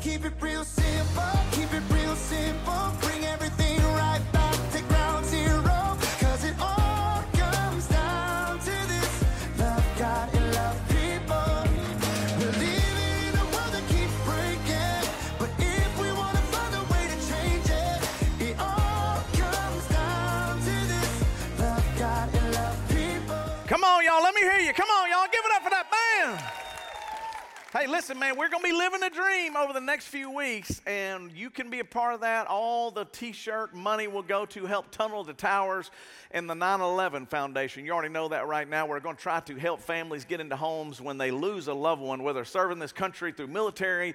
keep 0.00 0.24
it 0.24 0.32
real 0.40 0.64
simple, 0.64 1.39
Hey, 27.80 27.86
listen, 27.86 28.18
man, 28.18 28.36
we're 28.36 28.50
going 28.50 28.62
to 28.62 28.68
be 28.68 28.76
living 28.76 29.02
a 29.02 29.08
dream 29.08 29.56
over 29.56 29.72
the 29.72 29.80
next 29.80 30.08
few 30.08 30.30
weeks, 30.30 30.82
and 30.86 31.32
you 31.32 31.48
can 31.48 31.70
be 31.70 31.80
a 31.80 31.84
part 31.84 32.12
of 32.12 32.20
that. 32.20 32.46
All 32.46 32.90
the 32.90 33.06
t 33.06 33.32
shirt 33.32 33.74
money 33.74 34.06
will 34.06 34.20
go 34.22 34.44
to 34.44 34.66
help 34.66 34.90
Tunnel 34.90 35.24
to 35.24 35.32
Towers 35.32 35.90
and 36.30 36.48
the 36.48 36.54
9 36.54 36.82
11 36.82 37.24
Foundation. 37.24 37.86
You 37.86 37.92
already 37.92 38.12
know 38.12 38.28
that 38.28 38.46
right 38.46 38.68
now. 38.68 38.86
We're 38.86 39.00
going 39.00 39.16
to 39.16 39.22
try 39.22 39.40
to 39.40 39.56
help 39.56 39.80
families 39.80 40.26
get 40.26 40.40
into 40.40 40.56
homes 40.56 41.00
when 41.00 41.16
they 41.16 41.30
lose 41.30 41.68
a 41.68 41.72
loved 41.72 42.02
one, 42.02 42.22
whether 42.22 42.44
serving 42.44 42.80
this 42.80 42.92
country 42.92 43.32
through 43.32 43.46
military 43.46 44.14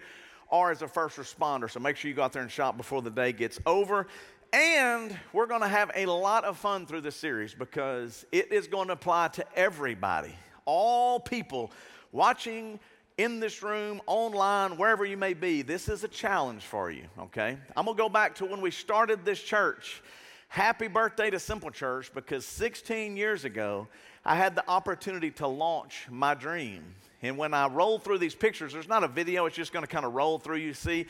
or 0.49 0.69
as 0.69 0.83
a 0.83 0.87
first 0.87 1.17
responder. 1.17 1.67
So 1.67 1.79
make 1.79 1.97
sure 1.97 2.07
you 2.07 2.13
go 2.13 2.21
out 2.21 2.33
there 2.33 2.43
and 2.43 2.51
shop 2.51 2.77
before 2.77 3.01
the 3.01 3.09
day 3.09 3.33
gets 3.33 3.59
over. 3.65 4.05
And 4.53 5.17
we're 5.33 5.47
going 5.47 5.61
to 5.61 5.67
have 5.67 5.89
a 5.95 6.05
lot 6.05 6.43
of 6.43 6.59
fun 6.59 6.85
through 6.85 7.01
this 7.01 7.15
series 7.15 7.55
because 7.55 8.27
it 8.31 8.53
is 8.53 8.67
going 8.67 8.89
to 8.89 8.93
apply 8.93 9.29
to 9.29 9.45
everybody, 9.57 10.35
all 10.65 11.19
people 11.19 11.71
watching 12.11 12.79
in 13.17 13.39
this 13.39 13.63
room, 13.63 14.01
online, 14.07 14.77
wherever 14.77 15.05
you 15.05 15.17
may 15.17 15.33
be. 15.33 15.61
This 15.61 15.87
is 15.87 16.03
a 16.03 16.07
challenge 16.07 16.63
for 16.63 16.91
you, 16.91 17.05
okay? 17.19 17.57
I'm 17.75 17.85
to 17.85 17.93
go 17.93 18.09
back 18.09 18.35
to 18.35 18.45
when 18.45 18.59
we 18.59 18.71
started 18.71 19.23
this 19.23 19.41
church. 19.41 20.01
Happy 20.49 20.87
birthday 20.87 21.29
to 21.29 21.39
Simple 21.39 21.71
Church 21.71 22.11
because 22.13 22.45
16 22.45 23.15
years 23.15 23.45
ago, 23.45 23.87
I 24.25 24.35
had 24.35 24.55
the 24.55 24.67
opportunity 24.69 25.31
to 25.31 25.47
launch 25.47 26.07
my 26.09 26.33
dream. 26.33 26.83
And 27.21 27.37
when 27.37 27.53
I 27.53 27.67
roll 27.67 27.99
through 27.99 28.17
these 28.17 28.35
pictures, 28.35 28.73
there's 28.73 28.87
not 28.87 29.03
a 29.03 29.07
video, 29.07 29.45
it's 29.45 29.55
just 29.55 29.71
to 29.83 29.87
kind 29.87 30.05
of 30.05 30.13
roll 30.13 30.37
through. 30.37 30.57
You 30.57 30.73
see, 30.73 31.07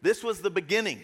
this 0.00 0.22
was 0.22 0.40
the 0.40 0.50
beginning 0.50 1.02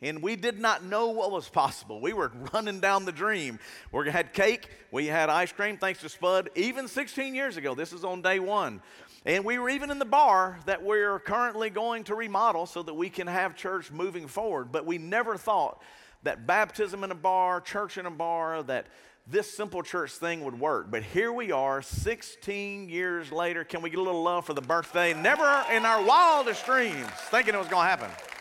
and 0.00 0.22
we 0.22 0.36
did 0.36 0.58
not 0.58 0.84
know 0.84 1.08
what 1.08 1.30
was 1.30 1.48
possible. 1.48 2.00
We 2.00 2.12
were 2.12 2.30
running 2.52 2.80
down 2.80 3.04
the 3.04 3.12
dream. 3.12 3.58
We 3.92 4.10
had 4.10 4.32
cake, 4.32 4.68
we 4.90 5.06
had 5.06 5.28
ice 5.28 5.52
cream, 5.52 5.76
thanks 5.76 6.00
to 6.00 6.08
Spud, 6.08 6.50
even 6.54 6.88
16 6.88 7.34
years 7.34 7.56
ago. 7.56 7.74
This 7.74 7.92
is 7.92 8.04
on 8.04 8.22
day 8.22 8.38
one. 8.38 8.80
And 9.26 9.44
we 9.44 9.58
were 9.58 9.68
even 9.68 9.90
in 9.90 9.98
the 9.98 10.04
bar 10.04 10.58
that 10.66 10.82
we're 10.82 11.18
currently 11.18 11.70
going 11.70 12.04
to 12.04 12.14
remodel 12.14 12.66
so 12.66 12.82
that 12.82 12.94
we 12.94 13.10
can 13.10 13.26
have 13.26 13.56
church 13.56 13.90
moving 13.90 14.28
forward. 14.28 14.70
But 14.72 14.86
we 14.86 14.96
never 14.96 15.36
thought 15.36 15.82
that 16.22 16.46
baptism 16.46 17.04
in 17.04 17.10
a 17.10 17.16
bar, 17.16 17.60
church 17.60 17.98
in 17.98 18.06
a 18.06 18.10
bar, 18.10 18.62
that 18.62 18.86
this 19.26 19.50
simple 19.50 19.82
church 19.82 20.12
thing 20.12 20.44
would 20.44 20.58
work. 20.58 20.90
But 20.90 21.02
here 21.02 21.32
we 21.32 21.52
are, 21.52 21.82
16 21.82 22.88
years 22.88 23.30
later. 23.30 23.64
Can 23.64 23.82
we 23.82 23.90
get 23.90 23.98
a 23.98 24.02
little 24.02 24.22
love 24.22 24.46
for 24.46 24.54
the 24.54 24.62
birthday? 24.62 25.12
Never 25.12 25.64
in 25.70 25.84
our 25.84 26.02
wildest 26.02 26.64
dreams 26.64 27.10
thinking 27.30 27.54
it 27.54 27.58
was 27.58 27.68
going 27.68 27.84
to 27.84 27.90
happen. 27.90 28.37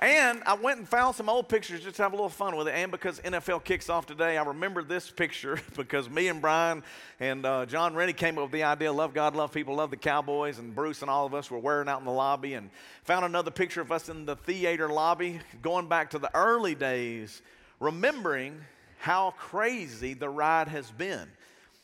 And 0.00 0.42
I 0.46 0.54
went 0.54 0.78
and 0.78 0.88
found 0.88 1.14
some 1.14 1.28
old 1.28 1.50
pictures 1.50 1.82
just 1.82 1.96
to 1.96 2.02
have 2.02 2.14
a 2.14 2.16
little 2.16 2.30
fun 2.30 2.56
with 2.56 2.68
it. 2.68 2.70
And 2.74 2.90
because 2.90 3.20
NFL 3.20 3.64
kicks 3.64 3.90
off 3.90 4.06
today, 4.06 4.38
I 4.38 4.42
remember 4.42 4.82
this 4.82 5.10
picture 5.10 5.60
because 5.76 6.08
me 6.08 6.28
and 6.28 6.40
Brian 6.40 6.82
and 7.20 7.44
uh, 7.44 7.66
John 7.66 7.94
Rennie 7.94 8.14
came 8.14 8.38
up 8.38 8.44
with 8.44 8.52
the 8.52 8.62
idea 8.62 8.90
love 8.90 9.12
God, 9.12 9.36
love 9.36 9.52
people, 9.52 9.76
love 9.76 9.90
the 9.90 9.98
Cowboys. 9.98 10.58
And 10.58 10.74
Bruce 10.74 11.02
and 11.02 11.10
all 11.10 11.26
of 11.26 11.34
us 11.34 11.50
were 11.50 11.58
wearing 11.58 11.86
out 11.86 11.98
in 11.98 12.06
the 12.06 12.12
lobby 12.12 12.54
and 12.54 12.70
found 13.04 13.26
another 13.26 13.50
picture 13.50 13.82
of 13.82 13.92
us 13.92 14.08
in 14.08 14.24
the 14.24 14.36
theater 14.36 14.88
lobby 14.88 15.38
going 15.60 15.86
back 15.86 16.08
to 16.10 16.18
the 16.18 16.34
early 16.34 16.74
days, 16.74 17.42
remembering 17.78 18.58
how 19.00 19.34
crazy 19.36 20.14
the 20.14 20.30
ride 20.30 20.68
has 20.68 20.90
been. 20.90 21.28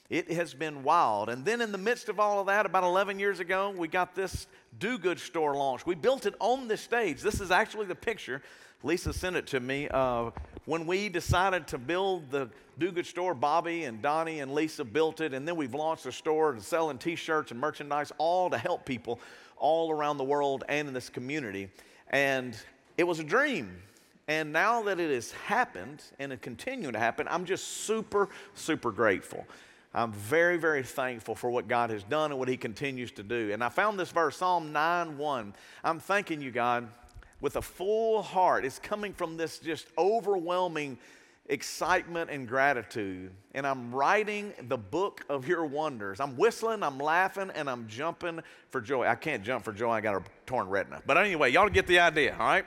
It 0.09 0.31
has 0.31 0.55
been 0.55 0.85
wild. 0.85 1.29
And 1.29 1.45
then, 1.45 1.61
in 1.61 1.73
the 1.73 1.79
midst 1.79 2.09
of 2.09 2.21
all 2.21 2.41
of 2.41 2.47
that, 2.47 2.65
about 2.65 2.85
11 2.85 3.19
years 3.19 3.41
ago, 3.41 3.75
we 3.77 3.89
got 3.89 4.15
this 4.15 4.47
do 4.79 4.99
good 4.99 5.19
store 5.19 5.55
launch. 5.55 5.87
We 5.87 5.95
built 5.95 6.27
it 6.27 6.35
on 6.41 6.69
this 6.69 6.81
stage. 6.81 7.21
This 7.21 7.41
is 7.41 7.51
actually 7.51 7.87
the 7.87 7.95
picture. 7.95 8.43
Lisa 8.83 9.13
sent 9.13 9.37
it 9.37 9.47
to 9.49 9.61
me. 9.61 9.89
Uh, 9.89 10.31
when 10.67 10.87
we 10.87 11.09
decided 11.09 11.67
to 11.69 11.79
build 11.79 12.31
the 12.31 12.49
do 12.79 12.93
good 12.93 13.07
store, 13.07 13.35
Bobby 13.35 13.85
and 13.85 14.03
Donnie 14.03 14.41
and 14.41 14.53
Lisa 14.53 14.85
built 14.85 15.21
it. 15.21 15.33
And 15.33 15.49
then 15.49 15.57
we've 15.57 15.75
launched 15.75 16.05
a 16.07 16.13
store 16.13 16.53
and 16.53 16.63
selling 16.63 16.99
t 16.99 17.17
shirts 17.17 17.51
and 17.51 17.61
merchandise, 17.61 18.13
all 18.19 18.51
to 18.51 18.59
help 18.59 18.85
people 18.85 19.21
all 19.57 19.91
around 19.91 20.19
the 20.19 20.25
world 20.25 20.65
and 20.69 20.89
in 20.89 20.95
this 20.95 21.09
community. 21.09 21.71
And 22.11 22.57
it 22.99 23.05
was 23.05 23.19
a 23.19 23.25
dream. 23.25 23.83
And 24.29 24.53
now 24.53 24.83
that 24.83 24.99
it 24.99 25.11
has 25.11 25.31
happened 25.33 26.03
and 26.19 26.33
it 26.33 26.43
continuing 26.43 26.93
to 26.93 26.99
happen, 26.99 27.27
I'm 27.31 27.45
just 27.45 27.67
super, 27.85 28.29
super 28.55 28.91
grateful. 28.91 29.47
I'm 29.97 30.13
very, 30.13 30.59
very 30.59 30.83
thankful 30.83 31.35
for 31.35 31.49
what 31.49 31.69
God 31.69 31.89
has 31.89 32.03
done 32.05 32.31
and 32.31 32.39
what 32.39 32.49
He 32.49 32.59
continues 32.59 33.11
to 33.13 33.23
do. 33.23 33.51
And 33.53 33.65
I 33.65 33.71
found 33.71 33.99
this 33.99 34.11
verse, 34.11 34.37
Psalm 34.37 34.71
9 34.71 35.17
1. 35.17 35.55
I'm 35.83 35.99
thanking 35.99 36.43
you, 36.43 36.51
God, 36.51 36.87
with 37.41 37.57
a 37.57 37.63
full 37.63 38.21
heart. 38.23 38.67
It's 38.67 38.79
coming 38.79 39.15
from 39.15 39.39
this 39.39 39.59
just 39.59 39.87
overwhelming 39.97 40.99
excitement 41.49 42.31
and 42.31 42.47
gratitude. 42.47 43.31
And 43.55 43.67
I'm 43.67 43.95
writing 43.95 44.53
the 44.69 44.77
book 44.77 45.25
of 45.31 45.49
your 45.49 45.65
wonders. 45.65 46.21
I'm 46.21 46.37
whistling, 46.37 46.83
I'm 46.83 46.99
laughing, 46.99 47.51
and 47.55 47.71
I'm 47.71 47.89
jumping 47.89 48.41
for 48.69 48.83
joy. 48.83 49.07
I 49.07 49.15
can't 49.15 49.43
jump 49.43 49.65
for 49.65 49.73
joy, 49.73 49.93
I 49.93 50.03
got 50.03 50.17
a 50.17 50.23
torn 50.45 50.69
retina. 50.69 51.01
But 51.07 51.17
anyway, 51.17 51.53
y'all 51.53 51.71
get 51.71 51.87
the 51.87 52.01
idea, 52.01 52.37
all 52.39 52.47
right? 52.47 52.67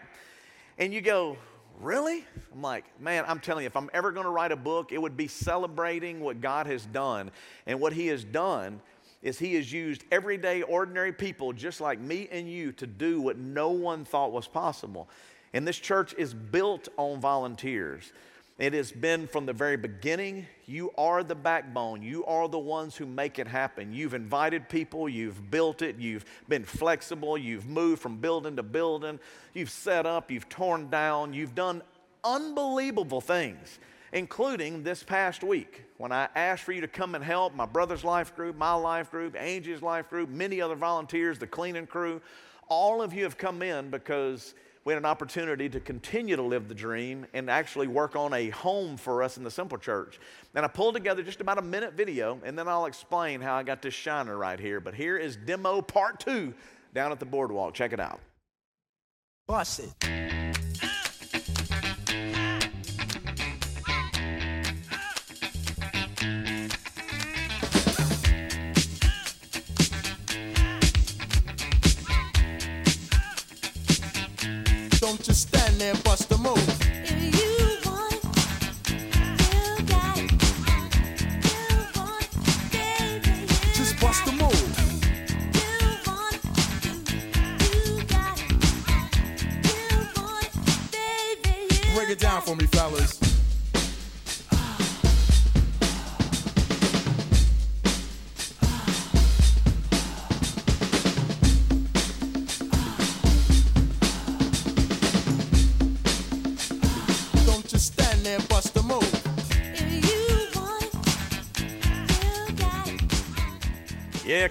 And 0.80 0.92
you 0.92 1.02
go, 1.02 1.38
Really? 1.80 2.26
I'm 2.54 2.62
like, 2.62 2.84
man, 3.00 3.24
I'm 3.26 3.40
telling 3.40 3.64
you, 3.64 3.68
if 3.68 3.78
I'm 3.78 3.90
ever 3.94 4.12
going 4.12 4.26
to 4.26 4.32
write 4.32 4.52
a 4.52 4.58
book, 4.58 4.92
it 4.92 5.02
would 5.02 5.16
be 5.16 5.28
celebrating 5.28 6.20
what 6.20 6.42
God 6.42 6.68
has 6.68 6.86
done. 6.86 7.32
And 7.66 7.80
what 7.80 7.94
He 7.94 8.08
has 8.08 8.26
done 8.26 8.82
is 9.22 9.40
He 9.40 9.56
has 9.56 9.72
used 9.72 10.04
everyday, 10.12 10.62
ordinary 10.62 11.14
people 11.14 11.54
just 11.54 11.80
like 11.80 12.00
me 12.00 12.28
and 12.32 12.50
you 12.50 12.74
to 12.74 12.86
do 12.86 13.22
what 13.22 13.38
no 13.38 13.70
one 13.70 14.04
thought 14.04 14.34
was 14.34 14.48
possible. 14.48 15.08
And 15.54 15.66
this 15.66 15.80
church 15.80 16.14
is 16.18 16.34
built 16.34 16.90
on 16.98 17.22
volunteers. 17.22 18.12
It 18.60 18.74
has 18.74 18.92
been 18.92 19.26
from 19.26 19.46
the 19.46 19.54
very 19.54 19.78
beginning. 19.78 20.46
You 20.66 20.92
are 20.98 21.24
the 21.24 21.34
backbone. 21.34 22.02
You 22.02 22.26
are 22.26 22.50
the 22.50 22.60
ones 22.60 22.94
who 22.98 23.06
make 23.06 23.40
it 23.40 23.48
happen. 23.48 23.94
You've 23.94 24.14
invited 24.14 24.68
people, 24.68 25.08
you've 25.08 25.50
built 25.50 25.82
it, 25.82 25.96
you've 25.98 26.26
been 26.50 26.66
flexible, 26.66 27.38
you've 27.38 27.66
moved 27.66 28.02
from 28.02 28.18
building 28.18 28.58
to 28.58 28.64
building, 28.64 29.18
you've 29.54 29.70
set 29.70 30.06
up, 30.06 30.30
you've 30.30 30.50
torn 30.50 30.90
down, 30.90 31.32
you've 31.32 31.56
done 31.56 31.82
unbelievable 32.26 33.22
things, 33.22 33.80
including 34.12 34.84
this 34.84 35.04
past 35.04 35.42
week 35.42 35.86
when 35.98 36.12
I 36.12 36.28
asked 36.36 36.64
for 36.64 36.74
you 36.74 36.82
to 36.82 36.88
come 36.90 37.16
and 37.16 37.24
help 37.24 37.56
my 37.56 37.66
brother's 37.66 38.04
life 38.04 38.36
group, 38.36 38.58
my 38.58 38.74
life 38.74 39.10
group, 39.10 39.38
Angie's 39.38 39.82
life 39.82 40.10
group, 40.10 40.28
many 40.30 40.60
other 40.60 40.76
volunteers, 40.76 41.40
the 41.40 41.48
cleaning 41.48 41.88
crew. 41.88 42.22
All 42.68 43.02
of 43.02 43.14
you 43.14 43.24
have 43.24 43.38
come 43.38 43.62
in 43.62 43.90
because 43.90 44.54
we 44.90 44.94
had 44.94 45.04
an 45.04 45.06
opportunity 45.06 45.70
to 45.70 45.80
continue 45.80 46.36
to 46.36 46.42
live 46.42 46.68
the 46.68 46.74
dream 46.74 47.24
and 47.36 47.48
actually 47.48 47.86
work 47.86 48.16
on 48.16 48.34
a 48.34 48.50
home 48.50 48.98
for 48.98 49.22
us 49.22 49.38
in 49.38 49.44
the 49.44 49.52
Simple 49.52 49.78
Church. 49.78 50.20
And 50.56 50.66
I 50.66 50.68
pulled 50.68 50.96
together 50.96 51.22
just 51.22 51.42
about 51.42 51.60
a 51.60 51.62
minute 51.62 51.94
video, 51.94 52.40
and 52.44 52.58
then 52.58 52.68
I'll 52.68 52.88
explain 52.88 53.40
how 53.40 53.54
I 53.54 53.62
got 53.62 53.84
this 53.84 53.94
shiner 53.94 54.36
right 54.36 54.60
here. 54.60 54.80
But 54.80 54.96
here 54.96 55.16
is 55.16 55.36
demo 55.36 55.84
part 55.84 56.20
two 56.20 56.56
down 56.92 57.12
at 57.12 57.20
the 57.20 57.26
boardwalk. 57.28 57.76
Check 57.76 57.94
it 57.94 58.00
out. 58.00 58.20
Bust 59.46 59.82
it. 60.02 60.69
Don't 75.10 75.24
just 75.24 75.48
stand 75.48 75.82
there, 75.82 75.96
bust 76.04 76.29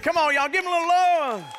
come 0.01 0.17
on, 0.17 0.33
y'all, 0.33 0.49
give 0.49 0.63
him 0.63 0.71
a 0.71 0.75
little 0.75 0.87
love. 0.87 1.55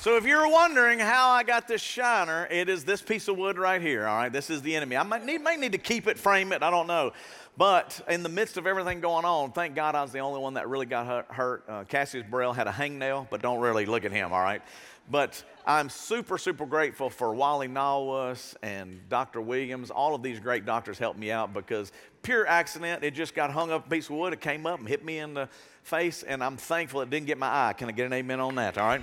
So 0.00 0.16
if 0.16 0.26
you're 0.26 0.48
wondering 0.48 0.98
how 0.98 1.30
I 1.30 1.44
got 1.44 1.68
this 1.68 1.80
shiner, 1.80 2.48
it 2.50 2.68
is 2.68 2.84
this 2.84 3.00
piece 3.00 3.28
of 3.28 3.36
wood 3.36 3.56
right 3.56 3.80
here. 3.80 4.06
All 4.06 4.16
right, 4.16 4.32
this 4.32 4.50
is 4.50 4.60
the 4.60 4.74
enemy. 4.74 4.96
I 4.96 5.04
might 5.04 5.24
need, 5.24 5.42
might 5.42 5.60
need 5.60 5.72
to 5.72 5.78
keep 5.78 6.08
it, 6.08 6.18
frame 6.18 6.52
it. 6.52 6.62
I 6.62 6.70
don't 6.70 6.88
know. 6.88 7.12
But 7.56 8.00
in 8.08 8.22
the 8.22 8.30
midst 8.30 8.56
of 8.56 8.66
everything 8.66 9.00
going 9.00 9.26
on, 9.26 9.52
thank 9.52 9.74
God 9.74 9.94
I 9.94 10.02
was 10.02 10.10
the 10.12 10.20
only 10.20 10.40
one 10.40 10.54
that 10.54 10.68
really 10.68 10.86
got 10.86 11.26
hurt. 11.30 11.64
Uh, 11.68 11.84
Cassius 11.84 12.24
Burrell 12.28 12.54
had 12.54 12.66
a 12.66 12.70
hangnail, 12.72 13.26
but 13.28 13.42
don't 13.42 13.60
really 13.60 13.84
look 13.84 14.04
at 14.04 14.12
him. 14.12 14.32
All 14.32 14.40
right. 14.40 14.62
But 15.10 15.44
I'm 15.66 15.90
super, 15.90 16.38
super 16.38 16.64
grateful 16.64 17.10
for 17.10 17.34
Wally 17.34 17.68
Nawas 17.68 18.54
and 18.62 19.00
Dr. 19.10 19.40
Williams. 19.40 19.90
All 19.90 20.14
of 20.14 20.22
these 20.22 20.40
great 20.40 20.64
doctors 20.64 20.98
helped 20.98 21.18
me 21.18 21.30
out 21.30 21.52
because 21.52 21.92
pure 22.22 22.46
accident. 22.46 23.04
It 23.04 23.12
just 23.12 23.34
got 23.34 23.50
hung 23.50 23.70
up 23.70 23.86
a 23.86 23.90
piece 23.90 24.08
of 24.08 24.16
wood. 24.16 24.32
It 24.32 24.40
came 24.40 24.64
up 24.64 24.78
and 24.78 24.88
hit 24.88 25.04
me 25.04 25.18
in 25.18 25.34
the 25.34 25.48
face, 25.82 26.22
and 26.22 26.42
I'm 26.42 26.56
thankful 26.56 27.02
it 27.02 27.10
didn't 27.10 27.26
get 27.26 27.36
my 27.36 27.48
eye. 27.68 27.72
Can 27.74 27.88
I 27.88 27.92
get 27.92 28.06
an 28.06 28.12
amen 28.14 28.40
on 28.40 28.54
that? 28.54 28.78
All 28.78 28.86
right. 28.86 29.02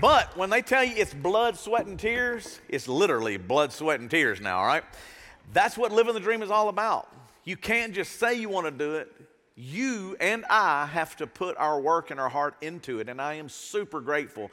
But 0.00 0.36
when 0.36 0.48
they 0.48 0.62
tell 0.62 0.84
you 0.84 0.94
it's 0.96 1.14
blood, 1.14 1.56
sweat, 1.58 1.86
and 1.86 1.98
tears, 1.98 2.60
it's 2.68 2.88
literally 2.88 3.36
blood, 3.36 3.72
sweat, 3.72 4.00
and 4.00 4.10
tears 4.10 4.40
now, 4.40 4.58
all 4.58 4.66
right? 4.66 4.84
That's 5.52 5.76
what 5.76 5.92
living 5.92 6.14
the 6.14 6.20
dream 6.20 6.42
is 6.42 6.50
all 6.50 6.68
about. 6.68 7.08
You 7.46 7.56
can't 7.56 7.94
just 7.94 8.18
say 8.18 8.34
you 8.34 8.48
want 8.48 8.66
to 8.66 8.72
do 8.72 8.96
it. 8.96 9.10
You 9.54 10.16
and 10.20 10.44
I 10.50 10.84
have 10.84 11.14
to 11.16 11.28
put 11.28 11.56
our 11.56 11.80
work 11.80 12.10
and 12.10 12.18
our 12.18 12.28
heart 12.28 12.56
into 12.60 12.98
it. 12.98 13.08
And 13.08 13.22
I 13.22 13.34
am 13.34 13.48
super 13.48 14.00
grateful 14.00 14.50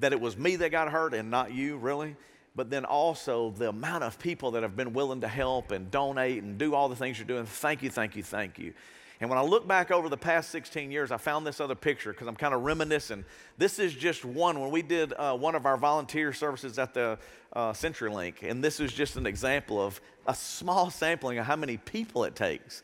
that 0.00 0.12
it 0.12 0.20
was 0.20 0.36
me 0.36 0.56
that 0.56 0.70
got 0.70 0.90
hurt 0.90 1.14
and 1.14 1.30
not 1.30 1.54
you, 1.54 1.76
really. 1.76 2.16
But 2.56 2.68
then 2.68 2.84
also 2.84 3.50
the 3.50 3.68
amount 3.68 4.02
of 4.02 4.18
people 4.18 4.50
that 4.50 4.64
have 4.64 4.76
been 4.76 4.92
willing 4.92 5.20
to 5.20 5.28
help 5.28 5.70
and 5.70 5.88
donate 5.88 6.42
and 6.42 6.58
do 6.58 6.74
all 6.74 6.88
the 6.88 6.96
things 6.96 7.16
you're 7.16 7.28
doing. 7.28 7.46
Thank 7.46 7.80
you, 7.80 7.90
thank 7.90 8.16
you, 8.16 8.24
thank 8.24 8.58
you. 8.58 8.74
And 9.22 9.30
when 9.30 9.38
I 9.38 9.42
look 9.42 9.68
back 9.68 9.92
over 9.92 10.08
the 10.08 10.16
past 10.16 10.50
16 10.50 10.90
years, 10.90 11.12
I 11.12 11.16
found 11.16 11.46
this 11.46 11.60
other 11.60 11.76
picture 11.76 12.10
because 12.10 12.26
I'm 12.26 12.34
kind 12.34 12.52
of 12.52 12.62
reminiscing. 12.62 13.24
This 13.56 13.78
is 13.78 13.94
just 13.94 14.24
one 14.24 14.58
when 14.58 14.72
we 14.72 14.82
did 14.82 15.12
uh, 15.12 15.36
one 15.36 15.54
of 15.54 15.64
our 15.64 15.76
volunteer 15.76 16.32
services 16.32 16.76
at 16.76 16.92
the 16.92 17.20
uh, 17.52 17.70
CenturyLink, 17.70 18.42
and 18.42 18.64
this 18.64 18.80
is 18.80 18.92
just 18.92 19.14
an 19.14 19.24
example 19.24 19.80
of 19.80 20.00
a 20.26 20.34
small 20.34 20.90
sampling 20.90 21.38
of 21.38 21.46
how 21.46 21.54
many 21.54 21.76
people 21.76 22.24
it 22.24 22.34
takes. 22.34 22.82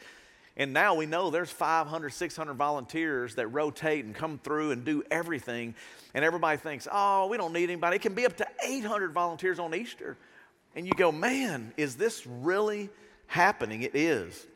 And 0.56 0.72
now 0.72 0.94
we 0.94 1.06
know 1.06 1.30
there's 1.30 1.50
500, 1.50 2.10
600 2.10 2.54
volunteers 2.54 3.34
that 3.34 3.48
rotate 3.48 4.04
and 4.04 4.14
come 4.14 4.38
through 4.38 4.70
and 4.70 4.84
do 4.84 5.02
everything. 5.10 5.74
And 6.14 6.24
everybody 6.24 6.56
thinks, 6.56 6.86
oh, 6.92 7.26
we 7.26 7.36
don't 7.36 7.52
need 7.52 7.64
anybody. 7.64 7.96
It 7.96 8.02
can 8.02 8.14
be 8.14 8.24
up 8.24 8.36
to 8.36 8.46
800 8.64 9.12
volunteers 9.12 9.58
on 9.58 9.74
Easter. 9.74 10.16
And 10.76 10.86
you 10.86 10.92
go, 10.92 11.10
man, 11.10 11.72
is 11.76 11.96
this 11.96 12.24
really 12.28 12.90
happening? 13.26 13.82
It 13.82 13.96
is. 13.96 14.46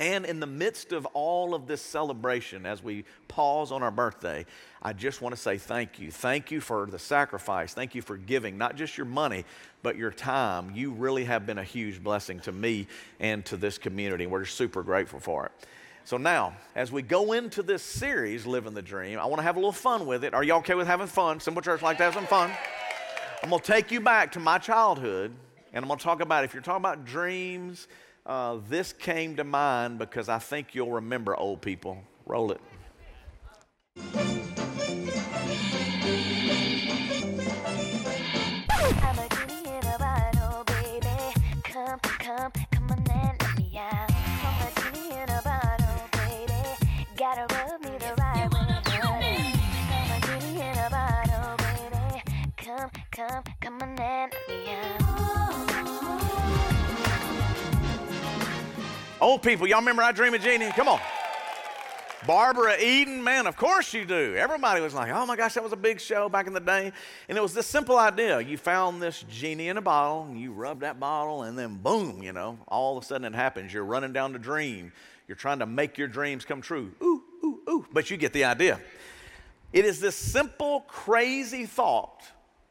And 0.00 0.24
in 0.24 0.40
the 0.40 0.46
midst 0.46 0.92
of 0.92 1.04
all 1.12 1.54
of 1.54 1.66
this 1.66 1.82
celebration, 1.82 2.64
as 2.64 2.82
we 2.82 3.04
pause 3.28 3.70
on 3.70 3.82
our 3.82 3.90
birthday, 3.90 4.46
I 4.82 4.94
just 4.94 5.20
want 5.20 5.34
to 5.34 5.40
say 5.40 5.58
thank 5.58 5.98
you. 5.98 6.10
Thank 6.10 6.50
you 6.50 6.62
for 6.62 6.86
the 6.86 6.98
sacrifice. 6.98 7.74
Thank 7.74 7.94
you 7.94 8.00
for 8.00 8.16
giving, 8.16 8.56
not 8.56 8.76
just 8.76 8.96
your 8.96 9.04
money, 9.04 9.44
but 9.82 9.98
your 9.98 10.10
time. 10.10 10.72
You 10.74 10.92
really 10.92 11.24
have 11.24 11.44
been 11.44 11.58
a 11.58 11.64
huge 11.64 12.02
blessing 12.02 12.40
to 12.40 12.52
me 12.52 12.88
and 13.20 13.44
to 13.44 13.58
this 13.58 13.76
community. 13.76 14.26
We're 14.26 14.46
super 14.46 14.82
grateful 14.82 15.20
for 15.20 15.44
it. 15.44 15.52
So 16.06 16.16
now, 16.16 16.56
as 16.74 16.90
we 16.90 17.02
go 17.02 17.32
into 17.32 17.62
this 17.62 17.82
series, 17.82 18.46
Living 18.46 18.72
the 18.72 18.80
Dream, 18.80 19.18
I 19.18 19.26
want 19.26 19.40
to 19.40 19.42
have 19.42 19.56
a 19.56 19.58
little 19.58 19.70
fun 19.70 20.06
with 20.06 20.24
it. 20.24 20.32
Are 20.32 20.42
y'all 20.42 20.60
okay 20.60 20.74
with 20.74 20.86
having 20.86 21.08
fun? 21.08 21.40
Simple 21.40 21.60
Church 21.60 21.82
like 21.82 21.98
to 21.98 22.04
have 22.04 22.14
some 22.14 22.26
fun. 22.26 22.50
I'm 23.42 23.50
going 23.50 23.60
to 23.60 23.66
take 23.70 23.90
you 23.90 24.00
back 24.00 24.32
to 24.32 24.40
my 24.40 24.56
childhood, 24.56 25.30
and 25.74 25.84
I'm 25.84 25.88
going 25.88 25.98
to 25.98 26.04
talk 26.04 26.22
about 26.22 26.44
if 26.44 26.54
you're 26.54 26.62
talking 26.62 26.80
about 26.80 27.04
dreams, 27.04 27.86
uh, 28.30 28.60
this 28.68 28.92
came 28.92 29.34
to 29.34 29.42
mind 29.42 29.98
because 29.98 30.28
I 30.28 30.38
think 30.38 30.72
you'll 30.72 30.92
remember 30.92 31.36
old 31.36 31.60
people. 31.60 31.98
Roll 32.26 32.52
it. 32.52 32.60
Old 59.40 59.46
people, 59.46 59.66
y'all 59.66 59.78
remember 59.78 60.02
I 60.02 60.12
Dream 60.12 60.34
of 60.34 60.42
Jeannie? 60.42 60.68
Come 60.72 60.86
on. 60.86 61.00
Barbara 62.26 62.76
Eden, 62.78 63.24
man, 63.24 63.46
of 63.46 63.56
course 63.56 63.94
you 63.94 64.04
do. 64.04 64.34
Everybody 64.36 64.82
was 64.82 64.92
like, 64.92 65.10
oh 65.10 65.24
my 65.24 65.34
gosh, 65.34 65.54
that 65.54 65.62
was 65.62 65.72
a 65.72 65.78
big 65.78 65.98
show 65.98 66.28
back 66.28 66.46
in 66.46 66.52
the 66.52 66.60
day. 66.60 66.92
And 67.26 67.38
it 67.38 67.40
was 67.40 67.54
this 67.54 67.66
simple 67.66 67.96
idea. 67.96 68.40
You 68.40 68.58
found 68.58 69.00
this 69.00 69.24
genie 69.30 69.68
in 69.68 69.78
a 69.78 69.80
bottle, 69.80 70.24
and 70.24 70.38
you 70.38 70.52
rub 70.52 70.80
that 70.80 71.00
bottle, 71.00 71.44
and 71.44 71.58
then 71.58 71.78
boom, 71.78 72.22
you 72.22 72.34
know, 72.34 72.58
all 72.68 72.98
of 72.98 73.02
a 73.02 73.06
sudden 73.06 73.24
it 73.24 73.34
happens. 73.34 73.72
You're 73.72 73.86
running 73.86 74.12
down 74.12 74.34
the 74.34 74.38
dream. 74.38 74.92
You're 75.26 75.36
trying 75.36 75.60
to 75.60 75.66
make 75.66 75.96
your 75.96 76.08
dreams 76.08 76.44
come 76.44 76.60
true. 76.60 76.92
Ooh, 77.02 77.22
ooh, 77.42 77.60
ooh. 77.66 77.86
But 77.94 78.10
you 78.10 78.18
get 78.18 78.34
the 78.34 78.44
idea. 78.44 78.78
It 79.72 79.86
is 79.86 80.00
this 80.00 80.16
simple, 80.16 80.80
crazy 80.80 81.64
thought 81.64 82.24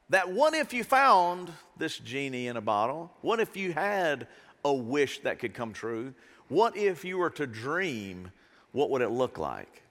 that 0.10 0.32
what 0.32 0.54
if 0.54 0.72
you 0.72 0.84
found 0.84 1.52
this 1.80 1.98
genie 1.98 2.46
in 2.46 2.58
a 2.58 2.62
bottle? 2.62 3.12
What 3.22 3.40
if 3.40 3.58
you 3.58 3.74
had 3.74 4.28
a 4.64 4.72
wish 4.72 5.22
that 5.22 5.40
could 5.40 5.56
come 5.56 5.74
true? 5.74 6.14
What 6.50 6.76
if 6.76 7.06
you 7.06 7.18
were 7.18 7.30
to 7.32 7.48
dream? 7.48 8.32
What 8.72 8.90
would 8.90 9.02
it 9.02 9.10
look 9.10 9.38
like? 9.38 9.84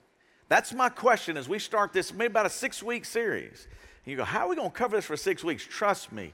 That's 0.49 0.73
my 0.73 0.89
question 0.89 1.37
as 1.37 1.47
we 1.47 1.59
start 1.59 1.93
this, 1.93 2.13
maybe 2.13 2.27
about 2.27 2.45
a 2.45 2.49
six 2.49 2.83
week 2.83 3.05
series. 3.05 3.67
And 4.05 4.11
you 4.11 4.17
go, 4.17 4.23
How 4.25 4.45
are 4.45 4.49
we 4.49 4.55
going 4.55 4.69
to 4.69 4.75
cover 4.75 4.97
this 4.97 5.05
for 5.05 5.17
six 5.17 5.43
weeks? 5.43 5.63
Trust 5.63 6.11
me, 6.11 6.33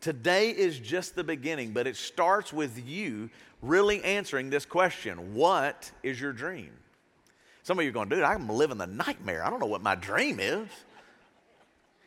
today 0.00 0.50
is 0.50 0.78
just 0.78 1.14
the 1.14 1.24
beginning, 1.24 1.72
but 1.72 1.86
it 1.86 1.96
starts 1.96 2.52
with 2.52 2.86
you 2.86 3.30
really 3.62 4.02
answering 4.04 4.50
this 4.50 4.66
question 4.66 5.34
What 5.34 5.90
is 6.02 6.20
your 6.20 6.32
dream? 6.32 6.70
Some 7.62 7.78
of 7.78 7.84
you 7.84 7.90
are 7.90 7.94
going, 7.94 8.10
Dude, 8.10 8.22
I'm 8.22 8.48
living 8.48 8.76
the 8.76 8.86
nightmare. 8.86 9.44
I 9.44 9.50
don't 9.50 9.60
know 9.60 9.66
what 9.66 9.82
my 9.82 9.94
dream 9.94 10.40
is. 10.40 10.68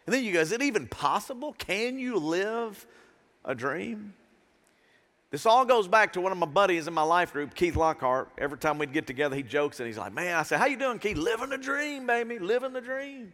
And 0.06 0.14
then 0.14 0.24
you 0.24 0.34
go, 0.34 0.42
Is 0.42 0.52
it 0.52 0.62
even 0.62 0.86
possible? 0.88 1.54
Can 1.58 1.98
you 1.98 2.18
live 2.18 2.86
a 3.44 3.56
dream? 3.56 4.14
This 5.30 5.46
all 5.46 5.66
goes 5.66 5.90
back 5.90 6.14
to 6.14 6.22
one 6.22 6.32
of 6.32 6.38
my 6.38 6.46
buddies 6.46 6.88
in 6.88 6.94
my 6.94 7.02
life 7.02 7.34
group, 7.34 7.54
Keith 7.54 7.76
Lockhart. 7.76 8.32
Every 8.38 8.58
time 8.58 8.78
we'd 8.78 8.94
get 8.94 9.08
together, 9.08 9.36
he 9.36 9.44
jokes 9.44 9.80
and 9.80 9.88
he's 9.88 9.98
like, 9.98 10.14
"Man," 10.14 10.36
I 10.38 10.44
said, 10.44 10.58
"How 10.58 10.68
you 10.68 10.78
doing, 10.78 11.00
Keith? 11.00 11.18
Living 11.18 11.50
the 11.50 11.58
dream, 11.58 12.08
baby, 12.08 12.40
living 12.40 12.72
the 12.72 12.80
dream." 12.80 13.34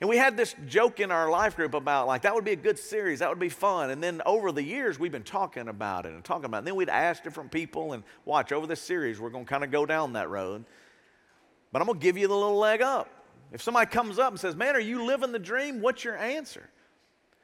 And 0.00 0.08
we 0.08 0.16
had 0.16 0.36
this 0.36 0.56
joke 0.66 1.00
in 1.00 1.12
our 1.12 1.30
life 1.30 1.54
group 1.54 1.74
about 1.74 2.06
like 2.06 2.22
that 2.22 2.34
would 2.34 2.44
be 2.44 2.52
a 2.52 2.56
good 2.56 2.78
series, 2.78 3.18
that 3.18 3.28
would 3.28 3.38
be 3.38 3.50
fun. 3.50 3.90
And 3.90 4.02
then 4.02 4.22
over 4.24 4.52
the 4.52 4.62
years, 4.62 4.98
we've 4.98 5.12
been 5.12 5.22
talking 5.22 5.68
about 5.68 6.06
it 6.06 6.12
and 6.12 6.24
talking 6.24 6.46
about 6.46 6.56
it. 6.56 6.60
And 6.60 6.66
then 6.68 6.76
we'd 6.76 6.88
ask 6.88 7.22
different 7.22 7.52
people 7.52 7.92
and 7.92 8.02
watch 8.24 8.50
over 8.50 8.66
this 8.66 8.80
series. 8.80 9.20
We're 9.20 9.30
going 9.30 9.44
to 9.44 9.50
kind 9.50 9.64
of 9.64 9.70
go 9.70 9.84
down 9.84 10.14
that 10.14 10.30
road. 10.30 10.64
But 11.72 11.82
I'm 11.82 11.86
going 11.86 12.00
to 12.00 12.02
give 12.02 12.16
you 12.16 12.26
the 12.26 12.34
little 12.34 12.58
leg 12.58 12.80
up. 12.80 13.10
If 13.52 13.60
somebody 13.60 13.90
comes 13.90 14.18
up 14.18 14.32
and 14.32 14.40
says, 14.40 14.56
"Man, 14.56 14.74
are 14.74 14.80
you 14.80 15.04
living 15.04 15.30
the 15.30 15.38
dream?" 15.38 15.82
What's 15.82 16.04
your 16.04 16.16
answer? 16.16 16.70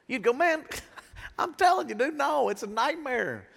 You'd 0.07 0.23
go, 0.23 0.33
"Man, 0.33 0.65
I'm 1.37 1.53
telling 1.53 1.87
you, 1.87 1.93
dude, 1.93 2.15
no, 2.15 2.49
it's 2.49 2.63
a 2.63 2.67
nightmare." 2.67 3.47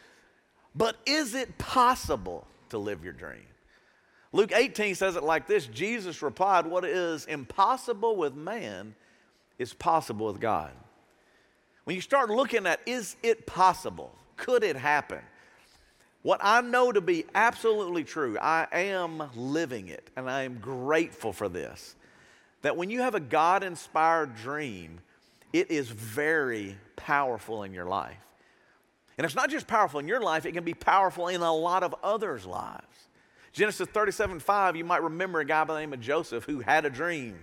But 0.75 0.97
is 1.07 1.35
it 1.35 1.59
possible 1.59 2.47
to 2.71 2.79
live 2.79 3.05
your 3.05 3.12
dream? 3.12 3.47
Luke 4.33 4.52
18 4.55 4.95
says 4.95 5.17
it 5.17 5.23
like 5.23 5.47
this 5.47 5.67
Jesus 5.67 6.23
replied, 6.23 6.67
What 6.67 6.85
is 6.85 7.26
impossible 7.26 8.17
with 8.17 8.35
man 8.35 8.95
is 9.59 9.73
possible 9.75 10.26
with 10.26 10.41
God. 10.41 10.73
When 11.85 11.97
you 11.97 12.02
start 12.02 12.31
looking 12.31 12.67
at, 12.67 12.81
is 12.87 13.17
it 13.23 13.47
possible? 13.47 14.14
Could 14.37 14.64
it 14.64 14.76
happen? 14.76 15.21
What 16.23 16.41
I 16.43 16.61
know 16.61 16.93
to 16.93 17.00
be 17.00 17.25
absolutely 17.35 18.05
true, 18.05 18.38
I 18.38 18.69
am 18.73 19.23
living 19.35 19.88
it, 19.88 20.09
and 20.17 20.31
I 20.31 20.43
am 20.43 20.59
grateful 20.59 21.33
for 21.33 21.49
this. 21.49 21.97
That 22.62 22.76
when 22.76 22.91
you 22.91 23.00
have 23.00 23.17
a 23.17 23.21
God 23.21 23.64
inspired 23.64 24.37
dream, 24.37 25.00
it 25.52 25.71
is 25.71 25.88
very 25.88 26.79
powerful 26.95 27.64
in 27.64 27.73
your 27.73 27.87
life. 27.87 28.17
And 29.19 29.25
it's 29.25 29.35
not 29.35 29.50
just 29.50 29.66
powerful 29.66 30.00
in 30.00 30.09
your 30.09 30.21
life, 30.21 30.47
it 30.47 30.52
can 30.52 30.64
be 30.64 30.75
powerful 30.75 31.28
in 31.28 31.40
a 31.40 31.54
lot 31.54 31.83
of 31.83 31.95
others' 32.02 32.47
lives. 32.47 32.87
Genesis 33.52 33.88
37 33.88 34.40
5, 34.40 34.76
you 34.76 34.85
might 34.85 35.02
remember 35.02 35.40
a 35.40 35.45
guy 35.45 35.64
by 35.64 35.75
the 35.75 35.81
name 35.81 35.92
of 35.92 36.00
Joseph 36.00 36.45
who 36.45 36.61
had 36.61 36.85
a 36.85 36.90
dream. 36.90 37.38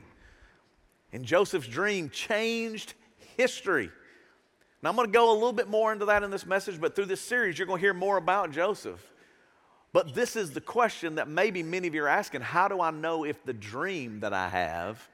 And 1.13 1.23
Joseph's 1.23 1.67
dream 1.67 2.09
changed 2.09 2.93
history. 3.38 3.91
Now, 4.81 4.89
I'm 4.89 4.95
going 4.95 5.07
to 5.07 5.13
go 5.13 5.31
a 5.31 5.33
little 5.33 5.53
bit 5.53 5.67
more 5.67 5.91
into 5.91 6.05
that 6.05 6.23
in 6.23 6.31
this 6.31 6.45
message, 6.45 6.79
but 6.79 6.95
through 6.95 7.05
this 7.05 7.21
series, 7.21 7.57
you're 7.57 7.67
going 7.67 7.79
to 7.79 7.85
hear 7.85 7.93
more 7.93 8.17
about 8.17 8.51
Joseph. 8.51 9.05
But 9.91 10.13
this 10.13 10.35
is 10.35 10.51
the 10.51 10.61
question 10.61 11.15
that 11.15 11.27
maybe 11.27 11.63
many 11.63 11.88
of 11.88 11.95
you 11.95 12.03
are 12.03 12.07
asking 12.07 12.41
How 12.41 12.67
do 12.67 12.79
I 12.81 12.91
know 12.91 13.25
if 13.25 13.43
the 13.43 13.53
dream 13.53 14.21
that 14.21 14.33
I 14.33 14.47
have 14.47 15.07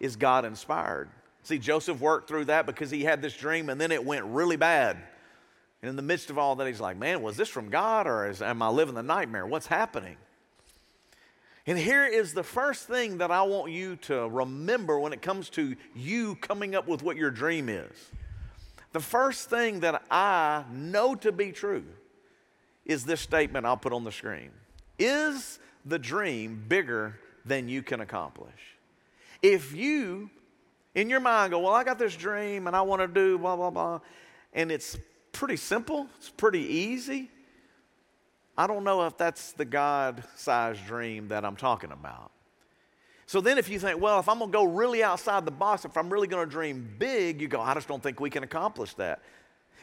is 0.00 0.16
God 0.16 0.44
inspired? 0.44 1.08
See, 1.42 1.58
Joseph 1.58 2.00
worked 2.00 2.28
through 2.28 2.46
that 2.46 2.66
because 2.66 2.90
he 2.90 3.04
had 3.04 3.22
this 3.22 3.36
dream 3.36 3.68
and 3.68 3.80
then 3.80 3.92
it 3.92 4.04
went 4.04 4.24
really 4.26 4.56
bad. 4.56 4.98
And 5.86 5.90
in 5.90 5.94
the 5.94 6.02
midst 6.02 6.30
of 6.30 6.38
all 6.38 6.56
that, 6.56 6.66
he's 6.66 6.80
like, 6.80 6.96
Man, 6.96 7.22
was 7.22 7.36
this 7.36 7.48
from 7.48 7.70
God 7.70 8.08
or 8.08 8.28
is, 8.28 8.42
am 8.42 8.60
I 8.60 8.68
living 8.70 8.96
the 8.96 9.04
nightmare? 9.04 9.46
What's 9.46 9.68
happening? 9.68 10.16
And 11.64 11.78
here 11.78 12.04
is 12.04 12.34
the 12.34 12.42
first 12.42 12.88
thing 12.88 13.18
that 13.18 13.30
I 13.30 13.42
want 13.42 13.70
you 13.70 13.94
to 14.02 14.28
remember 14.28 14.98
when 14.98 15.12
it 15.12 15.22
comes 15.22 15.48
to 15.50 15.76
you 15.94 16.34
coming 16.34 16.74
up 16.74 16.88
with 16.88 17.04
what 17.04 17.16
your 17.16 17.30
dream 17.30 17.68
is. 17.68 18.10
The 18.94 19.00
first 19.00 19.48
thing 19.48 19.78
that 19.80 20.02
I 20.10 20.64
know 20.72 21.14
to 21.14 21.30
be 21.30 21.52
true 21.52 21.84
is 22.84 23.04
this 23.04 23.20
statement 23.20 23.64
I'll 23.64 23.76
put 23.76 23.92
on 23.92 24.02
the 24.02 24.10
screen 24.10 24.50
Is 24.98 25.60
the 25.84 26.00
dream 26.00 26.64
bigger 26.66 27.16
than 27.44 27.68
you 27.68 27.84
can 27.84 28.00
accomplish? 28.00 28.76
If 29.40 29.72
you, 29.72 30.30
in 30.96 31.08
your 31.08 31.20
mind, 31.20 31.52
go, 31.52 31.60
Well, 31.60 31.74
I 31.74 31.84
got 31.84 32.00
this 32.00 32.16
dream 32.16 32.66
and 32.66 32.74
I 32.74 32.82
want 32.82 33.02
to 33.02 33.06
do 33.06 33.38
blah, 33.38 33.54
blah, 33.54 33.70
blah, 33.70 34.00
and 34.52 34.72
it's 34.72 34.98
pretty 35.38 35.56
simple, 35.56 36.08
it's 36.18 36.30
pretty 36.30 36.60
easy, 36.60 37.30
I 38.58 38.66
don't 38.66 38.84
know 38.84 39.06
if 39.06 39.18
that's 39.18 39.52
the 39.52 39.64
God 39.64 40.24
sized 40.36 40.86
dream 40.86 41.28
that 41.28 41.44
I'm 41.44 41.56
talking 41.56 41.92
about. 41.92 42.30
So 43.26 43.40
then, 43.40 43.58
if 43.58 43.68
you 43.68 43.78
think, 43.78 44.00
well, 44.00 44.20
if 44.20 44.28
I'm 44.28 44.38
gonna 44.38 44.52
go 44.52 44.64
really 44.64 45.02
outside 45.02 45.44
the 45.44 45.50
box, 45.50 45.84
if 45.84 45.96
I'm 45.96 46.10
really 46.10 46.28
gonna 46.28 46.46
dream 46.46 46.94
big, 46.98 47.40
you 47.40 47.48
go, 47.48 47.60
I 47.60 47.74
just 47.74 47.88
don't 47.88 48.02
think 48.02 48.20
we 48.20 48.30
can 48.30 48.44
accomplish 48.44 48.94
that. 48.94 49.20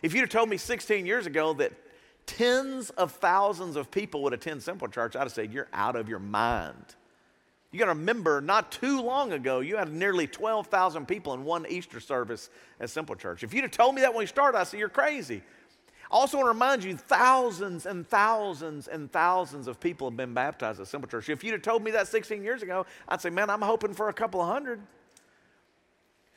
If 0.02 0.14
you'd 0.14 0.22
have 0.22 0.30
told 0.30 0.50
me 0.50 0.58
16 0.58 1.06
years 1.06 1.26
ago 1.28 1.54
that 1.54 1.74
tens 2.26 2.90
of 2.92 3.12
thousands 3.12 3.76
of 3.76 3.92
people 3.92 4.24
would 4.24 4.34
attend 4.34 4.64
Simple 4.64 4.88
Church, 4.88 5.16
I'd 5.16 5.24
have 5.24 5.32
said, 5.32 5.54
You're 5.54 5.68
out 5.74 5.96
of 5.96 6.10
your 6.10 6.20
mind. 6.20 6.96
You 7.74 7.80
got 7.80 7.86
to 7.86 7.94
remember, 7.94 8.40
not 8.40 8.72
too 8.72 9.02
long 9.02 9.34
ago, 9.34 9.60
you 9.60 9.78
had 9.78 9.92
nearly 9.92 10.28
12,000 10.28 11.08
people 11.08 11.34
in 11.34 11.44
one 11.44 11.66
Easter 11.68 12.00
service 12.00 12.52
at 12.80 12.92
Simple 12.92 13.16
Church. 13.16 13.44
If 13.44 13.52
you'd 13.52 13.64
have 13.64 13.72
told 13.72 13.96
me 13.96 14.02
that 14.02 14.14
when 14.14 14.20
we 14.20 14.28
started, 14.28 14.60
I'd 14.60 14.68
say, 14.68 14.78
You're 14.78 14.90
crazy. 14.90 15.42
I 16.12 16.16
also 16.16 16.38
want 16.38 16.46
to 16.46 16.54
remind 16.54 16.84
you, 16.84 16.96
thousands 16.96 17.88
and 17.88 18.08
thousands 18.08 18.88
and 18.88 19.12
thousands 19.12 19.68
of 19.68 19.80
people 19.80 20.08
have 20.08 20.16
been 20.16 20.36
baptized 20.36 20.80
at 20.80 20.88
Simple 20.88 21.10
Church. 21.10 21.30
If 21.30 21.44
you'd 21.44 21.54
have 21.54 21.64
told 21.64 21.84
me 21.84 21.90
that 21.92 22.08
16 22.08 22.44
years 22.44 22.62
ago, 22.62 22.86
I'd 23.10 23.20
say, 23.20 23.32
Man, 23.32 23.50
I'm 23.50 23.64
hoping 23.64 23.96
for 23.96 24.08
a 24.10 24.14
couple 24.14 24.40
of 24.40 24.48
hundred. 24.48 24.80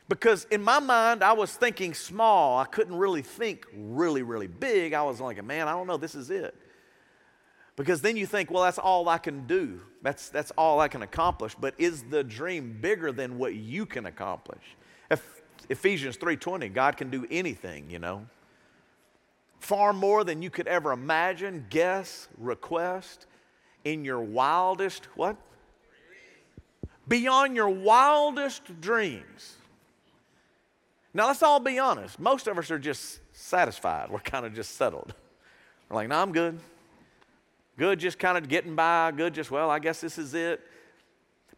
Because 0.09 0.45
in 0.49 0.63
my 0.63 0.79
mind, 0.79 1.23
I 1.23 1.33
was 1.33 1.53
thinking 1.53 1.93
small. 1.93 2.57
I 2.57 2.65
couldn't 2.65 2.95
really 2.95 3.21
think 3.21 3.67
really, 3.75 4.23
really 4.23 4.47
big. 4.47 4.93
I 4.93 5.03
was 5.03 5.19
like, 5.19 5.43
man, 5.43 5.67
I 5.67 5.71
don't 5.71 5.85
know, 5.85 5.97
this 5.97 6.15
is 6.15 6.29
it. 6.29 6.55
Because 7.77 8.01
then 8.01 8.17
you 8.17 8.25
think, 8.25 8.49
well, 8.51 8.63
that's 8.63 8.79
all 8.79 9.07
I 9.07 9.19
can 9.19 9.45
do. 9.45 9.79
That's, 10.01 10.29
that's 10.29 10.51
all 10.57 10.79
I 10.79 10.87
can 10.87 11.03
accomplish. 11.03 11.55
But 11.57 11.75
is 11.77 12.03
the 12.03 12.23
dream 12.23 12.79
bigger 12.81 13.11
than 13.11 13.37
what 13.37 13.53
you 13.53 13.85
can 13.85 14.07
accomplish? 14.07 14.63
If, 15.09 15.23
Ephesians 15.69 16.17
3.20, 16.17 16.73
God 16.73 16.97
can 16.97 17.11
do 17.11 17.27
anything, 17.29 17.89
you 17.89 17.99
know. 17.99 18.25
Far 19.59 19.93
more 19.93 20.23
than 20.23 20.41
you 20.41 20.49
could 20.49 20.67
ever 20.67 20.91
imagine, 20.91 21.67
guess, 21.69 22.27
request, 22.37 23.27
in 23.85 24.03
your 24.03 24.21
wildest, 24.21 25.05
what? 25.15 25.37
Beyond 27.07 27.55
your 27.55 27.69
wildest 27.69 28.81
dreams. 28.81 29.55
Now, 31.13 31.27
let's 31.27 31.43
all 31.43 31.59
be 31.59 31.77
honest. 31.77 32.19
Most 32.19 32.47
of 32.47 32.57
us 32.57 32.71
are 32.71 32.79
just 32.79 33.19
satisfied. 33.33 34.09
We're 34.09 34.19
kind 34.19 34.47
of 34.47 34.55
just 34.55 34.77
settled. 34.77 35.13
We're 35.89 35.95
like, 35.95 36.09
no, 36.09 36.19
I'm 36.19 36.31
good. 36.31 36.59
Good, 37.77 37.99
just 37.99 38.19
kind 38.19 38.37
of 38.37 38.49
getting 38.49 38.75
by. 38.75 39.11
Good, 39.11 39.33
just, 39.33 39.51
well, 39.51 39.69
I 39.69 39.79
guess 39.79 40.01
this 40.01 40.17
is 40.17 40.33
it. 40.33 40.61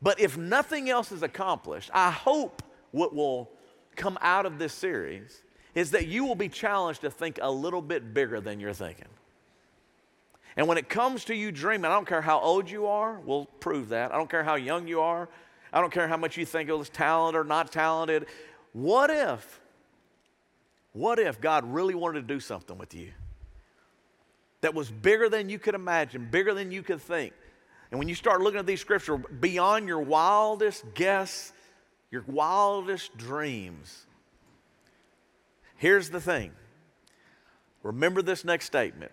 But 0.02 0.20
if 0.20 0.38
nothing 0.38 0.90
else 0.90 1.12
is 1.12 1.24
accomplished, 1.24 1.90
I 1.94 2.12
hope 2.12 2.64
what 2.92 3.14
will 3.16 3.50
come 3.96 4.18
out 4.22 4.46
of 4.46 4.60
this 4.60 4.74
series 4.74 5.44
is 5.76 5.92
that 5.92 6.08
you 6.08 6.26
will 6.26 6.36
be 6.36 6.50
challenged 6.50 7.02
to 7.02 7.12
think 7.12 7.40
a 7.42 7.52
little 7.52 7.82
bit 7.82 8.14
bigger 8.14 8.42
than 8.42 8.60
you're 8.60 8.74
thinking. 8.74 9.08
And 10.58 10.68
when 10.68 10.78
it 10.78 10.90
comes 10.90 11.26
to 11.26 11.36
you 11.36 11.52
dreaming, 11.52 11.86
I 11.86 11.94
don't 11.94 12.08
care 12.08 12.22
how 12.22 12.40
old 12.40 12.70
you 12.70 12.88
are, 12.88 13.20
we'll 13.20 13.46
prove 13.46 13.90
that. 13.90 14.14
I 14.14 14.18
don't 14.18 14.30
care 14.30 14.44
how 14.44 14.56
young 14.56 14.88
you 14.88 15.02
are. 15.02 15.30
I 15.72 15.82
don't 15.82 15.94
care 15.94 16.08
how 16.08 16.18
much 16.18 16.36
you 16.36 16.46
think 16.46 16.68
it 16.70 16.74
was 16.74 16.90
talented 16.90 17.40
or 17.40 17.44
not 17.44 17.72
talented. 17.72 18.26
What 18.74 19.10
if, 19.10 19.62
what 20.94 21.20
if 21.20 21.40
God 21.40 21.72
really 21.72 21.96
wanted 21.96 22.28
to 22.28 22.34
do 22.34 22.40
something 22.40 22.78
with 22.78 22.94
you? 22.94 23.12
That 24.62 24.74
was 24.74 24.92
bigger 24.92 25.30
than 25.30 25.50
you 25.50 25.60
could 25.60 25.76
imagine, 25.76 26.28
bigger 26.30 26.54
than 26.54 26.72
you 26.72 26.84
could 26.84 27.02
think. 27.02 27.34
And 27.92 28.00
when 28.00 28.08
you 28.08 28.16
start 28.16 28.42
looking 28.42 28.60
at 28.60 28.66
these 28.66 28.82
scriptures, 28.82 29.20
beyond 29.40 29.88
your 29.88 30.00
wildest 30.00 30.86
guess, 30.94 31.54
your 32.12 32.24
wildest 32.28 33.18
dreams, 33.18 34.06
here's 35.78 36.10
the 36.10 36.22
thing. 36.22 36.52
Remember 37.84 38.22
this 38.22 38.44
next 38.44 38.66
statement. 38.66 39.12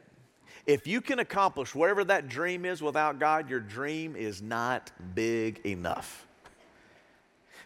If 0.66 0.86
you 0.86 1.00
can 1.00 1.20
accomplish 1.20 1.74
whatever 1.74 2.04
that 2.04 2.28
dream 2.28 2.64
is 2.64 2.82
without 2.82 3.20
God, 3.20 3.48
your 3.48 3.60
dream 3.60 4.16
is 4.16 4.42
not 4.42 4.90
big 5.14 5.60
enough. 5.64 6.26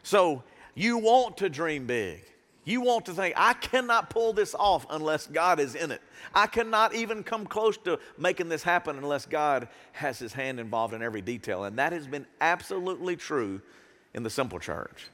So 0.03 0.43
you 0.75 0.99
want 0.99 1.39
to 1.39 1.49
dream 1.49 1.87
big. 1.87 2.23
You 2.65 2.83
want 2.83 3.07
to 3.07 3.13
think, 3.13 3.35
I 3.37 3.55
cannot 3.55 4.11
pull 4.11 4.33
this 4.33 4.55
off 4.55 4.87
unless 4.91 5.27
God 5.27 5.61
is 5.61 5.75
in 5.75 5.91
it. 5.91 6.03
I 6.35 6.47
cannot 6.47 6.95
even 6.95 7.23
come 7.23 7.47
close 7.47 7.77
to 7.79 7.99
making 8.19 8.49
this 8.49 8.63
happen 8.63 8.99
unless 8.99 9.25
God 9.25 9.69
has 9.93 10.19
his 10.19 10.33
hand 10.33 10.61
involved 10.61 10.93
in 10.93 11.03
every 11.03 11.23
detail. 11.23 11.65
And 11.65 11.79
that 11.79 11.93
has 11.93 12.07
been 12.07 12.27
absolutely 12.41 13.17
true 13.17 13.63
in 14.13 14.23
the 14.23 14.31
simple 14.31 14.59
church. 14.59 15.09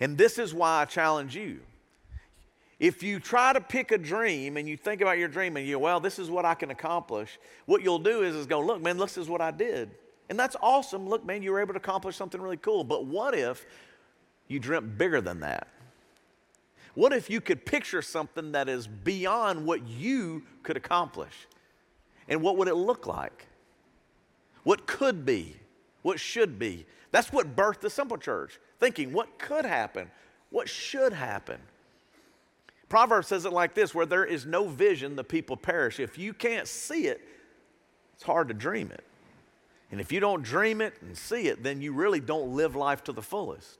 And 0.00 0.18
this 0.18 0.38
is 0.38 0.52
why 0.52 0.82
I 0.82 0.84
challenge 0.86 1.36
you. 1.36 1.60
If 2.80 3.04
you 3.04 3.20
try 3.20 3.52
to 3.52 3.60
pick 3.60 3.92
a 3.92 3.98
dream 3.98 4.56
and 4.56 4.68
you 4.68 4.76
think 4.76 5.02
about 5.02 5.18
your 5.18 5.28
dream 5.28 5.56
and 5.56 5.64
you, 5.64 5.78
well, 5.78 6.00
this 6.00 6.18
is 6.18 6.28
what 6.28 6.44
I 6.44 6.54
can 6.54 6.72
accomplish, 6.72 7.38
what 7.66 7.80
you'll 7.80 8.00
do 8.00 8.24
is, 8.24 8.34
is 8.34 8.46
go, 8.46 8.60
look, 8.60 8.82
man, 8.82 8.96
this 8.96 9.16
is 9.16 9.28
what 9.28 9.40
I 9.40 9.52
did. 9.52 9.92
And 10.28 10.36
that's 10.36 10.56
awesome. 10.60 11.08
Look, 11.08 11.24
man, 11.24 11.44
you 11.44 11.52
were 11.52 11.60
able 11.60 11.74
to 11.74 11.78
accomplish 11.78 12.16
something 12.16 12.40
really 12.40 12.56
cool. 12.56 12.82
But 12.82 13.06
what 13.06 13.36
if 13.36 13.64
you 14.48 14.58
dreamt 14.58 14.98
bigger 14.98 15.20
than 15.20 15.38
that? 15.40 15.68
What 16.94 17.12
if 17.12 17.30
you 17.30 17.40
could 17.40 17.64
picture 17.64 18.02
something 18.02 18.52
that 18.52 18.68
is 18.68 18.86
beyond 18.86 19.64
what 19.66 19.86
you 19.86 20.42
could 20.62 20.76
accomplish? 20.76 21.48
And 22.28 22.42
what 22.42 22.56
would 22.56 22.68
it 22.68 22.74
look 22.74 23.06
like? 23.06 23.46
What 24.64 24.86
could 24.86 25.24
be? 25.24 25.56
What 26.02 26.20
should 26.20 26.58
be? 26.58 26.86
That's 27.10 27.32
what 27.32 27.56
birthed 27.56 27.80
the 27.80 27.90
simple 27.90 28.16
church. 28.16 28.60
Thinking 28.78 29.12
what 29.12 29.38
could 29.38 29.64
happen? 29.64 30.10
What 30.50 30.68
should 30.68 31.12
happen? 31.12 31.58
Proverbs 32.88 33.28
says 33.28 33.46
it 33.46 33.52
like 33.52 33.72
this 33.72 33.94
where 33.94 34.04
there 34.04 34.24
is 34.24 34.44
no 34.44 34.68
vision, 34.68 35.16
the 35.16 35.24
people 35.24 35.56
perish. 35.56 35.98
If 35.98 36.18
you 36.18 36.34
can't 36.34 36.68
see 36.68 37.06
it, 37.06 37.26
it's 38.14 38.22
hard 38.22 38.48
to 38.48 38.54
dream 38.54 38.90
it. 38.92 39.04
And 39.90 40.00
if 40.00 40.12
you 40.12 40.20
don't 40.20 40.42
dream 40.42 40.80
it 40.80 40.94
and 41.00 41.16
see 41.16 41.48
it, 41.48 41.62
then 41.62 41.80
you 41.80 41.92
really 41.92 42.20
don't 42.20 42.54
live 42.54 42.76
life 42.76 43.02
to 43.04 43.12
the 43.12 43.22
fullest. 43.22 43.78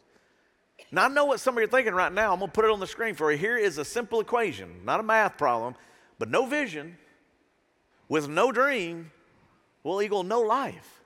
Now, 0.91 1.05
I 1.05 1.09
know 1.09 1.27
what 1.27 1.41
some 1.41 1.57
of 1.57 1.61
you 1.61 1.67
are 1.67 1.71
thinking 1.71 1.95
right 1.95 2.13
now. 2.13 2.33
I'm 2.33 2.39
going 2.39 2.51
to 2.51 2.55
put 2.55 2.65
it 2.65 2.71
on 2.71 2.81
the 2.81 2.87
screen 2.87 3.15
for 3.15 3.31
you. 3.33 3.39
Here 3.39 3.57
is 3.57 3.79
a 3.79 3.85
simple 3.85 4.21
equation, 4.21 4.81
not 4.85 5.01
a 5.01 5.03
math 5.03 5.39
problem, 5.39 5.75
but 6.19 6.31
no 6.31 6.47
vision 6.47 6.97
with 8.09 8.29
no 8.29 8.53
dream 8.53 9.11
will 9.83 10.03
equal 10.03 10.23
no 10.23 10.41
life. 10.41 11.01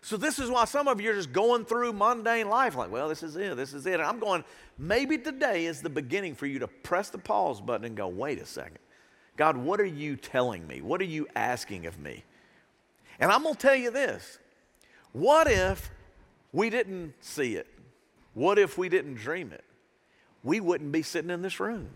So, 0.00 0.16
this 0.16 0.38
is 0.38 0.48
why 0.48 0.64
some 0.64 0.88
of 0.88 1.00
you 1.00 1.10
are 1.10 1.14
just 1.14 1.32
going 1.32 1.64
through 1.64 1.92
mundane 1.92 2.48
life 2.48 2.76
like, 2.76 2.90
well, 2.90 3.08
this 3.08 3.22
is 3.22 3.36
it, 3.36 3.56
this 3.56 3.74
is 3.74 3.84
it. 3.86 3.94
And 3.94 4.04
I'm 4.04 4.18
going, 4.18 4.44
maybe 4.78 5.18
today 5.18 5.66
is 5.66 5.82
the 5.82 5.90
beginning 5.90 6.34
for 6.34 6.46
you 6.46 6.60
to 6.60 6.68
press 6.68 7.10
the 7.10 7.18
pause 7.18 7.60
button 7.60 7.84
and 7.84 7.96
go, 7.96 8.08
wait 8.08 8.38
a 8.38 8.46
second. 8.46 8.78
God, 9.36 9.56
what 9.56 9.80
are 9.80 9.86
you 9.86 10.16
telling 10.16 10.66
me? 10.66 10.80
What 10.80 11.00
are 11.00 11.04
you 11.04 11.26
asking 11.36 11.86
of 11.86 11.98
me? 11.98 12.24
And 13.20 13.30
I'm 13.30 13.42
going 13.42 13.54
to 13.54 13.60
tell 13.60 13.76
you 13.76 13.90
this 13.90 14.38
what 15.12 15.50
if 15.50 15.90
we 16.52 16.70
didn't 16.70 17.14
see 17.20 17.56
it? 17.56 17.66
What 18.34 18.58
if 18.58 18.78
we 18.78 18.88
didn't 18.88 19.14
dream 19.14 19.52
it? 19.52 19.64
We 20.42 20.60
wouldn't 20.60 20.92
be 20.92 21.02
sitting 21.02 21.30
in 21.30 21.42
this 21.42 21.60
room. 21.60 21.88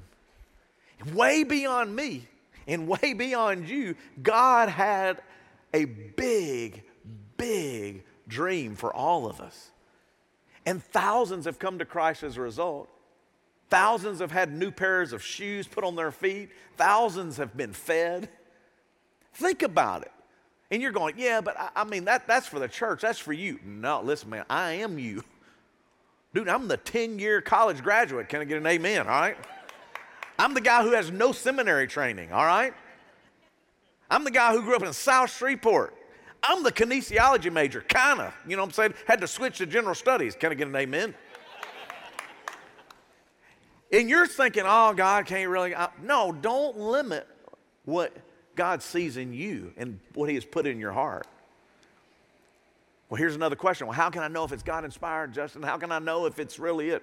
Way 1.12 1.44
beyond 1.44 1.94
me 1.94 2.28
and 2.66 2.86
way 2.88 3.12
beyond 3.12 3.68
you, 3.68 3.96
God 4.22 4.68
had 4.68 5.20
a 5.74 5.84
big, 5.84 6.84
big 7.36 8.04
dream 8.28 8.76
for 8.76 8.94
all 8.94 9.26
of 9.26 9.40
us. 9.40 9.70
And 10.64 10.82
thousands 10.82 11.46
have 11.46 11.58
come 11.58 11.78
to 11.78 11.84
Christ 11.84 12.22
as 12.22 12.36
a 12.36 12.40
result. 12.40 12.88
Thousands 13.68 14.20
have 14.20 14.30
had 14.30 14.52
new 14.52 14.70
pairs 14.70 15.12
of 15.12 15.22
shoes 15.22 15.66
put 15.66 15.82
on 15.82 15.96
their 15.96 16.10
feet. 16.10 16.50
Thousands 16.76 17.38
have 17.38 17.56
been 17.56 17.72
fed. 17.72 18.28
Think 19.34 19.62
about 19.62 20.02
it. 20.02 20.12
And 20.70 20.80
you're 20.80 20.92
going, 20.92 21.14
yeah, 21.18 21.40
but 21.40 21.58
I, 21.58 21.70
I 21.76 21.84
mean, 21.84 22.04
that, 22.04 22.26
that's 22.26 22.46
for 22.46 22.58
the 22.58 22.68
church. 22.68 23.00
That's 23.02 23.18
for 23.18 23.32
you. 23.32 23.58
No, 23.64 24.02
listen, 24.02 24.30
man, 24.30 24.44
I 24.48 24.72
am 24.74 24.98
you. 24.98 25.24
Dude, 26.34 26.48
I'm 26.48 26.68
the 26.68 26.78
10 26.78 27.18
year 27.18 27.40
college 27.40 27.82
graduate. 27.82 28.28
Can 28.28 28.40
I 28.40 28.44
get 28.44 28.58
an 28.58 28.66
amen? 28.66 29.00
All 29.00 29.20
right. 29.20 29.36
I'm 30.38 30.54
the 30.54 30.60
guy 30.60 30.82
who 30.82 30.92
has 30.92 31.10
no 31.10 31.32
seminary 31.32 31.86
training. 31.86 32.32
All 32.32 32.44
right. 32.44 32.72
I'm 34.10 34.24
the 34.24 34.30
guy 34.30 34.52
who 34.52 34.62
grew 34.62 34.76
up 34.76 34.82
in 34.82 34.92
South 34.92 35.30
Shreveport. 35.30 35.94
I'm 36.42 36.62
the 36.62 36.72
kinesiology 36.72 37.52
major, 37.52 37.82
kind 37.82 38.20
of. 38.20 38.34
You 38.46 38.56
know 38.56 38.62
what 38.62 38.70
I'm 38.70 38.72
saying? 38.72 38.94
Had 39.06 39.20
to 39.20 39.28
switch 39.28 39.58
to 39.58 39.66
general 39.66 39.94
studies. 39.94 40.34
Can 40.34 40.50
I 40.50 40.54
get 40.54 40.68
an 40.68 40.74
amen? 40.74 41.14
and 43.92 44.08
you're 44.08 44.26
thinking, 44.26 44.64
oh, 44.66 44.92
God 44.94 45.26
can't 45.26 45.48
really. 45.50 45.74
I, 45.74 45.88
no, 46.02 46.32
don't 46.32 46.78
limit 46.78 47.28
what 47.84 48.16
God 48.56 48.82
sees 48.82 49.16
in 49.16 49.32
you 49.32 49.72
and 49.76 50.00
what 50.14 50.28
He 50.28 50.34
has 50.34 50.44
put 50.44 50.66
in 50.66 50.78
your 50.78 50.92
heart. 50.92 51.26
Well, 53.12 53.19
here's 53.19 53.37
another 53.37 53.57
question. 53.57 53.87
Well, 53.87 53.95
how 53.95 54.09
can 54.09 54.23
I 54.23 54.28
know 54.28 54.45
if 54.45 54.52
it's 54.52 54.62
God 54.62 54.87
inspired, 54.87 55.35
Justin? 55.35 55.62
How 55.62 55.76
can 55.76 55.92
I 55.92 55.99
know 55.99 56.25
if 56.25 56.38
it's 56.38 56.59
really 56.59 56.88
it? 56.88 57.02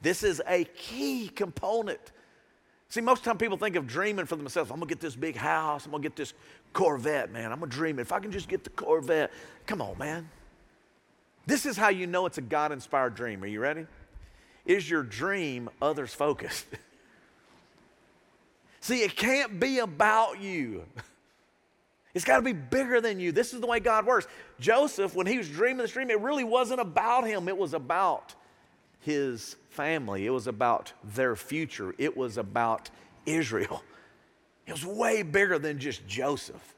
This 0.00 0.22
is 0.22 0.40
a 0.46 0.62
key 0.62 1.26
component. 1.34 1.98
See, 2.90 3.00
most 3.00 3.24
time 3.24 3.38
people 3.38 3.56
think 3.56 3.74
of 3.74 3.88
dreaming 3.88 4.26
for 4.26 4.36
themselves. 4.36 4.70
I'm 4.70 4.76
gonna 4.76 4.88
get 4.88 5.00
this 5.00 5.16
big 5.16 5.34
house, 5.34 5.84
I'm 5.84 5.90
gonna 5.90 6.04
get 6.04 6.14
this 6.14 6.32
Corvette, 6.72 7.32
man. 7.32 7.50
I'm 7.50 7.58
gonna 7.58 7.72
dream. 7.72 7.98
If 7.98 8.12
I 8.12 8.20
can 8.20 8.30
just 8.30 8.48
get 8.48 8.62
the 8.62 8.70
Corvette, 8.70 9.32
come 9.66 9.82
on, 9.82 9.98
man. 9.98 10.28
This 11.44 11.66
is 11.66 11.76
how 11.76 11.88
you 11.88 12.06
know 12.06 12.26
it's 12.26 12.38
a 12.38 12.42
God 12.42 12.70
inspired 12.70 13.16
dream. 13.16 13.42
Are 13.42 13.48
you 13.48 13.58
ready? 13.58 13.88
Is 14.64 14.88
your 14.88 15.02
dream 15.02 15.70
others 15.82 16.14
focused? 16.14 16.66
See, 18.80 19.02
it 19.02 19.16
can't 19.16 19.58
be 19.58 19.80
about 19.80 20.40
you. 20.40 20.84
It's 22.14 22.24
got 22.24 22.36
to 22.36 22.42
be 22.42 22.52
bigger 22.52 23.00
than 23.00 23.20
you. 23.20 23.32
This 23.32 23.54
is 23.54 23.60
the 23.60 23.66
way 23.66 23.80
God 23.80 24.04
works. 24.04 24.26
Joseph, 24.60 25.14
when 25.14 25.26
he 25.26 25.38
was 25.38 25.48
dreaming 25.48 25.78
this 25.78 25.92
dream, 25.92 26.10
it 26.10 26.20
really 26.20 26.44
wasn't 26.44 26.80
about 26.80 27.26
him, 27.26 27.48
it 27.48 27.56
was 27.56 27.74
about 27.74 28.34
his 29.00 29.56
family, 29.70 30.26
it 30.26 30.30
was 30.30 30.46
about 30.46 30.92
their 31.02 31.34
future, 31.34 31.94
it 31.98 32.16
was 32.16 32.38
about 32.38 32.90
Israel. 33.26 33.82
It 34.64 34.70
was 34.70 34.86
way 34.86 35.24
bigger 35.24 35.58
than 35.58 35.80
just 35.80 36.06
Joseph. 36.06 36.76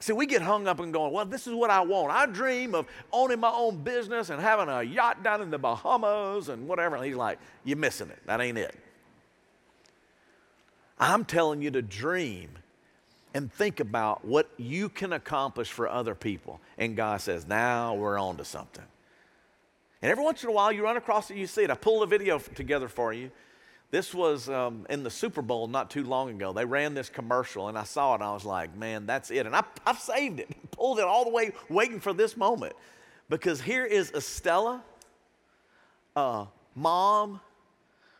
See, 0.00 0.12
we 0.12 0.26
get 0.26 0.42
hung 0.42 0.68
up 0.68 0.78
and 0.80 0.92
going, 0.92 1.12
well, 1.12 1.24
this 1.24 1.46
is 1.46 1.54
what 1.54 1.70
I 1.70 1.80
want. 1.80 2.12
I 2.12 2.26
dream 2.26 2.74
of 2.74 2.86
owning 3.10 3.40
my 3.40 3.50
own 3.50 3.82
business 3.82 4.28
and 4.28 4.40
having 4.40 4.68
a 4.68 4.82
yacht 4.82 5.22
down 5.24 5.40
in 5.40 5.50
the 5.50 5.58
Bahamas 5.58 6.50
and 6.50 6.68
whatever. 6.68 6.96
And 6.96 7.04
he's 7.04 7.16
like, 7.16 7.38
you're 7.64 7.78
missing 7.78 8.10
it. 8.10 8.18
That 8.26 8.42
ain't 8.42 8.58
it. 8.58 8.74
I'm 10.98 11.24
telling 11.24 11.62
you 11.62 11.70
to 11.70 11.80
dream 11.82 12.50
and 13.38 13.52
think 13.52 13.78
about 13.78 14.24
what 14.24 14.50
you 14.56 14.88
can 14.88 15.12
accomplish 15.12 15.70
for 15.70 15.88
other 15.88 16.16
people. 16.16 16.60
And 16.76 16.96
God 16.96 17.20
says, 17.20 17.46
now 17.46 17.94
we're 17.94 18.18
on 18.18 18.36
to 18.38 18.44
something. 18.44 18.82
And 20.02 20.10
every 20.10 20.24
once 20.24 20.42
in 20.42 20.48
a 20.48 20.52
while, 20.52 20.72
you 20.72 20.82
run 20.82 20.96
across 20.96 21.30
it, 21.30 21.36
you 21.36 21.46
see 21.46 21.62
it. 21.62 21.70
I 21.70 21.76
pulled 21.76 22.02
a 22.02 22.06
video 22.06 22.40
together 22.40 22.88
for 22.88 23.12
you. 23.12 23.30
This 23.92 24.12
was 24.12 24.48
um, 24.48 24.86
in 24.90 25.04
the 25.04 25.10
Super 25.10 25.40
Bowl 25.40 25.68
not 25.68 25.88
too 25.88 26.02
long 26.02 26.30
ago. 26.30 26.52
They 26.52 26.64
ran 26.64 26.94
this 26.94 27.08
commercial, 27.08 27.68
and 27.68 27.78
I 27.78 27.84
saw 27.84 28.14
it, 28.14 28.16
and 28.16 28.24
I 28.24 28.34
was 28.34 28.44
like, 28.44 28.76
man, 28.76 29.06
that's 29.06 29.30
it. 29.30 29.46
And 29.46 29.54
I, 29.54 29.62
I've 29.86 30.00
saved 30.00 30.40
it, 30.40 30.48
pulled 30.72 30.98
it 30.98 31.04
all 31.04 31.22
the 31.22 31.30
way, 31.30 31.52
waiting 31.68 32.00
for 32.00 32.12
this 32.12 32.36
moment. 32.36 32.72
Because 33.28 33.60
here 33.60 33.84
is 33.84 34.10
Estella, 34.16 34.82
a 36.16 36.46
mom 36.74 37.38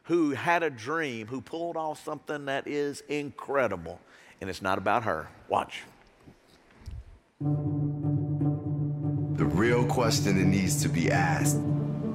who 0.04 0.30
had 0.30 0.62
a 0.62 0.70
dream, 0.70 1.26
who 1.26 1.40
pulled 1.40 1.76
off 1.76 2.04
something 2.04 2.44
that 2.44 2.68
is 2.68 3.02
incredible 3.08 3.98
and 4.40 4.49
it's 4.49 4.62
not 4.62 4.78
about 4.78 5.04
her. 5.04 5.28
Watch. 5.49 5.83
The 7.40 7.47
real 9.45 9.85
question 9.87 10.38
that 10.38 10.47
needs 10.47 10.80
to 10.83 10.88
be 10.88 11.11
asked, 11.11 11.59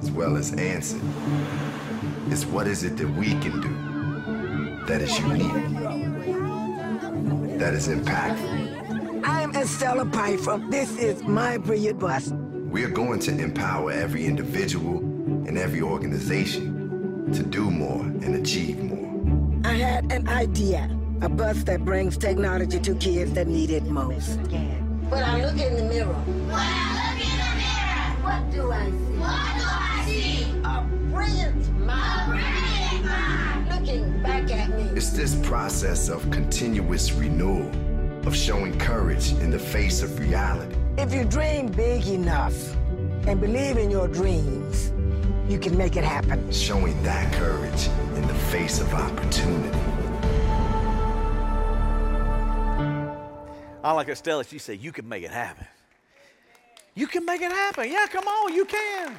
as 0.02 0.10
well 0.10 0.36
as 0.36 0.52
answered, 0.54 1.02
is 2.30 2.46
what 2.46 2.66
is 2.66 2.84
it 2.84 2.96
that 2.96 3.08
we 3.08 3.30
can 3.40 3.60
do 3.60 3.68
that 4.86 5.00
is 5.00 5.18
unique, 5.18 5.50
that 7.58 7.72
is 7.72 7.88
impactful? 7.88 9.22
I'm 9.24 9.56
Estella 9.56 10.04
Pfeiffer. 10.04 10.62
This 10.68 10.98
is 10.98 11.22
my 11.22 11.56
brilliant 11.56 11.98
bus. 11.98 12.34
We 12.68 12.84
are 12.84 12.90
going 12.90 13.20
to 13.20 13.30
empower 13.30 13.90
every 13.90 14.26
individual 14.26 14.98
and 14.98 15.56
every 15.56 15.80
organization 15.80 17.32
to 17.32 17.42
do 17.42 17.70
more 17.70 18.02
and 18.02 18.34
achieve 18.34 18.82
more. 18.82 19.62
I 19.64 19.76
had 19.76 20.12
an 20.12 20.28
idea 20.28 20.90
a 21.24 21.28
bus 21.28 21.62
that 21.64 21.82
brings 21.86 22.18
technology 22.18 22.78
to 22.78 22.94
kids 22.96 23.32
that 23.32 23.46
need 23.46 23.70
it 23.70 23.84
most. 23.84 24.38
When 25.08 25.24
I 25.24 25.42
look 25.42 25.58
in 25.58 25.74
the 25.74 25.84
mirror, 25.84 26.12
When 26.12 26.50
I 26.52 27.00
look 27.00 27.24
in 27.24 27.36
the 27.40 27.52
mirror, 27.62 28.04
what 28.26 28.50
do 28.52 28.70
I 28.70 28.90
see? 28.90 29.16
what 29.16 29.54
do 29.56 29.64
I 29.64 30.04
see? 30.06 30.60
A 30.64 30.82
brilliant 31.10 31.80
mind 31.80 32.30
Brilliant 32.30 33.04
mind. 33.06 33.86
looking 33.86 34.22
back 34.22 34.50
at 34.50 34.68
me. 34.76 34.82
It's 34.94 35.10
this 35.10 35.34
process 35.46 36.10
of 36.10 36.30
continuous 36.30 37.12
renewal, 37.12 37.70
of 38.26 38.36
showing 38.36 38.78
courage 38.78 39.32
in 39.32 39.50
the 39.50 39.58
face 39.58 40.02
of 40.02 40.18
reality. 40.18 40.76
If 40.98 41.14
you 41.14 41.24
dream 41.24 41.68
big 41.68 42.06
enough 42.06 42.54
and 43.26 43.40
believe 43.40 43.78
in 43.78 43.90
your 43.90 44.08
dreams, 44.08 44.92
you 45.48 45.58
can 45.58 45.74
make 45.78 45.96
it 45.96 46.04
happen. 46.04 46.52
showing 46.52 47.02
that 47.02 47.32
courage 47.32 47.88
in 48.14 48.26
the 48.28 48.34
face 48.52 48.78
of 48.80 48.92
opportunity. 48.92 49.78
I 53.84 53.92
like 53.92 54.08
Estella, 54.08 54.44
she 54.44 54.58
said, 54.58 54.80
You 54.80 54.92
can 54.92 55.06
make 55.06 55.24
it 55.24 55.30
happen. 55.30 55.66
You 56.94 57.06
can 57.06 57.26
make 57.26 57.42
it 57.42 57.52
happen. 57.52 57.90
Yeah, 57.90 58.06
come 58.06 58.26
on, 58.26 58.54
you 58.54 58.64
can. 58.64 59.14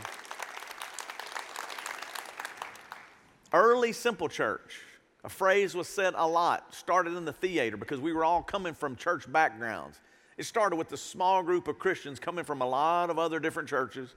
Early 3.53 3.93
simple 3.93 4.27
church. 4.27 4.81
A 5.23 5.29
phrase 5.29 5.75
was 5.75 5.87
said 5.87 6.13
a 6.17 6.27
lot, 6.27 6.73
started 6.73 7.15
in 7.15 7.25
the 7.25 7.33
theater 7.33 7.77
because 7.77 7.99
we 7.99 8.11
were 8.11 8.25
all 8.25 8.41
coming 8.41 8.73
from 8.73 8.95
church 8.95 9.31
backgrounds. 9.31 9.99
It 10.37 10.45
started 10.45 10.77
with 10.77 10.91
a 10.93 10.97
small 10.97 11.43
group 11.43 11.67
of 11.67 11.77
Christians 11.77 12.19
coming 12.19 12.43
from 12.43 12.61
a 12.61 12.67
lot 12.67 13.09
of 13.09 13.19
other 13.19 13.39
different 13.39 13.69
churches. 13.69 14.15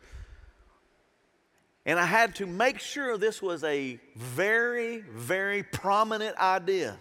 And 1.85 1.99
I 1.99 2.07
had 2.07 2.35
to 2.37 2.47
make 2.47 2.79
sure 2.79 3.19
this 3.19 3.43
was 3.43 3.65
a 3.65 4.01
very, 4.17 5.01
very 5.13 5.63
prominent 5.63 6.37
idea. 6.39 6.99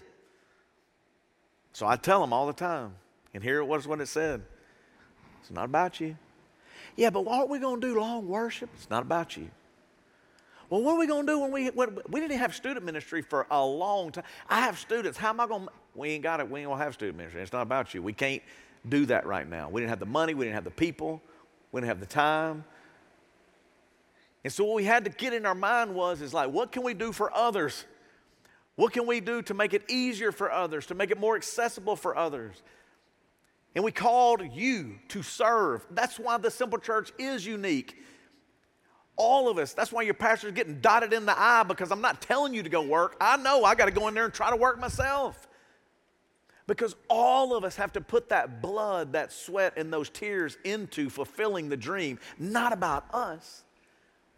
So 1.71 1.87
I 1.87 1.95
tell 1.95 2.19
them 2.21 2.33
all 2.33 2.47
the 2.47 2.53
time. 2.53 2.93
And 3.37 3.43
here 3.43 3.59
it 3.59 3.65
was 3.65 3.87
what 3.87 4.01
it 4.01 4.07
said. 4.07 4.41
It's 5.41 5.51
not 5.51 5.65
about 5.65 5.99
you. 5.99 6.17
Yeah, 6.95 7.11
but 7.11 7.23
what 7.23 7.41
are 7.41 7.45
we 7.45 7.59
going 7.59 7.79
to 7.79 7.87
do? 7.87 7.99
Long 7.99 8.27
worship? 8.27 8.67
It's 8.73 8.89
not 8.89 9.03
about 9.03 9.37
you. 9.37 9.51
Well, 10.71 10.81
what 10.81 10.95
are 10.95 10.97
we 10.97 11.05
going 11.05 11.27
to 11.27 11.33
do 11.33 11.37
when 11.37 11.51
we 11.51 11.67
when, 11.67 11.99
we 12.09 12.19
didn't 12.19 12.39
have 12.39 12.55
student 12.55 12.83
ministry 12.83 13.21
for 13.21 13.45
a 13.51 13.63
long 13.63 14.11
time? 14.11 14.23
I 14.49 14.61
have 14.61 14.79
students. 14.79 15.19
How 15.19 15.29
am 15.29 15.39
I 15.39 15.45
going? 15.45 15.67
to 15.67 15.71
We 15.93 16.09
ain't 16.09 16.23
got 16.23 16.39
it. 16.39 16.49
We 16.49 16.61
ain't 16.61 16.69
gonna 16.69 16.83
have 16.83 16.95
student 16.95 17.15
ministry. 17.15 17.43
It's 17.43 17.53
not 17.53 17.61
about 17.61 17.93
you. 17.93 18.01
We 18.01 18.11
can't 18.11 18.41
do 18.89 19.05
that 19.05 19.27
right 19.27 19.47
now. 19.47 19.69
We 19.69 19.81
didn't 19.81 19.91
have 19.91 19.99
the 19.99 20.07
money. 20.07 20.33
We 20.33 20.45
didn't 20.45 20.55
have 20.55 20.63
the 20.63 20.71
people. 20.71 21.21
We 21.71 21.79
didn't 21.81 21.89
have 21.89 21.99
the 21.99 22.07
time. 22.07 22.63
And 24.43 24.51
so 24.51 24.63
what 24.63 24.77
we 24.77 24.83
had 24.83 25.03
to 25.03 25.11
get 25.11 25.31
in 25.31 25.45
our 25.45 25.53
mind 25.53 25.93
was 25.93 26.23
is 26.23 26.33
like, 26.33 26.49
what 26.49 26.71
can 26.71 26.81
we 26.81 26.95
do 26.95 27.11
for 27.11 27.31
others? 27.37 27.85
What 28.77 28.93
can 28.93 29.05
we 29.05 29.19
do 29.19 29.43
to 29.43 29.53
make 29.53 29.75
it 29.75 29.83
easier 29.87 30.31
for 30.31 30.51
others, 30.51 30.87
to 30.87 30.95
make 30.95 31.11
it 31.11 31.19
more 31.19 31.35
accessible 31.35 31.95
for 31.95 32.17
others? 32.17 32.63
And 33.77 33.83
we 33.83 33.91
called 33.91 34.41
you 34.55 34.95
to 35.09 35.21
serve. 35.21 35.85
That's 35.91 36.17
why 36.17 36.39
the 36.39 36.49
simple 36.49 36.79
church 36.79 37.11
is 37.19 37.45
unique. 37.45 37.95
All 39.15 39.47
of 39.49 39.59
us, 39.59 39.73
that's 39.73 39.91
why 39.91 40.01
your 40.01 40.15
pastor's 40.15 40.53
getting 40.53 40.79
dotted 40.79 41.13
in 41.13 41.27
the 41.27 41.39
eye 41.39 41.61
because 41.61 41.91
I'm 41.91 42.01
not 42.01 42.19
telling 42.19 42.55
you 42.55 42.63
to 42.63 42.69
go 42.69 42.81
work. 42.81 43.15
I 43.21 43.37
know 43.37 43.63
I 43.63 43.75
got 43.75 43.85
to 43.85 43.91
go 43.91 44.07
in 44.07 44.15
there 44.15 44.25
and 44.25 44.33
try 44.33 44.49
to 44.49 44.55
work 44.55 44.79
myself. 44.79 45.47
Because 46.65 46.95
all 47.07 47.55
of 47.55 47.63
us 47.63 47.75
have 47.75 47.93
to 47.93 48.01
put 48.01 48.29
that 48.29 48.63
blood, 48.63 49.13
that 49.13 49.31
sweat, 49.31 49.73
and 49.77 49.93
those 49.93 50.09
tears 50.09 50.57
into 50.63 51.07
fulfilling 51.07 51.69
the 51.69 51.77
dream, 51.77 52.17
not 52.39 52.73
about 52.73 53.05
us, 53.13 53.63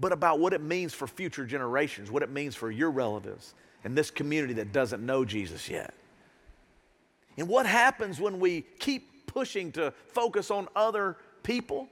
but 0.02 0.12
about 0.12 0.42
what 0.42 0.52
it 0.52 0.62
means 0.62 0.94
for 0.94 1.08
future 1.08 1.46
generations, 1.46 2.12
what 2.12 2.24
it 2.24 2.30
means 2.30 2.56
for 2.56 2.70
your 2.70 2.92
relatives 2.92 3.54
and 3.86 3.98
this 3.98 4.12
community 4.12 4.56
that 4.56 4.74
doesn't 4.74 5.06
know 5.06 5.24
Jesus 5.24 5.70
yet. 5.70 5.94
And 7.38 7.48
what 7.48 7.66
happens 7.66 8.20
when 8.20 8.42
we 8.42 8.66
keep 8.80 9.09
pushing 9.30 9.72
to 9.74 9.94
focus 10.08 10.52
on 10.52 10.68
other 10.76 11.18
people? 11.44 11.88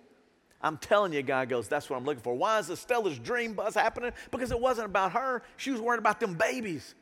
I'm 0.62 0.78
telling 0.78 1.14
you, 1.14 1.22
guy 1.22 1.46
goes, 1.46 1.68
that's 1.68 1.90
what 1.90 1.98
I'm 1.98 2.06
looking 2.06 2.24
for. 2.24 2.34
Why 2.34 2.60
is 2.60 2.70
Estella's 2.70 3.20
dream 3.20 3.54
bus 3.54 3.76
happening? 3.76 4.12
Because 4.32 4.52
it 4.52 4.60
wasn't 4.60 4.88
about 4.88 5.12
her. 5.12 5.44
She 5.56 5.72
was 5.72 5.80
worried 5.80 6.00
about 6.00 6.20
them 6.20 6.34
babies 6.34 6.96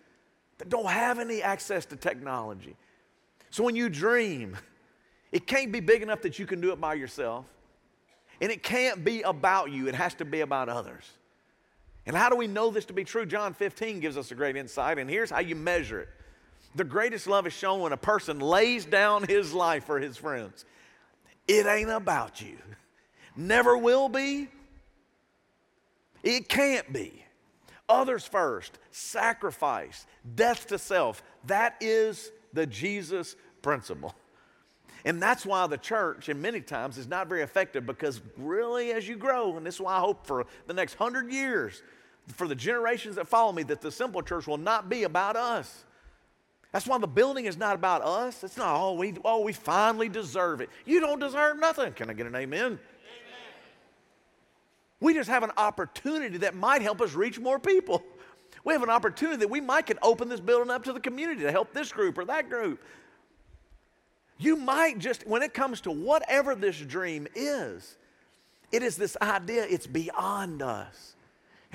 that 0.57 0.69
don't 0.69 0.89
have 0.89 1.19
any 1.19 1.41
access 1.41 1.85
to 1.87 1.95
technology. 1.95 2.75
So 3.49 3.63
when 3.63 3.75
you 3.75 3.89
dream, 3.89 4.57
it 5.31 5.47
can't 5.47 5.71
be 5.71 5.79
big 5.79 6.01
enough 6.01 6.21
that 6.23 6.37
you 6.37 6.45
can 6.45 6.59
do 6.59 6.71
it 6.73 6.81
by 6.81 6.95
yourself. 6.95 7.45
And 8.41 8.51
it 8.51 8.63
can't 8.63 9.03
be 9.03 9.21
about 9.21 9.71
you, 9.71 9.87
it 9.87 9.95
has 9.95 10.13
to 10.15 10.25
be 10.25 10.41
about 10.41 10.67
others. 10.67 11.05
And 12.05 12.15
how 12.15 12.29
do 12.29 12.35
we 12.35 12.47
know 12.47 12.69
this 12.69 12.85
to 12.85 12.93
be 12.93 13.03
true? 13.03 13.25
John 13.25 13.53
15 13.53 13.99
gives 13.99 14.17
us 14.17 14.31
a 14.31 14.35
great 14.35 14.55
insight, 14.57 14.99
and 14.99 15.09
here's 15.09 15.29
how 15.29 15.39
you 15.39 15.55
measure 15.55 16.01
it. 16.01 16.09
The 16.75 16.83
greatest 16.83 17.25
love 17.25 17.47
is 17.47 17.53
shown 17.53 17.79
when 17.79 17.93
a 17.93 17.97
person 17.97 18.39
lays 18.39 18.85
down 18.85 19.23
his 19.23 19.53
life 19.53 19.85
for 19.85 19.99
his 19.99 20.17
friends. 20.17 20.65
It 21.47 21.65
ain't 21.65 21.89
about 21.89 22.41
you, 22.41 22.57
never 23.35 23.77
will 23.77 24.09
be, 24.09 24.49
it 26.23 26.49
can't 26.49 26.91
be. 26.91 27.23
Others 27.87 28.25
first, 28.25 28.79
sacrifice, 28.89 30.07
death 30.35 30.67
to 30.67 30.79
self. 30.79 31.21
That 31.45 31.75
is 31.79 32.31
the 32.51 32.65
Jesus 32.65 33.35
principle. 33.61 34.15
And 35.05 35.21
that's 35.21 35.45
why 35.45 35.67
the 35.67 35.77
church, 35.77 36.29
and 36.29 36.41
many 36.41 36.61
times, 36.61 36.97
is 36.97 37.07
not 37.07 37.29
very 37.29 37.43
effective 37.43 37.85
because 37.85 38.21
really, 38.37 38.91
as 38.91 39.07
you 39.07 39.17
grow, 39.17 39.55
and 39.55 39.65
this 39.65 39.75
is 39.75 39.81
why 39.81 39.97
I 39.97 39.99
hope 39.99 40.25
for 40.25 40.47
the 40.65 40.73
next 40.73 40.95
hundred 40.95 41.31
years, 41.31 41.83
for 42.33 42.47
the 42.47 42.55
generations 42.55 43.17
that 43.17 43.27
follow 43.27 43.51
me, 43.51 43.61
that 43.63 43.81
the 43.81 43.91
simple 43.91 44.23
church 44.23 44.47
will 44.47 44.57
not 44.57 44.89
be 44.89 45.03
about 45.03 45.35
us. 45.35 45.85
That's 46.75 46.87
why 46.87 46.97
the 46.97 47.07
building 47.07 47.45
is 47.45 47.55
not 47.55 47.75
about 47.75 48.01
us. 48.01 48.43
It's 48.43 48.57
not, 48.57 48.75
oh, 48.77 48.95
we, 48.95 49.13
oh, 49.23 49.39
we 49.39 49.53
finally 49.53 50.09
deserve 50.09 50.59
it. 50.59 50.69
You 50.83 50.99
don't 50.99 51.19
deserve 51.19 51.57
nothing. 51.57 51.93
Can 51.93 52.09
I 52.09 52.13
get 52.13 52.27
an 52.27 52.35
amen? 52.35 52.77
We 54.99 55.13
just 55.13 55.29
have 55.29 55.43
an 55.43 55.51
opportunity 55.55 56.39
that 56.39 56.53
might 56.53 56.81
help 56.81 56.99
us 56.99 57.13
reach 57.13 57.39
more 57.39 57.59
people. 57.59 58.03
We 58.65 58.73
have 58.73 58.83
an 58.83 58.89
opportunity 58.89 59.37
that 59.37 59.49
we 59.49 59.61
might 59.61 59.85
can 59.85 59.97
open 60.01 60.27
this 60.27 60.41
building 60.41 60.69
up 60.69 60.83
to 60.83 60.91
the 60.91 60.99
community 60.99 61.43
to 61.43 61.51
help 61.53 61.71
this 61.71 61.93
group 61.93 62.17
or 62.17 62.25
that 62.25 62.49
group. 62.49 62.83
You 64.37 64.57
might 64.57 64.99
just, 64.99 65.25
when 65.25 65.43
it 65.43 65.53
comes 65.53 65.79
to 65.79 65.91
whatever 65.91 66.55
this 66.55 66.77
dream 66.77 67.25
is, 67.35 67.95
it 68.73 68.83
is 68.83 68.97
this 68.97 69.15
idea, 69.21 69.65
it's 69.69 69.87
beyond 69.87 70.61
us. 70.61 71.14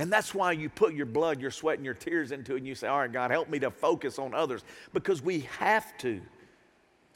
And 0.00 0.10
that's 0.10 0.34
why 0.34 0.52
you 0.52 0.70
put 0.70 0.94
your 0.94 1.04
blood, 1.04 1.42
your 1.42 1.50
sweat, 1.50 1.76
and 1.76 1.84
your 1.84 1.92
tears 1.92 2.32
into 2.32 2.54
it, 2.54 2.58
and 2.58 2.66
you 2.66 2.74
say, 2.74 2.88
All 2.88 3.00
right, 3.00 3.12
God, 3.12 3.30
help 3.30 3.50
me 3.50 3.58
to 3.58 3.70
focus 3.70 4.18
on 4.18 4.32
others. 4.32 4.64
Because 4.94 5.20
we 5.20 5.40
have 5.58 5.94
to. 5.98 6.22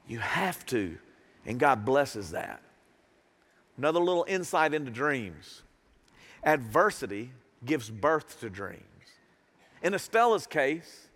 You 0.06 0.18
have 0.18 0.66
to. 0.66 0.98
And 1.46 1.58
God 1.58 1.86
blesses 1.86 2.32
that. 2.32 2.60
Another 3.78 4.00
little 4.00 4.26
insight 4.28 4.74
into 4.74 4.90
dreams 4.90 5.62
adversity 6.42 7.30
gives 7.64 7.88
birth 7.88 8.38
to 8.40 8.50
dreams. 8.50 8.82
In 9.82 9.94
Estella's 9.94 10.46
case, 10.46 11.08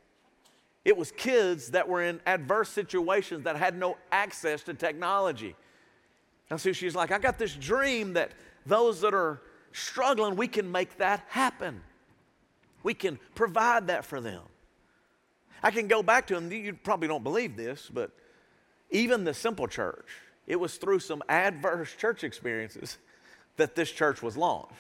it 0.86 0.96
was 0.96 1.12
kids 1.12 1.72
that 1.72 1.86
were 1.86 2.02
in 2.02 2.18
adverse 2.24 2.70
situations 2.70 3.44
that 3.44 3.56
had 3.56 3.76
no 3.76 3.98
access 4.10 4.62
to 4.62 4.72
technology. 4.72 5.54
And 6.48 6.58
so 6.58 6.72
she's 6.72 6.94
like, 6.94 7.10
I 7.10 7.18
got 7.18 7.38
this 7.38 7.54
dream 7.54 8.14
that 8.14 8.32
those 8.64 9.02
that 9.02 9.12
are 9.12 9.42
struggling, 9.78 10.36
we 10.36 10.48
can 10.48 10.70
make 10.70 10.98
that 10.98 11.24
happen. 11.28 11.80
We 12.82 12.94
can 12.94 13.18
provide 13.34 13.88
that 13.88 14.04
for 14.04 14.20
them. 14.20 14.42
I 15.62 15.70
can 15.70 15.88
go 15.88 16.02
back 16.02 16.26
to 16.28 16.34
them. 16.34 16.50
You 16.52 16.74
probably 16.74 17.08
don't 17.08 17.24
believe 17.24 17.56
this, 17.56 17.90
but 17.92 18.10
even 18.90 19.24
the 19.24 19.34
simple 19.34 19.66
church, 19.66 20.06
it 20.46 20.56
was 20.56 20.76
through 20.76 21.00
some 21.00 21.22
adverse 21.28 21.94
church 21.94 22.24
experiences 22.24 22.98
that 23.56 23.74
this 23.74 23.90
church 23.90 24.22
was 24.22 24.36
launched. 24.36 24.74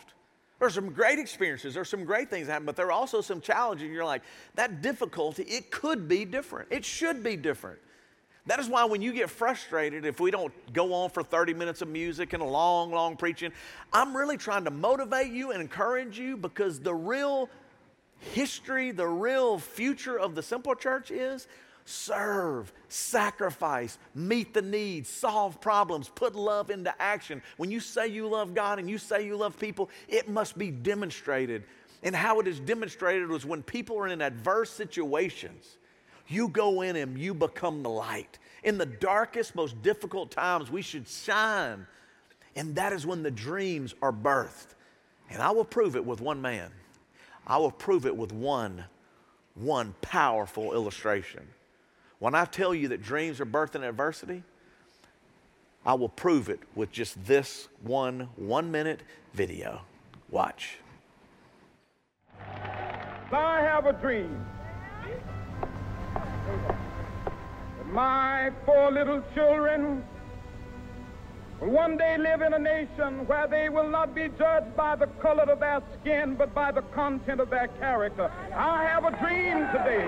There's 0.58 0.74
some 0.74 0.90
great 0.90 1.18
experiences, 1.18 1.74
there's 1.74 1.88
some 1.88 2.04
great 2.04 2.30
things 2.30 2.48
happen, 2.48 2.66
but 2.66 2.74
there 2.74 2.86
are 2.86 2.92
also 2.92 3.20
some 3.20 3.40
challenges. 3.40 3.90
You're 3.90 4.04
like, 4.04 4.22
that 4.56 4.82
difficulty, 4.82 5.44
it 5.44 5.70
could 5.70 6.08
be 6.08 6.24
different. 6.24 6.68
It 6.70 6.84
should 6.84 7.22
be 7.22 7.36
different. 7.36 7.78
That 8.48 8.60
is 8.60 8.68
why 8.68 8.86
when 8.86 9.02
you 9.02 9.12
get 9.12 9.28
frustrated, 9.28 10.06
if 10.06 10.20
we 10.20 10.30
don't 10.30 10.54
go 10.72 10.94
on 10.94 11.10
for 11.10 11.22
30 11.22 11.52
minutes 11.52 11.82
of 11.82 11.88
music 11.88 12.32
and 12.32 12.42
a 12.42 12.46
long, 12.46 12.90
long 12.90 13.14
preaching, 13.14 13.52
I'm 13.92 14.16
really 14.16 14.38
trying 14.38 14.64
to 14.64 14.70
motivate 14.70 15.30
you 15.30 15.52
and 15.52 15.60
encourage 15.60 16.18
you 16.18 16.34
because 16.38 16.80
the 16.80 16.94
real 16.94 17.50
history, 18.18 18.90
the 18.90 19.06
real 19.06 19.58
future 19.58 20.18
of 20.18 20.34
the 20.34 20.42
simple 20.42 20.74
church 20.74 21.10
is 21.10 21.46
serve, 21.84 22.72
sacrifice, 22.88 23.98
meet 24.14 24.54
the 24.54 24.62
needs, 24.62 25.10
solve 25.10 25.60
problems, 25.60 26.08
put 26.08 26.34
love 26.34 26.70
into 26.70 26.94
action. 27.00 27.42
When 27.58 27.70
you 27.70 27.80
say 27.80 28.08
you 28.08 28.28
love 28.28 28.54
God 28.54 28.78
and 28.78 28.88
you 28.88 28.96
say 28.96 29.26
you 29.26 29.36
love 29.36 29.58
people, 29.58 29.90
it 30.08 30.26
must 30.26 30.56
be 30.56 30.70
demonstrated. 30.70 31.64
And 32.02 32.16
how 32.16 32.40
it 32.40 32.46
is 32.46 32.60
demonstrated 32.60 33.28
was 33.28 33.44
when 33.44 33.62
people 33.62 33.98
are 33.98 34.08
in 34.08 34.22
adverse 34.22 34.70
situations, 34.70 35.76
you 36.28 36.48
go 36.48 36.82
in 36.82 36.96
and 36.96 37.18
you 37.18 37.34
become 37.34 37.82
the 37.82 37.90
light. 37.90 38.38
In 38.62 38.78
the 38.78 38.86
darkest, 38.86 39.54
most 39.54 39.80
difficult 39.82 40.30
times, 40.30 40.70
we 40.70 40.82
should 40.82 41.08
shine. 41.08 41.86
And 42.54 42.74
that 42.76 42.92
is 42.92 43.06
when 43.06 43.22
the 43.22 43.30
dreams 43.30 43.94
are 44.02 44.12
birthed. 44.12 44.74
And 45.30 45.42
I 45.42 45.50
will 45.50 45.64
prove 45.64 45.96
it 45.96 46.04
with 46.04 46.20
one 46.20 46.40
man. 46.40 46.70
I 47.46 47.56
will 47.56 47.70
prove 47.70 48.04
it 48.04 48.16
with 48.16 48.32
one, 48.32 48.84
one 49.54 49.94
powerful 50.02 50.74
illustration. 50.74 51.46
When 52.18 52.34
I 52.34 52.44
tell 52.44 52.74
you 52.74 52.88
that 52.88 53.02
dreams 53.02 53.40
are 53.40 53.46
birthed 53.46 53.74
in 53.74 53.84
adversity, 53.84 54.42
I 55.86 55.94
will 55.94 56.08
prove 56.08 56.48
it 56.48 56.60
with 56.74 56.90
just 56.90 57.24
this 57.24 57.68
one 57.82 58.28
one 58.36 58.70
minute 58.70 59.00
video. 59.32 59.82
Watch. 60.30 60.78
I 63.32 63.60
have 63.60 63.86
a 63.86 63.92
dream. 63.92 64.44
My 67.92 68.50
four 68.66 68.92
little 68.92 69.22
children 69.34 70.04
will 71.58 71.70
one 71.70 71.96
day 71.96 72.18
live 72.18 72.42
in 72.42 72.52
a 72.52 72.58
nation 72.58 73.26
where 73.26 73.48
they 73.48 73.70
will 73.70 73.88
not 73.88 74.14
be 74.14 74.28
judged 74.38 74.76
by 74.76 74.94
the 74.94 75.06
color 75.22 75.44
of 75.44 75.60
their 75.60 75.80
skin, 75.98 76.34
but 76.34 76.54
by 76.54 76.70
the 76.70 76.82
content 76.82 77.40
of 77.40 77.48
their 77.48 77.68
character. 77.80 78.30
I 78.54 78.84
have 78.84 79.04
a 79.04 79.10
dream 79.18 79.66
today. 79.72 80.06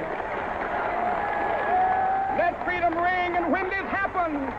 Let 2.37 2.63
freedom 2.67 2.95
ring, 2.99 3.37
and 3.37 3.51
when 3.51 3.71
this 3.71 3.87
happens, 3.89 4.53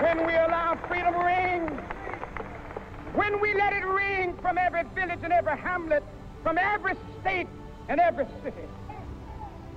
when 0.00 0.24
we 0.24 0.34
allow 0.34 0.78
freedom 0.86 1.16
ring, 1.16 1.66
when 3.14 3.40
we 3.40 3.54
let 3.54 3.72
it 3.72 3.84
ring 3.84 4.36
from 4.40 4.56
every 4.56 4.84
village 4.94 5.18
and 5.24 5.32
every 5.32 5.56
hamlet, 5.58 6.04
from 6.44 6.58
every 6.58 6.94
state 7.20 7.48
and 7.88 7.98
every 7.98 8.26
city, 8.44 8.68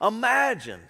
Imagine 0.00 0.80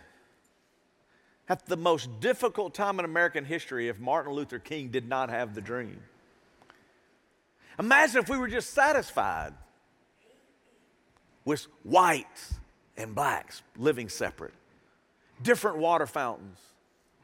at 1.48 1.66
the 1.66 1.76
most 1.76 2.20
difficult 2.20 2.74
time 2.74 2.98
in 2.98 3.04
American 3.04 3.44
history 3.44 3.88
if 3.88 3.98
Martin 3.98 4.32
Luther 4.32 4.58
King 4.58 4.88
did 4.88 5.08
not 5.08 5.30
have 5.30 5.54
the 5.54 5.60
dream. 5.60 6.02
Imagine 7.78 8.22
if 8.22 8.28
we 8.28 8.36
were 8.36 8.48
just 8.48 8.70
satisfied 8.70 9.54
with 11.44 11.66
whites 11.84 12.54
and 12.96 13.14
blacks 13.14 13.62
living 13.76 14.08
separate, 14.08 14.52
different 15.42 15.78
water 15.78 16.06
fountains, 16.06 16.58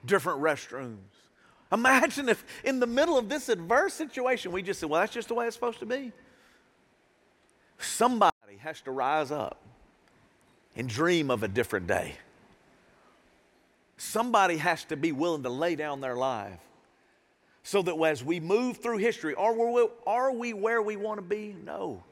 different 0.06 0.40
restrooms. 0.40 0.96
Imagine 1.72 2.28
if 2.28 2.44
in 2.62 2.78
the 2.78 2.86
middle 2.86 3.18
of 3.18 3.28
this 3.28 3.48
adverse 3.48 3.92
situation 3.92 4.52
we 4.52 4.62
just 4.62 4.80
said, 4.80 4.88
well, 4.88 5.00
that's 5.00 5.12
just 5.12 5.28
the 5.28 5.34
way 5.34 5.46
it's 5.46 5.56
supposed 5.56 5.80
to 5.80 5.86
be. 5.86 6.12
Somebody 7.78 8.32
has 8.60 8.80
to 8.82 8.92
rise 8.92 9.30
up 9.30 9.60
and 10.76 10.88
dream 10.88 11.30
of 11.30 11.42
a 11.42 11.48
different 11.48 11.86
day. 11.86 12.16
Somebody 13.96 14.56
has 14.56 14.84
to 14.84 14.96
be 14.96 15.12
willing 15.12 15.42
to 15.44 15.50
lay 15.50 15.76
down 15.76 16.00
their 16.00 16.16
life 16.16 16.58
so 17.62 17.80
that 17.82 17.96
as 17.96 18.22
we 18.22 18.40
move 18.40 18.78
through 18.78 18.98
history, 18.98 19.34
are 19.34 19.54
we, 19.54 19.88
are 20.06 20.32
we 20.32 20.52
where 20.52 20.82
we 20.82 20.96
want 20.96 21.18
to 21.18 21.22
be? 21.22 21.56
No. 21.64 22.02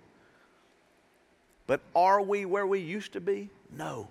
But 1.66 1.80
are 1.94 2.22
we 2.22 2.44
where 2.44 2.66
we 2.66 2.80
used 2.80 3.12
to 3.12 3.20
be? 3.20 3.50
No. 3.76 4.08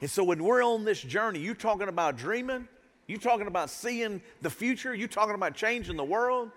And 0.00 0.10
so 0.10 0.24
when 0.24 0.42
we're 0.42 0.64
on 0.64 0.84
this 0.84 1.00
journey, 1.00 1.38
you 1.38 1.54
talking 1.54 1.88
about 1.88 2.16
dreaming, 2.16 2.68
you 3.06 3.18
talking 3.18 3.46
about 3.46 3.70
seeing 3.70 4.20
the 4.42 4.50
future, 4.50 4.94
you 4.94 5.08
talking 5.08 5.34
about 5.34 5.54
changing 5.54 5.96
the 5.96 6.04
world, 6.04 6.50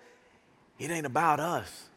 it 0.78 0.90
ain't 0.90 1.06
about 1.06 1.40
us. 1.40 1.90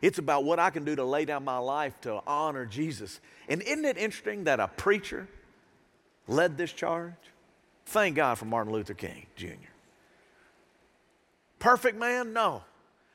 It's 0.00 0.18
about 0.18 0.44
what 0.44 0.58
I 0.58 0.70
can 0.70 0.84
do 0.84 0.96
to 0.96 1.04
lay 1.04 1.24
down 1.24 1.44
my 1.44 1.58
life 1.58 2.00
to 2.02 2.22
honor 2.26 2.64
Jesus. 2.64 3.20
And 3.48 3.62
isn't 3.62 3.84
it 3.84 3.98
interesting 3.98 4.44
that 4.44 4.60
a 4.60 4.68
preacher 4.68 5.28
led 6.26 6.56
this 6.56 6.72
charge? 6.72 7.14
Thank 7.86 8.16
God 8.16 8.36
for 8.36 8.44
Martin 8.46 8.72
Luther 8.72 8.94
King 8.94 9.26
Jr. 9.36 9.68
Perfect 11.58 11.98
man? 11.98 12.32
No. 12.32 12.62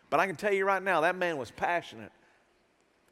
But 0.10 0.19
I 0.19 0.28
can 0.28 0.36
tell 0.36 0.54
you 0.54 0.65
right 0.65 0.84
now, 0.84 1.02
that 1.02 1.15
man 1.15 1.38
was 1.38 1.50
passionate. 1.50 2.12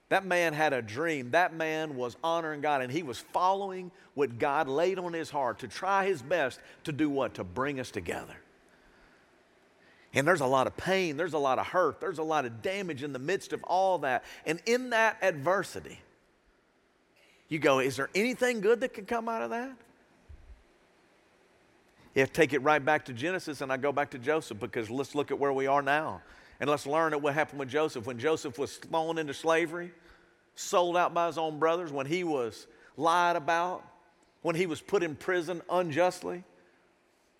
That 0.09 0.25
man 0.25 0.53
had 0.53 0.73
a 0.73 0.81
dream. 0.81 1.31
That 1.31 1.55
man 1.55 1.95
was 1.95 2.15
honoring 2.23 2.61
God, 2.61 2.83
and 2.83 2.91
he 2.91 3.01
was 3.01 3.17
following 3.17 3.89
what 4.13 4.37
God 4.37 4.67
laid 4.67 4.99
on 4.99 5.11
his 5.11 5.31
heart 5.31 5.59
to 5.59 5.67
try 5.67 6.05
his 6.05 6.21
best 6.21 6.59
to 6.83 6.91
do 6.91 7.09
what? 7.09 7.33
To 7.35 7.43
bring 7.43 7.79
us 7.79 7.89
together. 7.89 8.35
And 10.13 10.27
there's 10.27 10.41
a 10.41 10.45
lot 10.45 10.67
of 10.67 10.77
pain, 10.77 11.17
there's 11.17 11.33
a 11.33 11.39
lot 11.39 11.57
of 11.57 11.65
hurt, 11.67 11.99
there's 11.99 12.19
a 12.19 12.23
lot 12.23 12.45
of 12.45 12.61
damage 12.61 13.01
in 13.01 13.13
the 13.13 13.19
midst 13.19 13.51
of 13.51 13.63
all 13.63 13.99
that. 13.99 14.23
And 14.45 14.61
in 14.65 14.91
that 14.91 15.17
adversity, 15.21 15.99
you 17.49 17.59
go, 17.59 17.79
is 17.79 17.95
there 17.95 18.09
anything 18.13 18.61
good 18.61 18.81
that 18.81 18.93
can 18.93 19.05
come 19.05 19.27
out 19.27 19.41
of 19.41 19.49
that? 19.49 19.75
To 22.15 22.27
take 22.27 22.53
it 22.53 22.61
right 22.61 22.83
back 22.83 23.05
to 23.05 23.13
Genesis, 23.13 23.61
and 23.61 23.71
I 23.71 23.77
go 23.77 23.91
back 23.91 24.11
to 24.11 24.19
Joseph 24.19 24.59
because 24.59 24.91
let's 24.91 25.15
look 25.15 25.31
at 25.31 25.39
where 25.39 25.51
we 25.51 25.65
are 25.65 25.81
now. 25.81 26.21
And 26.59 26.69
let's 26.69 26.85
learn 26.85 27.13
at 27.13 27.21
what 27.21 27.33
happened 27.33 27.59
with 27.59 27.69
Joseph. 27.69 28.05
When 28.05 28.19
Joseph 28.19 28.59
was 28.59 28.77
thrown 28.77 29.17
into 29.17 29.33
slavery, 29.33 29.91
sold 30.55 30.95
out 30.95 31.15
by 31.15 31.25
his 31.25 31.39
own 31.39 31.57
brothers, 31.57 31.91
when 31.91 32.05
he 32.05 32.23
was 32.23 32.67
lied 32.97 33.35
about, 33.35 33.83
when 34.43 34.55
he 34.55 34.67
was 34.67 34.79
put 34.79 35.01
in 35.01 35.15
prison 35.15 35.63
unjustly, 35.69 36.43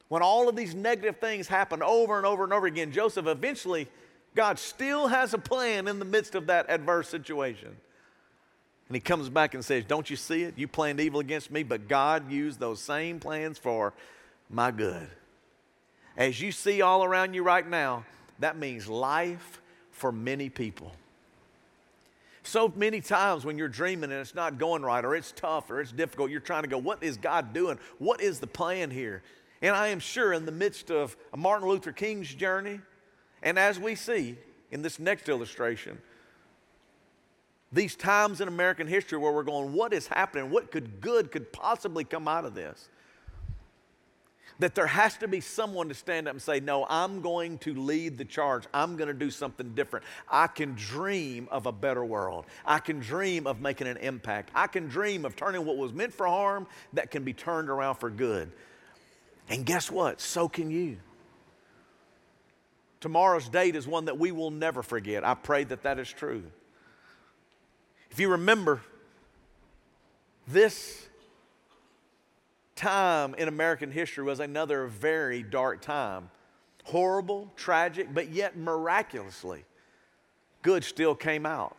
When 0.09 0.21
all 0.21 0.49
of 0.49 0.55
these 0.55 0.75
negative 0.75 1.17
things 1.17 1.47
happen 1.47 1.81
over 1.81 2.17
and 2.17 2.25
over 2.25 2.43
and 2.43 2.53
over 2.53 2.67
again, 2.67 2.91
Joseph 2.91 3.25
eventually, 3.25 3.87
God 4.35 4.59
still 4.59 5.07
has 5.07 5.33
a 5.33 5.37
plan 5.37 5.87
in 5.87 5.99
the 5.99 6.05
midst 6.05 6.35
of 6.35 6.47
that 6.47 6.69
adverse 6.69 7.09
situation. 7.09 7.75
And 8.87 8.95
he 8.95 9.01
comes 9.01 9.29
back 9.29 9.53
and 9.53 9.63
says, 9.63 9.85
Don't 9.85 10.09
you 10.09 10.15
see 10.15 10.43
it? 10.43 10.55
You 10.57 10.67
planned 10.67 10.99
evil 10.99 11.19
against 11.19 11.51
me, 11.51 11.63
but 11.63 11.87
God 11.87 12.31
used 12.31 12.59
those 12.59 12.81
same 12.81 13.19
plans 13.19 13.57
for 13.57 13.93
my 14.49 14.71
good. 14.71 15.07
As 16.15 16.39
you 16.39 16.51
see 16.51 16.81
all 16.81 17.03
around 17.03 17.33
you 17.33 17.43
right 17.43 17.67
now, 17.67 18.05
that 18.39 18.57
means 18.57 18.87
life 18.87 19.61
for 19.91 20.11
many 20.11 20.49
people. 20.49 20.91
So 22.43 22.71
many 22.75 22.99
times 22.99 23.45
when 23.45 23.57
you're 23.57 23.69
dreaming 23.69 24.11
and 24.11 24.19
it's 24.19 24.35
not 24.35 24.57
going 24.57 24.83
right, 24.83 25.03
or 25.03 25.15
it's 25.15 25.31
tough, 25.31 25.71
or 25.71 25.79
it's 25.79 25.93
difficult, 25.93 26.29
you're 26.29 26.41
trying 26.41 26.63
to 26.63 26.69
go, 26.69 26.77
What 26.77 27.01
is 27.01 27.17
God 27.17 27.53
doing? 27.53 27.79
What 27.99 28.21
is 28.21 28.39
the 28.39 28.47
plan 28.47 28.91
here? 28.91 29.23
And 29.63 29.75
I 29.75 29.87
am 29.87 29.99
sure 29.99 30.33
in 30.33 30.45
the 30.45 30.51
midst 30.51 30.91
of 30.91 31.17
Martin 31.35 31.67
Luther 31.67 31.93
King's 31.93 32.31
journey, 32.31 32.81
and 33.41 33.57
as 33.57 33.79
we 33.79 33.95
see 33.95 34.37
in 34.71 34.81
this 34.81 34.99
next 34.99 35.29
illustration, 35.29 35.97
these 37.71 37.95
times 37.95 38.41
in 38.41 38.47
American 38.47 38.87
history 38.87 39.17
where 39.17 39.31
we're 39.31 39.43
going, 39.43 39.73
What 39.73 39.93
is 39.93 40.05
happening? 40.05 40.51
What 40.51 40.69
could 40.69 41.01
good 41.01 41.31
could 41.31 41.51
possibly 41.51 42.03
come 42.03 42.27
out 42.27 42.45
of 42.45 42.53
this? 42.53 42.89
that 44.59 44.75
there 44.75 44.87
has 44.87 45.17
to 45.17 45.27
be 45.27 45.41
someone 45.41 45.89
to 45.89 45.95
stand 45.95 46.27
up 46.27 46.33
and 46.33 46.41
say, 46.41 46.59
No, 46.59 46.85
I'm 46.87 47.21
going 47.21 47.57
to 47.59 47.73
lead 47.73 48.17
the 48.17 48.25
charge. 48.25 48.65
I'm 48.73 48.95
going 48.97 49.07
to 49.07 49.13
do 49.13 49.31
something 49.31 49.73
different. 49.73 50.05
I 50.29 50.47
can 50.47 50.75
dream 50.75 51.47
of 51.51 51.65
a 51.65 51.71
better 51.71 52.05
world. 52.05 52.45
I 52.65 52.79
can 52.79 52.99
dream 52.99 53.47
of 53.47 53.61
making 53.61 53.87
an 53.87 53.97
impact. 53.97 54.51
I 54.53 54.67
can 54.67 54.87
dream 54.87 55.25
of 55.25 55.35
turning 55.35 55.65
what 55.65 55.77
was 55.77 55.91
meant 55.91 56.13
for 56.13 56.27
harm 56.27 56.67
that 56.93 57.11
can 57.11 57.23
be 57.23 57.33
turned 57.33 57.69
around 57.69 57.95
for 57.95 58.09
good. 58.09 58.51
And 59.49 59.65
guess 59.65 59.91
what? 59.91 60.21
So 60.21 60.47
can 60.47 60.71
you. 60.71 60.97
Tomorrow's 62.99 63.49
date 63.49 63.75
is 63.75 63.85
one 63.85 64.05
that 64.05 64.17
we 64.17 64.31
will 64.31 64.51
never 64.51 64.81
forget. 64.81 65.25
I 65.25 65.33
pray 65.33 65.65
that 65.65 65.83
that 65.83 65.99
is 65.99 66.09
true. 66.09 66.43
If 68.09 68.19
you 68.19 68.29
remember, 68.29 68.81
this 70.47 71.07
time 72.75 73.35
in 73.35 73.47
American 73.47 73.91
history 73.91 74.23
was 74.23 74.39
another 74.39 74.87
very 74.87 75.43
dark 75.43 75.81
time. 75.81 76.29
Horrible, 76.85 77.51
tragic, 77.55 78.13
but 78.13 78.29
yet 78.29 78.57
miraculously, 78.57 79.65
good 80.61 80.83
still 80.83 81.15
came 81.15 81.45
out. 81.45 81.75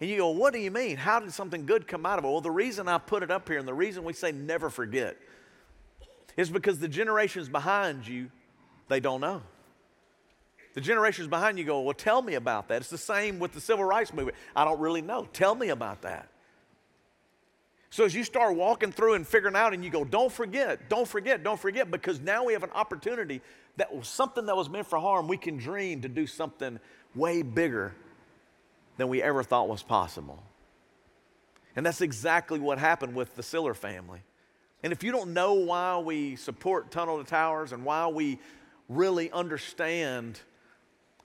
And 0.00 0.08
you 0.08 0.16
go, 0.16 0.30
what 0.30 0.52
do 0.52 0.58
you 0.58 0.70
mean? 0.70 0.96
How 0.96 1.20
did 1.20 1.32
something 1.32 1.64
good 1.64 1.86
come 1.86 2.04
out 2.06 2.18
of 2.18 2.24
it? 2.24 2.28
Well, 2.28 2.40
the 2.40 2.50
reason 2.50 2.88
I 2.88 2.98
put 2.98 3.22
it 3.22 3.30
up 3.30 3.48
here 3.48 3.58
and 3.58 3.68
the 3.68 3.74
reason 3.74 4.04
we 4.04 4.12
say 4.12 4.32
never 4.32 4.70
forget 4.70 5.16
is 6.36 6.50
because 6.50 6.78
the 6.78 6.88
generations 6.88 7.48
behind 7.48 8.06
you, 8.06 8.30
they 8.88 9.00
don't 9.00 9.20
know. 9.20 9.42
The 10.74 10.80
generations 10.80 11.28
behind 11.28 11.58
you 11.58 11.64
go, 11.64 11.80
well, 11.82 11.94
tell 11.94 12.22
me 12.22 12.34
about 12.34 12.68
that. 12.68 12.80
It's 12.80 12.90
the 12.90 12.98
same 12.98 13.38
with 13.38 13.52
the 13.52 13.60
civil 13.60 13.84
rights 13.84 14.12
movement. 14.12 14.36
I 14.56 14.64
don't 14.64 14.80
really 14.80 15.02
know. 15.02 15.28
Tell 15.32 15.54
me 15.54 15.68
about 15.68 16.02
that. 16.02 16.28
So 17.90 18.06
as 18.06 18.14
you 18.14 18.24
start 18.24 18.56
walking 18.56 18.90
through 18.90 19.14
and 19.14 19.26
figuring 19.26 19.54
out, 19.54 19.74
and 19.74 19.84
you 19.84 19.90
go, 19.90 20.02
don't 20.02 20.32
forget, 20.32 20.88
don't 20.88 21.06
forget, 21.06 21.44
don't 21.44 21.60
forget, 21.60 21.90
because 21.90 22.20
now 22.20 22.44
we 22.44 22.54
have 22.54 22.62
an 22.62 22.70
opportunity 22.70 23.42
that 23.76 23.94
was 23.94 24.08
something 24.08 24.46
that 24.46 24.56
was 24.56 24.70
meant 24.70 24.86
for 24.86 24.98
harm, 24.98 25.28
we 25.28 25.36
can 25.36 25.58
dream 25.58 26.00
to 26.00 26.08
do 26.08 26.26
something 26.26 26.80
way 27.14 27.42
bigger 27.42 27.94
than 28.96 29.08
we 29.08 29.22
ever 29.22 29.42
thought 29.42 29.68
was 29.68 29.82
possible. 29.82 30.42
And 31.76 31.84
that's 31.84 32.00
exactly 32.00 32.58
what 32.58 32.78
happened 32.78 33.14
with 33.14 33.36
the 33.36 33.42
Siller 33.42 33.74
family. 33.74 34.20
And 34.82 34.92
if 34.92 35.04
you 35.04 35.12
don't 35.12 35.32
know 35.32 35.54
why 35.54 35.98
we 35.98 36.36
support 36.36 36.90
Tunnel 36.90 37.18
to 37.18 37.24
Towers 37.24 37.72
and 37.72 37.84
why 37.84 38.08
we 38.08 38.38
really 38.88 39.30
understand 39.30 40.40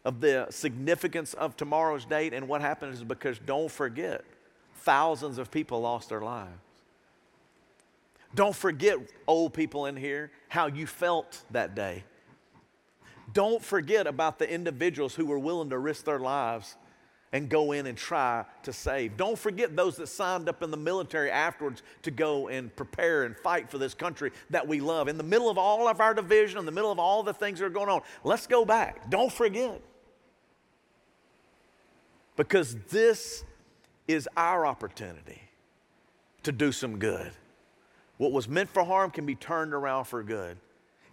of 0.06 0.22
the 0.22 0.48
significance 0.52 1.34
of 1.34 1.58
tomorrow's 1.58 2.06
date 2.06 2.34
and 2.34 2.48
what 2.48 2.62
happened 2.62 2.94
is 2.94 3.04
because 3.04 3.40
don't 3.40 3.72
forget 3.72 4.24
thousands 4.76 5.38
of 5.38 5.52
people 5.52 5.82
lost 5.82 6.10
their 6.10 6.22
lives. 6.22 6.52
Don't 8.36 8.56
forget, 8.56 8.98
old 9.28 9.54
people 9.54 9.86
in 9.88 9.96
here, 9.96 10.32
how 10.50 10.68
you 10.68 10.86
felt 10.86 11.44
that 11.52 11.76
day. 11.76 12.04
Don't 13.34 13.64
forget 13.64 14.08
about 14.08 14.40
the 14.40 14.50
individuals 14.50 15.16
who 15.16 15.26
were 15.26 15.40
willing 15.40 15.70
to 15.72 15.78
risk 15.78 16.06
their 16.06 16.20
lives 16.20 16.76
and 17.38 17.50
go 17.50 17.72
in 17.72 17.86
and 17.86 17.96
try 17.96 18.44
to 18.64 18.74
save. 18.74 19.16
Don't 19.16 19.38
forget 19.38 19.76
those 19.76 19.96
that 19.98 20.08
signed 20.08 20.50
up 20.50 20.64
in 20.64 20.72
the 20.72 20.78
military 20.78 21.30
afterwards 21.30 21.84
to 22.02 22.10
go 22.10 22.48
and 22.48 22.76
prepare 22.76 23.26
and 23.26 23.38
fight 23.38 23.70
for 23.70 23.78
this 23.78 23.94
country 23.94 24.32
that 24.50 24.68
we 24.68 24.80
love. 24.80 25.08
In 25.08 25.20
the 25.20 25.24
middle 25.24 25.48
of 25.48 25.56
all 25.56 25.88
of 25.88 26.02
our 26.02 26.16
division, 26.16 26.58
in 26.58 26.66
the 26.66 26.72
middle 26.72 26.92
of 26.92 26.98
all 26.98 27.22
the 27.22 27.36
things 27.36 27.60
that 27.60 27.66
are 27.66 27.70
going 27.70 27.90
on, 27.90 28.02
let's 28.24 28.48
go 28.48 28.66
back. 28.66 29.12
Don't 29.12 29.32
forget. 29.32 29.80
Because 32.36 32.76
this 32.90 33.44
is 34.08 34.28
our 34.36 34.66
opportunity 34.66 35.44
to 36.42 36.52
do 36.52 36.72
some 36.72 36.98
good. 36.98 37.32
What 38.18 38.32
was 38.32 38.50
meant 38.50 38.70
for 38.72 38.84
harm 38.84 39.12
can 39.12 39.28
be 39.28 39.36
turned 39.36 39.76
around 39.76 40.06
for 40.06 40.24
good. 40.24 40.58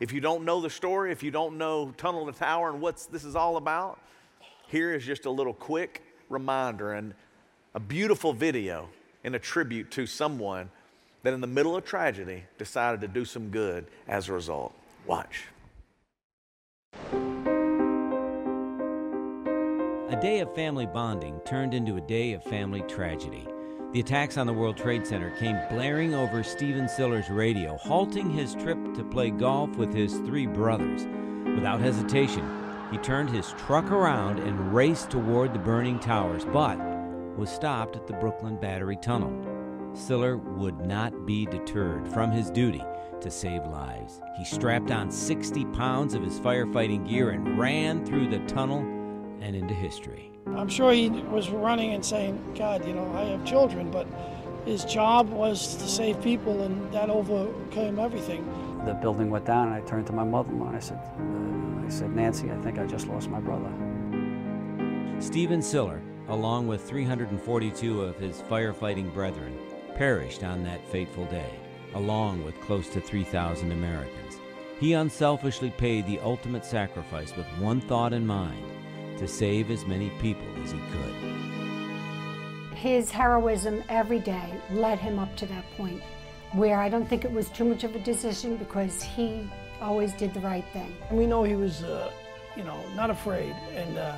If 0.01 0.11
you 0.11 0.23
don't 0.23 0.47
know 0.47 0.63
the 0.63 0.71
story, 0.71 1.13
if 1.13 1.23
you 1.23 1.31
don't 1.31 1.59
know 1.59 1.93
Tunnel 1.99 2.25
to 2.25 2.33
Tower 2.33 2.71
and 2.71 2.81
what 2.81 3.07
this 3.13 3.25
is 3.25 3.37
all 3.37 3.59
about, 3.59 4.01
here 4.69 4.95
is 4.95 5.05
just 5.05 5.27
a 5.27 5.31
little 5.31 5.53
quick 5.53 6.03
reminder 6.29 6.93
and 6.93 7.15
a 7.75 7.81
beautiful 7.81 8.33
video 8.33 8.89
and 9.25 9.35
a 9.35 9.39
tribute 9.39 9.91
to 9.93 10.07
someone 10.07 10.71
that 11.23 11.35
in 11.35 11.41
the 11.41 11.47
middle 11.47 11.77
of 11.77 11.85
tragedy 11.85 12.45
decided 12.59 13.01
to 13.01 13.09
do 13.09 13.25
some 13.25 13.49
good 13.49 13.87
as 14.07 14.29
a 14.29 14.33
result. 14.33 14.75
Watch. 15.07 15.47
A 20.11 20.19
day 20.21 20.41
of 20.41 20.55
family 20.55 20.87
bonding 20.87 21.41
turned 21.45 21.75
into 21.75 21.97
a 21.97 22.01
day 22.01 22.35
of 22.35 22.45
family 22.45 22.83
tragedy. 22.83 23.49
The 23.93 24.01
attacks 24.01 24.37
on 24.37 24.47
the 24.47 24.53
World 24.53 24.77
Trade 24.77 25.07
Center 25.07 25.31
came 25.39 25.59
blaring 25.71 26.15
over 26.15 26.43
Stephen 26.43 26.89
Siller's 26.89 27.31
radio, 27.31 27.77
halting 27.79 28.31
his 28.31 28.55
trip 28.55 28.79
to 28.95 29.05
play 29.05 29.31
golf 29.31 29.71
with 29.77 29.95
his 29.95 30.19
three 30.19 30.47
brothers. 30.47 31.07
Without 31.55 31.81
hesitation, 31.81 32.64
he 32.95 32.99
turned 32.99 33.29
his 33.29 33.53
truck 33.55 33.91
around 33.91 34.39
and 34.39 34.73
raced 34.73 35.11
toward 35.11 35.53
the 35.53 35.59
burning 35.59 35.99
towers, 35.99 36.45
but 36.45 36.79
was 37.37 37.51
stopped 37.51 37.97
at 37.97 38.07
the 38.07 38.13
Brooklyn 38.13 38.55
Battery 38.55 38.97
Tunnel. 39.03 39.35
Siller 39.95 40.37
would 40.37 40.79
not 40.79 41.27
be 41.27 41.45
deterred 41.45 42.07
from 42.07 42.31
his 42.31 42.53
duty 42.53 42.85
to 43.21 43.33
save 43.33 43.65
lives. 43.65 44.21
He 44.39 44.45
strapped 44.45 44.93
on 44.93 45.11
60 45.11 45.65
pounds 45.73 46.15
of 46.15 46.23
his 46.23 46.39
firefighting 46.39 47.09
gear 47.09 47.31
and 47.31 47.59
ran 47.59 48.07
through 48.07 48.29
the 48.29 48.39
tunnel 48.47 48.79
and 49.41 49.57
into 49.57 49.75
history. 49.75 50.31
I'm 50.55 50.69
sure 50.69 50.93
he 50.93 51.09
was 51.09 51.51
running 51.51 51.95
and 51.95 52.05
saying, 52.05 52.55
God, 52.57 52.87
you 52.87 52.95
know, 52.95 53.13
I 53.13 53.23
have 53.23 53.45
children, 53.45 53.91
but 53.91 54.07
his 54.67 54.85
job 54.85 55.31
was 55.31 55.75
to 55.79 55.89
save 55.89 56.23
people, 56.23 56.63
and 56.63 56.93
that 56.93 57.11
overcame 57.11 57.99
everything. 57.99 58.47
The 58.87 58.95
building 58.95 59.31
went 59.31 59.47
down, 59.47 59.73
and 59.73 59.75
I 59.75 59.81
turned 59.81 60.07
to 60.07 60.13
my 60.13 60.23
mother-in-law 60.23 60.69
and 60.69 60.77
I 60.77 60.81
said, 60.81 61.01
I 61.85 61.89
said, 61.91 62.15
Nancy, 62.17 62.51
I 62.51 62.57
think 62.63 62.79
I 62.79 62.87
just 62.87 63.09
lost 63.09 63.29
my 63.29 63.41
brother. 63.41 63.71
Stephen 65.21 65.61
Siller, 65.61 66.01
along 66.29 66.67
with 66.67 66.89
342 66.89 68.01
of 68.01 68.17
his 68.17 68.41
firefighting 68.43 69.13
brethren, 69.13 69.59
perished 69.95 70.43
on 70.43 70.65
that 70.65 70.87
fateful 70.89 71.27
day, 71.27 71.59
along 71.95 72.43
with 72.45 72.61
close 72.63 72.89
to 72.91 73.01
3,000 73.01 73.71
Americans. 73.71 74.39
He 74.81 74.95
unselfishly 74.95 75.71
paid 75.71 76.07
the 76.07 76.21
ultimate 76.21 76.65
sacrifice 76.65 77.37
with 77.37 77.47
one 77.59 77.81
thought 77.83 78.13
in 78.13 78.27
mind 78.27 78.65
to 79.19 79.29
save 79.29 79.71
as 79.71 79.87
many 79.87 80.11
people 80.21 80.47
as 80.63 80.73
he 80.73 80.79
could. 80.91 81.15
His 82.77 83.11
heroism 83.11 83.85
every 83.89 84.19
day 84.19 84.53
led 84.71 84.99
him 84.99 85.19
up 85.19 85.37
to 85.37 85.47
that 85.47 85.65
point 85.77 86.03
where 86.53 86.81
I 86.81 86.89
don't 86.89 87.09
think 87.09 87.25
it 87.25 87.33
was 87.33 87.49
too 87.51 87.65
much 87.65 87.85
of 87.85 87.95
a 87.95 88.01
decision 88.01 88.57
because 88.57 89.03
he 89.03 89.49
always 89.81 90.13
did 90.13 90.33
the 90.35 90.41
right 90.41 90.65
thing. 90.73 90.95
And 91.09 91.19
we 91.19 91.27
know 91.27 91.45
he 91.45 91.57
was, 91.57 91.83
uh, 91.83 92.11
you 92.57 92.65
know, 92.65 92.79
not 92.95 93.11
afraid. 93.11 93.55
And 93.75 93.99
uh, 93.99 94.17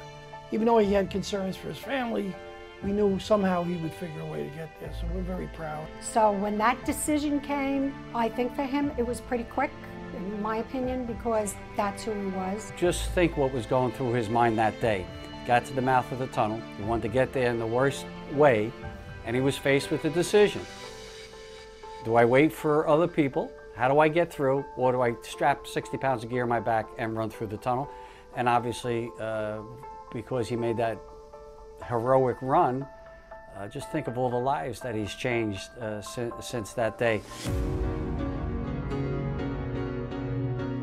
even 0.53 0.66
though 0.66 0.79
he 0.79 0.92
had 0.92 1.11
concerns 1.11 1.57
for 1.57 1.69
his 1.69 1.79
family, 1.79 2.35
we 2.83 2.92
knew 2.92 3.19
somehow 3.19 3.64
he 3.64 3.77
would 3.77 3.92
figure 3.92 4.21
a 4.21 4.27
way 4.27 4.45
to 4.45 4.51
get 4.51 4.71
there. 4.81 4.92
So 5.01 5.07
we're 5.14 5.23
very 5.23 5.49
proud. 5.49 5.87
So 6.01 6.33
when 6.33 6.59
that 6.59 6.85
decision 6.85 7.40
came, 7.40 7.95
I 8.14 8.29
think 8.29 8.55
for 8.55 8.64
him 8.64 8.92
it 8.99 9.07
was 9.07 9.21
pretty 9.21 9.45
quick 9.45 9.71
in 10.16 10.42
my 10.42 10.59
opinion, 10.59 11.05
because 11.05 11.55
that's 11.77 12.05
who 12.05 12.12
he 12.12 12.27
was. 12.29 12.73
Just 12.77 13.11
think 13.11 13.37
what 13.37 13.53
was 13.53 13.66
going 13.66 13.92
through 13.92 14.12
his 14.12 14.29
mind 14.29 14.59
that 14.59 14.81
day. 14.81 15.07
Got 15.47 15.64
to 15.66 15.75
the 15.75 15.83
mouth 15.83 16.11
of 16.11 16.19
the 16.19 16.27
tunnel, 16.29 16.61
he 16.77 16.85
wanted 16.85 17.03
to 17.03 17.09
get 17.09 17.33
there 17.33 17.51
in 17.51 17.59
the 17.59 17.66
worst 17.66 18.07
way, 18.33 18.73
and 19.25 19.37
he 19.37 19.42
was 19.42 19.57
faced 19.57 19.90
with 19.90 20.05
a 20.05 20.11
decision. 20.11 20.62
Do 22.05 22.16
I 22.16 22.25
wait 22.25 22.53
for 22.53 22.88
other 22.88 23.07
people? 23.07 23.51
How 23.77 23.89
do 23.89 23.99
I 23.99 24.09
get 24.09 24.33
through? 24.33 24.65
Or 24.77 24.93
do 24.93 25.03
I 25.03 25.15
strap 25.23 25.67
60 25.67 25.99
pounds 25.99 26.25
of 26.25 26.31
gear 26.31 26.45
on 26.45 26.49
my 26.49 26.61
back 26.61 26.89
and 26.97 27.15
run 27.15 27.29
through 27.29 27.49
the 27.49 27.59
tunnel? 27.59 27.91
And 28.35 28.49
obviously, 28.49 29.11
uh, 29.21 29.61
because 30.12 30.49
he 30.49 30.57
made 30.57 30.79
that 30.79 30.99
heroic 31.87 32.39
run, 32.41 32.87
uh, 33.55 33.69
just 33.69 33.93
think 33.93 34.09
of 34.09 34.17
all 34.17 34.31
the 34.31 34.37
lives 34.37 34.81
that 34.81 34.95
he's 34.95 35.15
changed 35.15 35.69
uh, 35.79 36.01
since, 36.01 36.35
since 36.41 36.73
that 36.73 36.99
day. 36.99 37.21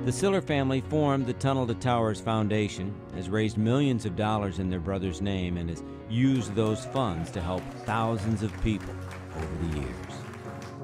The 0.06 0.12
Siller 0.12 0.42
family 0.42 0.82
formed 0.82 1.26
the 1.26 1.34
Tunnel 1.34 1.66
to 1.66 1.74
Towers 1.76 2.20
Foundation, 2.20 2.94
has 3.16 3.30
raised 3.30 3.58
millions 3.58 4.06
of 4.06 4.16
dollars 4.16 4.60
in 4.60 4.70
their 4.70 4.82
brother's 4.82 5.22
name, 5.22 5.58
and 5.58 5.70
has 5.70 5.82
used 6.10 6.54
those 6.54 6.86
funds 6.86 7.32
to 7.32 7.42
help 7.42 7.64
thousands 7.86 8.44
of 8.44 8.52
people 8.62 8.94
over 9.36 9.66
the 9.66 9.80
years. 9.80 10.23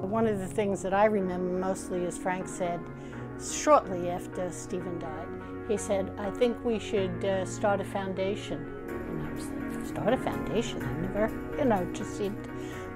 One 0.01 0.27
of 0.27 0.39
the 0.39 0.47
things 0.47 0.81
that 0.81 0.93
I 0.93 1.05
remember 1.05 1.51
mostly 1.59 2.05
is 2.05 2.17
Frank 2.17 2.47
said 2.47 2.79
shortly 3.41 4.09
after 4.09 4.51
Stephen 4.51 4.97
died, 4.99 5.27
he 5.67 5.77
said, 5.77 6.12
I 6.17 6.31
think 6.31 6.63
we 6.65 6.79
should 6.79 7.23
uh, 7.23 7.45
start 7.45 7.79
a 7.79 7.83
foundation. 7.83 8.57
And 8.88 9.27
I 9.27 9.33
was 9.33 9.47
like, 9.47 9.85
start 9.85 10.13
a 10.13 10.17
foundation? 10.17 10.81
I 10.83 10.93
never, 11.01 11.31
you 11.57 11.65
know, 11.65 11.77
it 11.77 11.93
just 11.93 12.17
seemed 12.17 12.47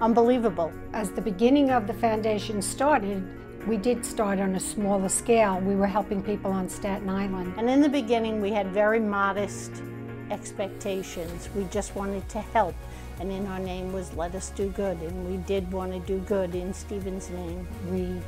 unbelievable. 0.02 0.72
As 0.94 1.12
the 1.12 1.22
beginning 1.22 1.72
of 1.72 1.88
the 1.88 1.94
foundation 1.94 2.62
started, 2.62 3.24
we 3.68 3.78
did 3.78 4.06
start 4.06 4.40
on 4.40 4.56
a 4.56 4.60
smaller 4.60 5.10
scale. 5.10 5.60
We 5.60 5.76
were 5.76 5.88
helping 5.88 6.22
people 6.22 6.52
on 6.52 6.68
Staten 6.68 7.10
Island. 7.10 7.54
And 7.58 7.70
in 7.70 7.82
the 7.82 7.90
beginning, 7.90 8.42
we 8.42 8.52
had 8.52 8.68
very 8.68 9.00
modest 9.00 9.84
expectations. 10.32 11.50
We 11.56 11.66
just 11.66 11.96
wanted 11.96 12.28
to 12.30 12.40
help. 12.40 12.76
And 13.20 13.32
in 13.32 13.46
our 13.48 13.60
name 13.60 13.94
was 13.94 14.14
Let 14.14 14.36
Us 14.36 14.50
Do 14.50 14.70
Good. 14.70 15.00
And 15.02 15.30
we 15.30 15.38
did 15.38 15.72
want 15.72 15.92
to 15.94 16.00
do 16.00 16.20
good 16.20 16.56
in 16.56 16.74
Stephen's 16.74 17.30
name. 17.30 17.68
We 17.90 18.22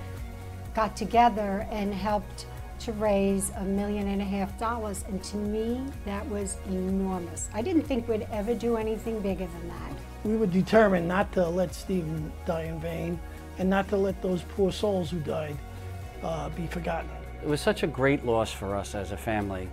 got 0.73 0.95
together 0.95 1.67
and 1.71 1.93
helped 1.93 2.45
to 2.79 2.91
raise 2.93 3.51
a 3.57 3.63
million 3.63 4.07
and 4.07 4.21
a 4.21 4.25
half 4.25 4.57
dollars. 4.59 5.05
And 5.07 5.23
to 5.23 5.37
me, 5.37 5.81
that 6.05 6.27
was 6.29 6.57
enormous. 6.67 7.49
I 7.53 7.61
didn't 7.61 7.83
think 7.83 8.07
we'd 8.07 8.27
ever 8.31 8.53
do 8.53 8.77
anything 8.77 9.19
bigger 9.21 9.47
than 9.47 9.67
that. 9.69 9.93
We 10.23 10.35
were 10.35 10.47
determined 10.47 11.07
not 11.07 11.31
to 11.33 11.47
let 11.47 11.73
Stephen 11.73 12.31
die 12.45 12.63
in 12.63 12.79
vain 12.79 13.19
and 13.57 13.69
not 13.69 13.87
to 13.89 13.97
let 13.97 14.21
those 14.21 14.41
poor 14.41 14.71
souls 14.71 15.09
who 15.09 15.19
died 15.19 15.57
uh, 16.23 16.49
be 16.49 16.67
forgotten. 16.67 17.09
It 17.41 17.47
was 17.47 17.61
such 17.61 17.83
a 17.83 17.87
great 17.87 18.25
loss 18.25 18.51
for 18.51 18.75
us 18.75 18.95
as 18.95 19.11
a 19.11 19.17
family. 19.17 19.69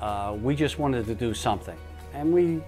Uh, 0.00 0.36
we 0.40 0.54
just 0.54 0.78
wanted 0.78 1.06
to 1.06 1.14
do 1.14 1.34
something. 1.34 1.76
And 2.12 2.32
we 2.32 2.62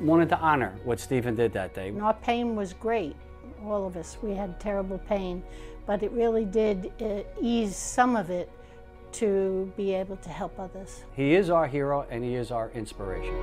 wanted 0.00 0.28
to 0.30 0.38
honor 0.38 0.74
what 0.84 1.00
Stephen 1.00 1.34
did 1.34 1.52
that 1.52 1.74
day. 1.74 1.88
And 1.88 2.02
our 2.02 2.14
pain 2.14 2.56
was 2.56 2.72
great, 2.74 3.16
all 3.64 3.86
of 3.86 3.96
us. 3.96 4.16
We 4.22 4.34
had 4.34 4.58
terrible 4.60 4.98
pain, 4.98 5.42
but 5.86 6.02
it 6.02 6.10
really 6.12 6.44
did 6.44 6.92
uh, 7.00 7.20
ease 7.40 7.76
some 7.76 8.16
of 8.16 8.30
it 8.30 8.50
to 9.12 9.72
be 9.76 9.92
able 9.94 10.16
to 10.16 10.28
help 10.28 10.58
others. 10.58 11.04
He 11.14 11.34
is 11.34 11.50
our 11.50 11.66
hero 11.66 12.06
and 12.10 12.24
he 12.24 12.34
is 12.34 12.50
our 12.50 12.70
inspiration. 12.70 13.34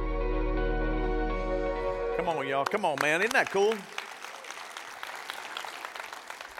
Come 2.17 2.27
on, 2.27 2.47
y'all. 2.47 2.65
Come 2.65 2.85
on, 2.85 2.97
man. 3.01 3.21
Isn't 3.21 3.33
that 3.33 3.51
cool? 3.51 3.75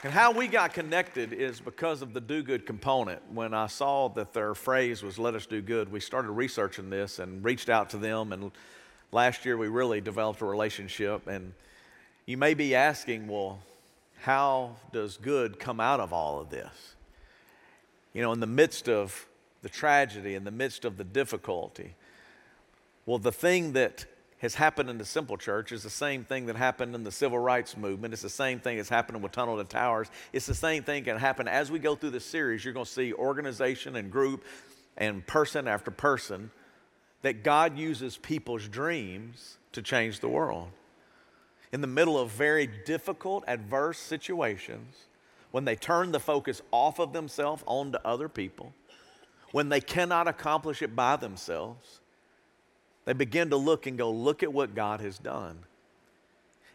And 0.02 0.14
how 0.14 0.32
we 0.32 0.48
got 0.48 0.74
connected 0.74 1.34
is 1.34 1.60
because 1.60 2.02
of 2.02 2.14
the 2.14 2.22
do 2.22 2.42
good 2.42 2.66
component. 2.66 3.22
When 3.34 3.54
I 3.54 3.68
saw 3.68 4.08
that 4.10 4.32
their 4.32 4.56
phrase 4.56 5.04
was 5.04 5.20
let 5.20 5.36
us 5.36 5.46
do 5.46 5.62
good, 5.62 5.92
we 5.92 6.00
started 6.00 6.32
researching 6.32 6.90
this 6.90 7.20
and 7.20 7.44
reached 7.44 7.70
out 7.70 7.90
to 7.90 7.98
them. 7.98 8.32
And 8.32 8.52
last 9.12 9.46
year 9.46 9.58
we 9.58 9.68
really 9.68 10.02
developed 10.02 10.42
a 10.42 10.46
relationship. 10.46 11.28
And 11.28 11.54
you 12.26 12.38
may 12.38 12.54
be 12.54 12.76
asking, 12.76 13.28
well, 13.28 13.60
how 14.22 14.76
does 14.92 15.18
good 15.18 15.60
come 15.60 15.80
out 15.80 16.00
of 16.00 16.14
all 16.14 16.40
of 16.40 16.50
this? 16.50 16.96
You 18.14 18.22
know, 18.22 18.32
in 18.34 18.40
the 18.40 18.48
midst 18.48 18.90
of 18.90 19.28
the 19.62 19.70
tragedy, 19.70 20.36
in 20.36 20.44
the 20.44 20.52
midst 20.52 20.86
of 20.86 20.98
the 20.98 21.04
difficulty. 21.04 21.96
Well, 23.06 23.20
the 23.20 23.32
thing 23.32 23.74
that 23.74 24.06
has 24.40 24.56
happened 24.56 24.90
in 24.90 24.98
the 24.98 25.06
simple 25.06 25.36
church 25.38 25.72
is 25.72 25.84
the 25.84 25.90
same 25.90 26.24
thing 26.24 26.46
that 26.46 26.56
happened 26.56 26.96
in 26.96 27.04
the 27.04 27.12
civil 27.12 27.40
rights 27.40 27.76
movement. 27.76 28.14
It's 28.14 28.22
the 28.22 28.30
same 28.30 28.60
thing 28.60 28.78
that's 28.78 28.90
happening 28.90 29.22
with 29.22 29.34
Tunnel 29.34 29.58
to 29.58 29.66
Towers. 29.66 30.08
It's 30.32 30.46
the 30.46 30.56
same 30.56 30.84
thing 30.84 31.04
can 31.04 31.18
happen 31.18 31.48
as 31.48 31.70
we 31.70 31.80
go 31.80 31.96
through 31.96 32.12
the 32.12 32.22
series. 32.22 32.64
You're 32.64 32.74
going 32.74 32.86
to 32.86 32.92
see 32.92 33.14
organization 33.14 33.98
and 33.98 34.10
group 34.10 34.46
and 34.96 35.26
person 35.28 35.68
after 35.68 35.92
person 35.92 36.52
that 37.22 37.44
God 37.44 37.78
uses 37.78 38.18
people's 38.18 38.68
dreams 38.68 39.58
to 39.72 39.82
change 39.82 40.20
the 40.20 40.30
world. 40.30 40.70
In 41.72 41.82
the 41.82 41.88
middle 41.88 42.18
of 42.18 42.32
very 42.32 42.68
difficult, 42.86 43.44
adverse 43.48 44.00
situations, 44.00 44.96
when 45.52 45.66
they 45.66 45.76
turn 45.76 46.12
the 46.12 46.20
focus 46.20 46.62
off 46.72 47.00
of 47.00 47.14
themselves 47.14 47.64
onto 47.66 47.98
other 48.06 48.30
people, 48.30 48.74
when 49.52 49.70
they 49.70 49.82
cannot 49.82 50.28
accomplish 50.28 50.82
it 50.82 50.96
by 50.96 51.16
themselves, 51.16 52.02
they 53.06 53.14
begin 53.14 53.50
to 53.50 53.58
look 53.58 53.88
and 53.88 53.98
go, 53.98 54.12
look 54.12 54.44
at 54.44 54.54
what 54.54 54.76
God 54.76 55.02
has 55.02 55.18
done. 55.18 55.60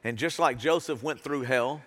And 0.03 0.19
just 0.19 0.39
like 0.39 0.59
Joseph 0.59 1.03
went 1.03 1.21
through 1.21 1.43
hell, 1.43 1.81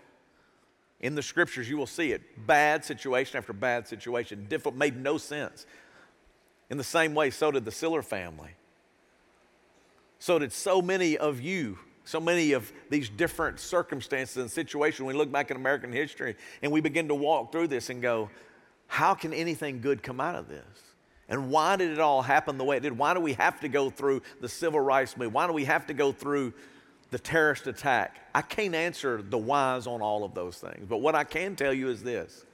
in 1.00 1.14
the 1.14 1.22
scriptures 1.22 1.70
you 1.70 1.78
will 1.78 1.86
see 1.86 2.12
it 2.12 2.48
bad 2.48 2.84
situation 2.84 3.38
after 3.38 3.54
bad 3.54 3.88
situation, 3.88 4.46
difficult, 4.50 4.76
made 4.76 4.98
no 4.98 5.18
sense. 5.18 5.66
In 6.70 6.78
the 6.78 6.84
same 6.84 7.14
way, 7.14 7.30
so 7.30 7.52
did 7.52 7.66
the 7.66 7.72
Siller 7.72 8.02
family. 8.02 8.50
So 10.20 10.40
did 10.40 10.52
so 10.52 10.82
many 10.82 11.18
of 11.18 11.40
you, 11.40 11.78
so 12.04 12.20
many 12.20 12.52
of 12.54 12.72
these 12.90 13.10
different 13.10 13.60
circumstances 13.60 14.38
and 14.38 14.52
situations. 14.52 15.06
We 15.08 15.14
look 15.14 15.32
back 15.32 15.52
in 15.52 15.58
American 15.58 15.92
history 15.92 16.36
and 16.62 16.72
we 16.72 16.82
begin 16.82 17.08
to 17.08 17.16
walk 17.16 17.52
through 17.52 17.68
this 17.68 17.90
and 17.90 18.02
go, 18.02 18.30
how 18.88 19.14
can 19.14 19.34
anything 19.34 19.82
good 19.82 20.02
come 20.02 20.20
out 20.20 20.36
of 20.36 20.48
this? 20.48 20.66
And 21.30 21.52
why 21.52 21.76
did 21.76 21.92
it 21.92 22.00
all 22.00 22.22
happen 22.22 22.58
the 22.58 22.64
way 22.64 22.78
it 22.78 22.84
did? 22.84 22.98
Why 22.98 23.14
do 23.14 23.20
we 23.20 23.34
have 23.34 23.60
to 23.60 23.68
go 23.68 23.90
through 23.90 24.22
the 24.40 24.48
civil 24.48 24.80
rights 24.80 25.16
movement? 25.16 25.34
Why 25.34 25.48
do 25.48 25.54
we 25.54 25.66
have 25.66 25.88
to 25.88 25.94
go 25.94 26.12
through 26.12 26.54
the 27.12 27.20
terrorist 27.20 27.68
attack? 27.68 28.18
I 28.34 28.42
can't 28.42 28.74
answer 28.74 29.22
the 29.22 29.38
whys 29.38 29.88
on 29.88 30.02
all 30.02 30.24
of 30.24 30.34
those 30.34 30.58
things. 30.58 30.86
But 30.88 30.98
what 30.98 31.16
I 31.16 31.26
can 31.26 31.56
tell 31.56 31.74
you 31.74 31.90
is 31.90 32.02
this 32.02 32.46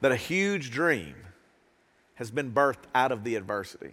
that 0.00 0.12
a 0.12 0.16
huge 0.16 0.70
dream 0.70 1.14
has 2.18 2.32
been 2.32 2.50
birthed 2.50 2.84
out 2.96 3.12
of 3.12 3.22
the 3.22 3.36
adversity. 3.36 3.92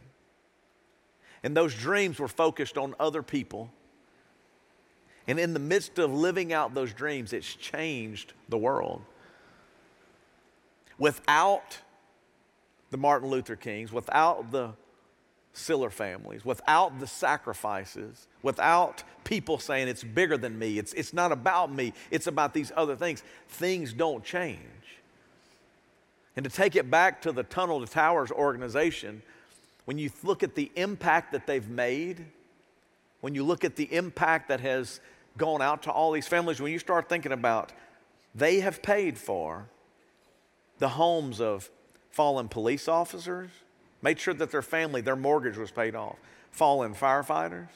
And 1.43 1.55
those 1.55 1.75
dreams 1.75 2.19
were 2.19 2.27
focused 2.27 2.75
on 2.75 2.95
other 2.99 3.21
people. 3.21 3.69
And 5.27 5.39
in 5.39 5.53
the 5.53 5.59
midst 5.59 5.99
of 5.99 6.11
living 6.11 6.51
out 6.51 6.73
those 6.73 6.91
dreams, 6.91 7.33
it's 7.33 7.53
changed 7.53 8.33
the 8.49 8.57
world. 8.57 9.03
Without 10.97 11.77
the 12.89 12.97
Martin 12.97 13.29
Luther 13.29 13.55
Kings, 13.55 13.91
without 13.91 14.51
the 14.51 14.71
Siller 15.53 15.91
families, 15.91 16.43
without 16.43 16.99
the 16.99 17.05
sacrifices, 17.05 18.27
without 18.41 19.03
people 19.23 19.59
saying 19.59 19.87
it's 19.87 20.03
bigger 20.03 20.35
than 20.35 20.57
me, 20.57 20.79
it's, 20.79 20.93
it's 20.93 21.13
not 21.13 21.31
about 21.31 21.71
me, 21.71 21.93
it's 22.09 22.25
about 22.25 22.55
these 22.55 22.71
other 22.75 22.95
things, 22.95 23.21
things 23.49 23.93
don't 23.93 24.23
change. 24.23 24.59
And 26.35 26.43
to 26.43 26.49
take 26.49 26.75
it 26.75 26.91
back 26.91 27.21
to 27.21 27.31
the 27.31 27.43
Tunnel 27.43 27.85
to 27.85 27.91
Towers 27.91 28.31
organization, 28.31 29.21
when 29.85 29.97
you 29.97 30.09
look 30.23 30.43
at 30.43 30.55
the 30.55 30.71
impact 30.75 31.31
that 31.31 31.47
they've 31.47 31.67
made, 31.67 32.25
when 33.21 33.35
you 33.35 33.43
look 33.43 33.63
at 33.63 33.75
the 33.75 33.93
impact 33.93 34.49
that 34.49 34.59
has 34.59 34.99
gone 35.37 35.61
out 35.61 35.83
to 35.83 35.91
all 35.91 36.11
these 36.11 36.27
families, 36.27 36.59
when 36.59 36.71
you 36.71 36.79
start 36.79 37.07
thinking 37.09 37.31
about 37.31 37.71
they 38.33 38.59
have 38.59 38.81
paid 38.83 39.17
for 39.17 39.69
the 40.79 40.89
homes 40.89 41.39
of 41.39 41.69
fallen 42.11 42.49
police 42.49 42.89
officers, 42.89 43.49
made 44.01 44.19
sure 44.19 44.33
that 44.33 44.51
their 44.51 44.61
family, 44.61 44.99
their 44.99 45.15
mortgage 45.15 45.57
was 45.57 45.71
paid 45.71 45.95
off, 45.95 46.17
fallen 46.51 46.93
firefighters. 46.93 47.69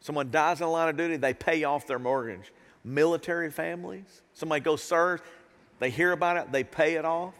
Someone 0.00 0.30
dies 0.30 0.60
in 0.60 0.66
the 0.66 0.72
line 0.72 0.88
of 0.88 0.96
duty, 0.96 1.18
they 1.18 1.34
pay 1.34 1.64
off 1.64 1.86
their 1.86 1.98
mortgage. 1.98 2.52
Military 2.82 3.50
families, 3.50 4.22
somebody 4.32 4.62
goes 4.62 4.82
serve, 4.82 5.20
they 5.80 5.90
hear 5.90 6.12
about 6.12 6.36
it, 6.36 6.52
they 6.52 6.62
pay 6.62 6.94
it 6.94 7.04
off. 7.04 7.34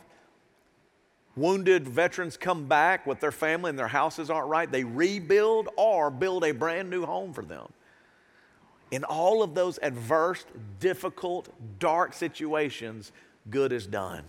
Wounded 1.37 1.87
veterans 1.87 2.37
come 2.37 2.67
back 2.67 3.07
with 3.07 3.21
their 3.21 3.31
family 3.31 3.71
and 3.71 3.79
their 3.79 3.87
houses 3.87 4.29
aren't 4.31 4.49
right, 4.49 4.71
they 4.71 4.83
rebuild 4.83 5.69
or 5.77 6.11
build 6.11 6.45
a 6.45 6.51
brand 6.51 6.91
new 6.91 7.07
home 7.07 7.33
for 7.33 7.45
them. 7.45 7.69
In 8.91 9.05
all 9.05 9.45
of 9.45 9.55
those 9.55 9.79
adverse, 9.83 10.45
difficult, 10.81 11.49
dark 11.79 12.13
situations, 12.13 13.13
good 13.49 13.73
is 13.73 13.87
done. 13.87 14.25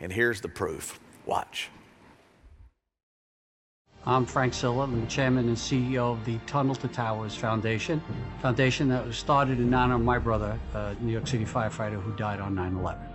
And 0.00 0.12
here's 0.12 0.40
the 0.40 0.48
proof. 0.48 0.98
Watch. 1.24 1.70
I'm 4.06 4.26
Frank 4.26 4.52
Siller, 4.52 4.82
I'm 4.82 5.00
the 5.00 5.06
chairman 5.06 5.48
and 5.48 5.56
CEO 5.56 6.12
of 6.12 6.24
the 6.26 6.36
Tunnel 6.46 6.74
to 6.74 6.88
Towers 6.88 7.34
Foundation, 7.34 8.02
foundation 8.42 8.88
that 8.88 9.06
was 9.06 9.16
started 9.16 9.60
in 9.60 9.72
honor 9.72 9.94
of 9.94 10.02
my 10.02 10.18
brother, 10.18 10.58
a 10.74 10.94
New 11.00 11.12
York 11.12 11.26
City 11.26 11.46
firefighter 11.46 12.02
who 12.02 12.14
died 12.16 12.40
on 12.40 12.54
9/11. 12.54 13.13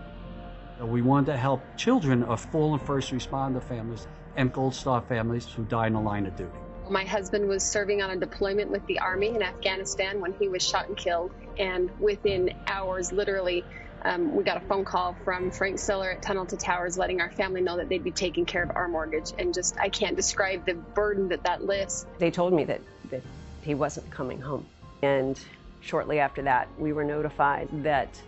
We 0.79 1.01
wanted 1.01 1.33
to 1.33 1.37
help 1.37 1.61
children 1.75 2.23
of 2.23 2.39
fallen 2.39 2.79
first 2.79 3.11
responder 3.11 3.61
families 3.61 4.07
and 4.35 4.53
Gold 4.53 4.73
Star 4.73 5.01
families 5.01 5.45
who 5.45 5.63
die 5.65 5.87
in 5.87 5.93
the 5.93 5.99
line 5.99 6.25
of 6.25 6.35
duty. 6.37 6.51
My 6.89 7.03
husband 7.03 7.47
was 7.47 7.63
serving 7.63 8.01
on 8.01 8.09
a 8.09 8.15
deployment 8.15 8.71
with 8.71 8.85
the 8.87 8.99
Army 8.99 9.27
in 9.27 9.43
Afghanistan 9.43 10.21
when 10.21 10.33
he 10.33 10.47
was 10.47 10.67
shot 10.67 10.87
and 10.87 10.97
killed. 10.97 11.31
And 11.59 11.91
within 11.99 12.51
hours, 12.67 13.11
literally, 13.11 13.63
um, 14.03 14.33
we 14.35 14.43
got 14.43 14.57
a 14.57 14.61
phone 14.61 14.85
call 14.85 15.15
from 15.25 15.51
Frank 15.51 15.77
Siller 15.77 16.11
at 16.11 16.21
Tunnel 16.21 16.45
to 16.47 16.57
Towers 16.57 16.97
letting 16.97 17.19
our 17.21 17.29
family 17.29 17.61
know 17.61 17.77
that 17.77 17.89
they'd 17.89 18.03
be 18.03 18.11
taking 18.11 18.45
care 18.45 18.63
of 18.63 18.71
our 18.75 18.87
mortgage. 18.87 19.33
And 19.37 19.53
just, 19.53 19.77
I 19.77 19.89
can't 19.89 20.15
describe 20.15 20.65
the 20.65 20.73
burden 20.73 21.27
that 21.29 21.43
that 21.43 21.63
lifts. 21.63 22.05
They 22.17 22.31
told 22.31 22.53
me 22.53 22.63
that, 22.63 22.81
that 23.09 23.21
he 23.61 23.75
wasn't 23.75 24.09
coming 24.09 24.39
home. 24.39 24.65
And 25.03 25.39
shortly 25.81 26.19
after 26.19 26.41
that, 26.43 26.69
we 26.77 26.93
were 26.93 27.03
notified 27.03 27.67
that 27.83 28.19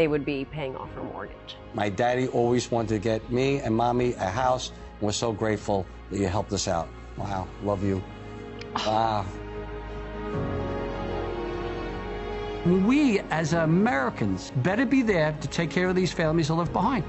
they 0.00 0.08
would 0.08 0.24
be 0.24 0.46
paying 0.46 0.74
off 0.76 0.90
her 0.94 1.02
mortgage. 1.02 1.56
My 1.74 1.90
daddy 1.90 2.26
always 2.28 2.70
wanted 2.70 2.88
to 2.88 2.98
get 2.98 3.30
me 3.30 3.58
and 3.58 3.76
mommy 3.76 4.14
a 4.14 4.30
house, 4.30 4.70
and 4.70 5.02
we're 5.02 5.12
so 5.12 5.30
grateful 5.30 5.84
that 6.10 6.18
you 6.18 6.26
helped 6.26 6.54
us 6.54 6.68
out. 6.68 6.88
Wow, 7.18 7.46
love 7.62 7.84
you. 7.84 8.02
Wow. 8.76 9.26
We, 12.64 13.20
as 13.28 13.52
Americans, 13.52 14.52
better 14.56 14.86
be 14.86 15.02
there 15.02 15.36
to 15.38 15.48
take 15.48 15.68
care 15.68 15.90
of 15.90 15.96
these 15.96 16.14
families 16.14 16.48
who 16.48 16.54
left 16.54 16.72
behind. 16.72 17.04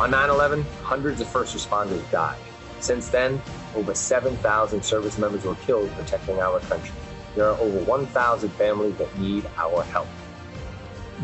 On 0.00 0.10
9 0.10 0.30
11, 0.30 0.64
hundreds 0.82 1.20
of 1.20 1.28
first 1.28 1.54
responders 1.54 2.10
died. 2.10 2.38
Since 2.80 3.10
then, 3.10 3.38
over 3.76 3.94
7,000 3.94 4.82
service 4.82 5.18
members 5.18 5.44
were 5.44 5.56
killed 5.56 5.90
protecting 5.90 6.40
our 6.40 6.58
country. 6.60 6.94
There 7.36 7.44
are 7.44 7.58
over 7.60 7.84
1,000 7.84 8.48
families 8.54 8.96
that 8.96 9.18
need 9.18 9.44
our 9.58 9.82
help. 9.82 10.06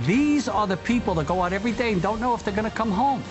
These 0.03 0.47
are 0.47 0.67
the 0.67 0.77
people 0.77 1.15
that 1.15 1.27
go 1.27 1.43
out 1.43 1.55
every 1.55 1.73
day 1.73 1.95
and 1.95 2.03
don't 2.03 2.21
know 2.21 2.35
if 2.35 2.45
they're 2.45 2.55
going 2.55 2.71
to 2.71 2.77
come 2.77 2.91
home. 2.91 3.25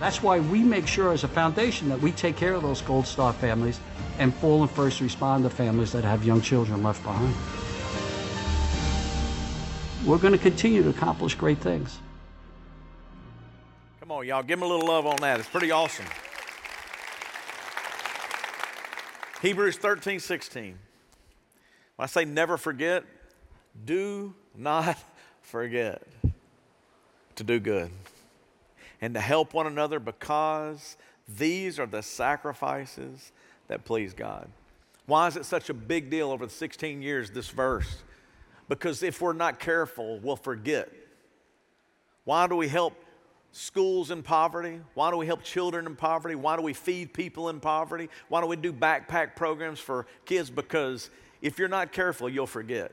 That's 0.00 0.20
why 0.20 0.40
we 0.40 0.64
make 0.64 0.88
sure 0.88 1.12
as 1.12 1.22
a 1.22 1.28
foundation 1.28 1.88
that 1.88 2.00
we 2.00 2.10
take 2.10 2.36
care 2.36 2.54
of 2.54 2.62
those 2.62 2.82
Gold 2.82 3.06
Star 3.06 3.32
families 3.32 3.78
and 4.18 4.34
fallen 4.34 4.66
first 4.66 5.00
responder 5.00 5.52
families 5.52 5.92
that 5.92 6.02
have 6.02 6.24
young 6.24 6.40
children 6.40 6.82
left 6.82 7.00
behind. 7.04 7.32
We're 10.04 10.18
going 10.18 10.32
to 10.32 10.38
continue 10.38 10.82
to 10.82 10.88
accomplish 10.88 11.36
great 11.36 11.58
things. 11.58 12.00
Come 14.04 14.12
on, 14.12 14.26
y'all, 14.26 14.42
give 14.42 14.58
him 14.58 14.64
a 14.64 14.66
little 14.66 14.86
love 14.86 15.06
on 15.06 15.16
that. 15.22 15.40
It's 15.40 15.48
pretty 15.48 15.70
awesome. 15.70 16.04
Hebrews 19.40 19.78
13, 19.78 20.20
16. 20.20 20.64
When 20.66 20.78
I 21.98 22.04
say 22.04 22.26
never 22.26 22.58
forget, 22.58 23.04
do 23.86 24.34
not 24.54 24.98
forget 25.40 26.02
to 27.36 27.44
do 27.44 27.58
good 27.58 27.90
and 29.00 29.14
to 29.14 29.20
help 29.20 29.54
one 29.54 29.66
another 29.66 29.98
because 29.98 30.98
these 31.26 31.78
are 31.78 31.86
the 31.86 32.02
sacrifices 32.02 33.32
that 33.68 33.86
please 33.86 34.12
God. 34.12 34.50
Why 35.06 35.28
is 35.28 35.36
it 35.38 35.46
such 35.46 35.70
a 35.70 35.74
big 35.74 36.10
deal 36.10 36.30
over 36.30 36.44
the 36.44 36.52
16 36.52 37.00
years, 37.00 37.30
this 37.30 37.48
verse? 37.48 38.02
Because 38.68 39.02
if 39.02 39.22
we're 39.22 39.32
not 39.32 39.58
careful, 39.58 40.18
we'll 40.18 40.36
forget. 40.36 40.90
Why 42.24 42.46
do 42.46 42.56
we 42.56 42.68
help 42.68 42.92
schools 43.54 44.10
in 44.10 44.22
poverty? 44.22 44.80
Why 44.94 45.10
do 45.10 45.16
we 45.16 45.26
help 45.26 45.42
children 45.44 45.86
in 45.86 45.94
poverty? 45.94 46.34
Why 46.34 46.56
do 46.56 46.62
we 46.62 46.72
feed 46.72 47.14
people 47.14 47.48
in 47.48 47.60
poverty? 47.60 48.10
Why 48.28 48.40
do 48.40 48.48
we 48.48 48.56
do 48.56 48.72
backpack 48.72 49.36
programs 49.36 49.78
for 49.78 50.06
kids? 50.24 50.50
Because 50.50 51.08
if 51.40 51.58
you're 51.58 51.68
not 51.68 51.92
careful, 51.92 52.28
you'll 52.28 52.46
forget. 52.46 52.92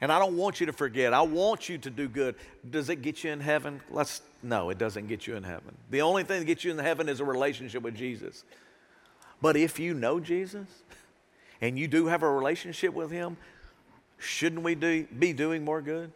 And 0.00 0.12
I 0.12 0.18
don't 0.18 0.36
want 0.36 0.60
you 0.60 0.66
to 0.66 0.72
forget. 0.72 1.14
I 1.14 1.22
want 1.22 1.68
you 1.68 1.78
to 1.78 1.88
do 1.88 2.08
good. 2.08 2.34
Does 2.68 2.90
it 2.90 2.96
get 2.96 3.22
you 3.22 3.30
in 3.30 3.40
heaven? 3.40 3.80
Let's 3.90 4.20
no, 4.42 4.70
it 4.70 4.78
doesn't 4.78 5.06
get 5.06 5.26
you 5.26 5.36
in 5.36 5.42
heaven. 5.42 5.76
The 5.90 6.02
only 6.02 6.24
thing 6.24 6.40
that 6.40 6.44
gets 6.44 6.64
you 6.64 6.72
in 6.72 6.78
heaven 6.78 7.08
is 7.08 7.20
a 7.20 7.24
relationship 7.24 7.82
with 7.82 7.94
Jesus. 7.94 8.44
But 9.40 9.56
if 9.56 9.78
you 9.78 9.94
know 9.94 10.20
Jesus 10.20 10.66
and 11.60 11.78
you 11.78 11.88
do 11.88 12.06
have 12.06 12.22
a 12.22 12.30
relationship 12.30 12.92
with 12.92 13.10
him, 13.10 13.36
shouldn't 14.18 14.62
we 14.62 14.74
do, 14.74 15.06
be 15.18 15.32
doing 15.32 15.64
more 15.64 15.80
good? 15.80 16.12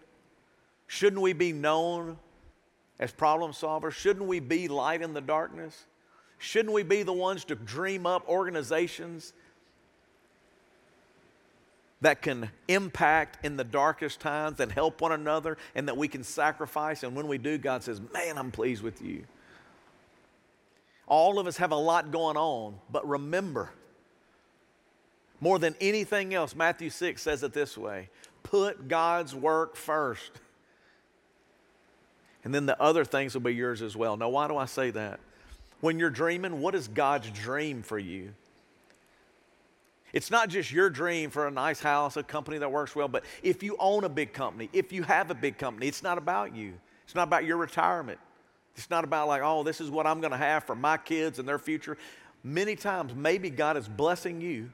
Shouldn't 0.91 1.23
we 1.23 1.35
be 1.35 1.53
known 1.53 2.19
as 2.99 3.13
problem 3.13 3.53
solvers? 3.53 3.93
Shouldn't 3.93 4.27
we 4.27 4.41
be 4.41 4.67
light 4.67 5.03
in 5.03 5.13
the 5.15 5.21
darkness? 5.21 5.87
Shouldn't 6.39 6.75
we 6.75 6.83
be 6.83 7.05
the 7.05 7.13
ones 7.13 7.45
to 7.45 7.55
dream 7.55 8.07
up 8.07 8.29
organizations 8.29 9.33
that 12.01 12.23
can 12.23 12.51
impact 12.67 13.45
in 13.45 13.57
the 13.57 13.63
darkest 13.63 14.19
times 14.19 14.59
and 14.59 14.73
help 14.73 15.01
one 15.01 15.13
another 15.13 15.59
and 15.77 15.87
that 15.87 15.97
we 15.97 16.09
can 16.09 16.25
sacrifice? 16.25 17.05
And 17.05 17.15
when 17.15 17.29
we 17.29 17.39
do, 17.39 17.57
God 17.57 17.85
says, 17.85 18.01
Man, 18.13 18.37
I'm 18.37 18.51
pleased 18.51 18.83
with 18.83 19.01
you. 19.01 19.23
All 21.07 21.39
of 21.39 21.47
us 21.47 21.57
have 21.59 21.71
a 21.71 21.77
lot 21.77 22.11
going 22.11 22.37
on, 22.37 22.75
but 22.91 23.09
remember, 23.09 23.71
more 25.41 25.61
than 25.61 25.77
anything 25.81 26.35
else, 26.35 26.57
Matthew 26.57 26.91
6 26.91 27.23
says 27.23 27.45
it 27.45 27.53
this 27.53 27.79
way 27.79 28.09
put 28.43 28.89
God's 28.89 29.37
work 29.37 29.77
first. 29.77 30.33
And 32.45 32.55
then 32.55 32.67
the 32.67 32.81
other 32.81 33.05
things 33.05 33.35
will 33.35 33.43
be 33.43 33.55
yours 33.55 33.83
as 33.83 33.97
well. 33.97 34.17
Now, 34.17 34.31
why 34.31 34.49
do 34.49 34.57
I 34.57 34.67
say 34.67 34.91
that? 34.93 35.21
When 35.81 35.99
you're 35.99 36.11
dreaming, 36.11 36.61
what 36.61 36.75
is 36.75 36.89
God's 36.89 37.31
dream 37.31 37.83
for 37.83 37.99
you? 37.99 38.35
It's 40.13 40.31
not 40.31 40.49
just 40.49 40.73
your 40.73 40.91
dream 40.91 41.31
for 41.31 41.47
a 41.47 41.51
nice 41.51 41.81
house, 41.81 42.17
a 42.17 42.23
company 42.23 42.59
that 42.59 42.73
works 42.73 42.97
well, 42.97 43.09
but 43.09 43.25
if 43.43 43.63
you 43.63 43.77
own 43.79 44.05
a 44.05 44.09
big 44.09 44.33
company, 44.33 44.69
if 44.73 44.93
you 44.93 45.03
have 45.05 45.31
a 45.31 45.35
big 45.35 45.57
company, 45.57 45.87
it's 45.87 46.03
not 46.03 46.19
about 46.19 46.55
you. 46.55 46.73
It's 47.05 47.15
not 47.15 47.25
about 47.25 47.45
your 47.45 47.57
retirement. 47.57 48.19
It's 48.77 48.91
not 48.91 49.05
about, 49.05 49.29
like, 49.29 49.43
oh, 49.45 49.63
this 49.63 49.81
is 49.81 49.91
what 49.91 50.07
I'm 50.07 50.21
going 50.21 50.33
to 50.33 50.37
have 50.37 50.65
for 50.65 50.75
my 50.75 50.97
kids 50.97 51.39
and 51.39 51.47
their 51.47 51.59
future. 51.59 51.97
Many 52.43 52.77
times, 52.77 53.15
maybe 53.15 53.51
God 53.51 53.77
is 53.77 53.89
blessing 53.89 54.41
you 54.41 54.71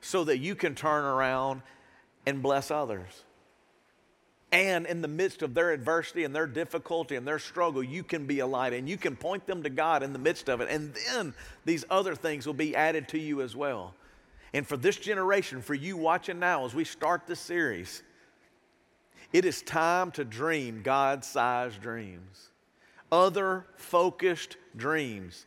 so 0.00 0.24
that 0.24 0.38
you 0.38 0.54
can 0.54 0.74
turn 0.74 1.04
around 1.04 1.62
and 2.26 2.42
bless 2.42 2.70
others. 2.70 3.24
And 4.54 4.86
in 4.86 5.02
the 5.02 5.08
midst 5.08 5.42
of 5.42 5.52
their 5.52 5.72
adversity 5.72 6.22
and 6.22 6.32
their 6.32 6.46
difficulty 6.46 7.16
and 7.16 7.26
their 7.26 7.40
struggle, 7.40 7.82
you 7.82 8.04
can 8.04 8.24
be 8.24 8.38
a 8.38 8.46
light 8.46 8.72
and 8.72 8.88
you 8.88 8.96
can 8.96 9.16
point 9.16 9.48
them 9.48 9.64
to 9.64 9.68
God 9.68 10.04
in 10.04 10.12
the 10.12 10.18
midst 10.20 10.48
of 10.48 10.60
it. 10.60 10.68
And 10.70 10.94
then 11.08 11.34
these 11.64 11.84
other 11.90 12.14
things 12.14 12.46
will 12.46 12.54
be 12.54 12.76
added 12.76 13.08
to 13.08 13.18
you 13.18 13.42
as 13.42 13.56
well. 13.56 13.94
And 14.52 14.64
for 14.64 14.76
this 14.76 14.96
generation, 14.96 15.60
for 15.60 15.74
you 15.74 15.96
watching 15.96 16.38
now 16.38 16.64
as 16.64 16.72
we 16.72 16.84
start 16.84 17.26
this 17.26 17.40
series, 17.40 18.04
it 19.32 19.44
is 19.44 19.60
time 19.60 20.12
to 20.12 20.24
dream 20.24 20.82
God 20.84 21.24
sized 21.24 21.80
dreams, 21.82 22.50
other 23.10 23.66
focused 23.74 24.56
dreams. 24.76 25.46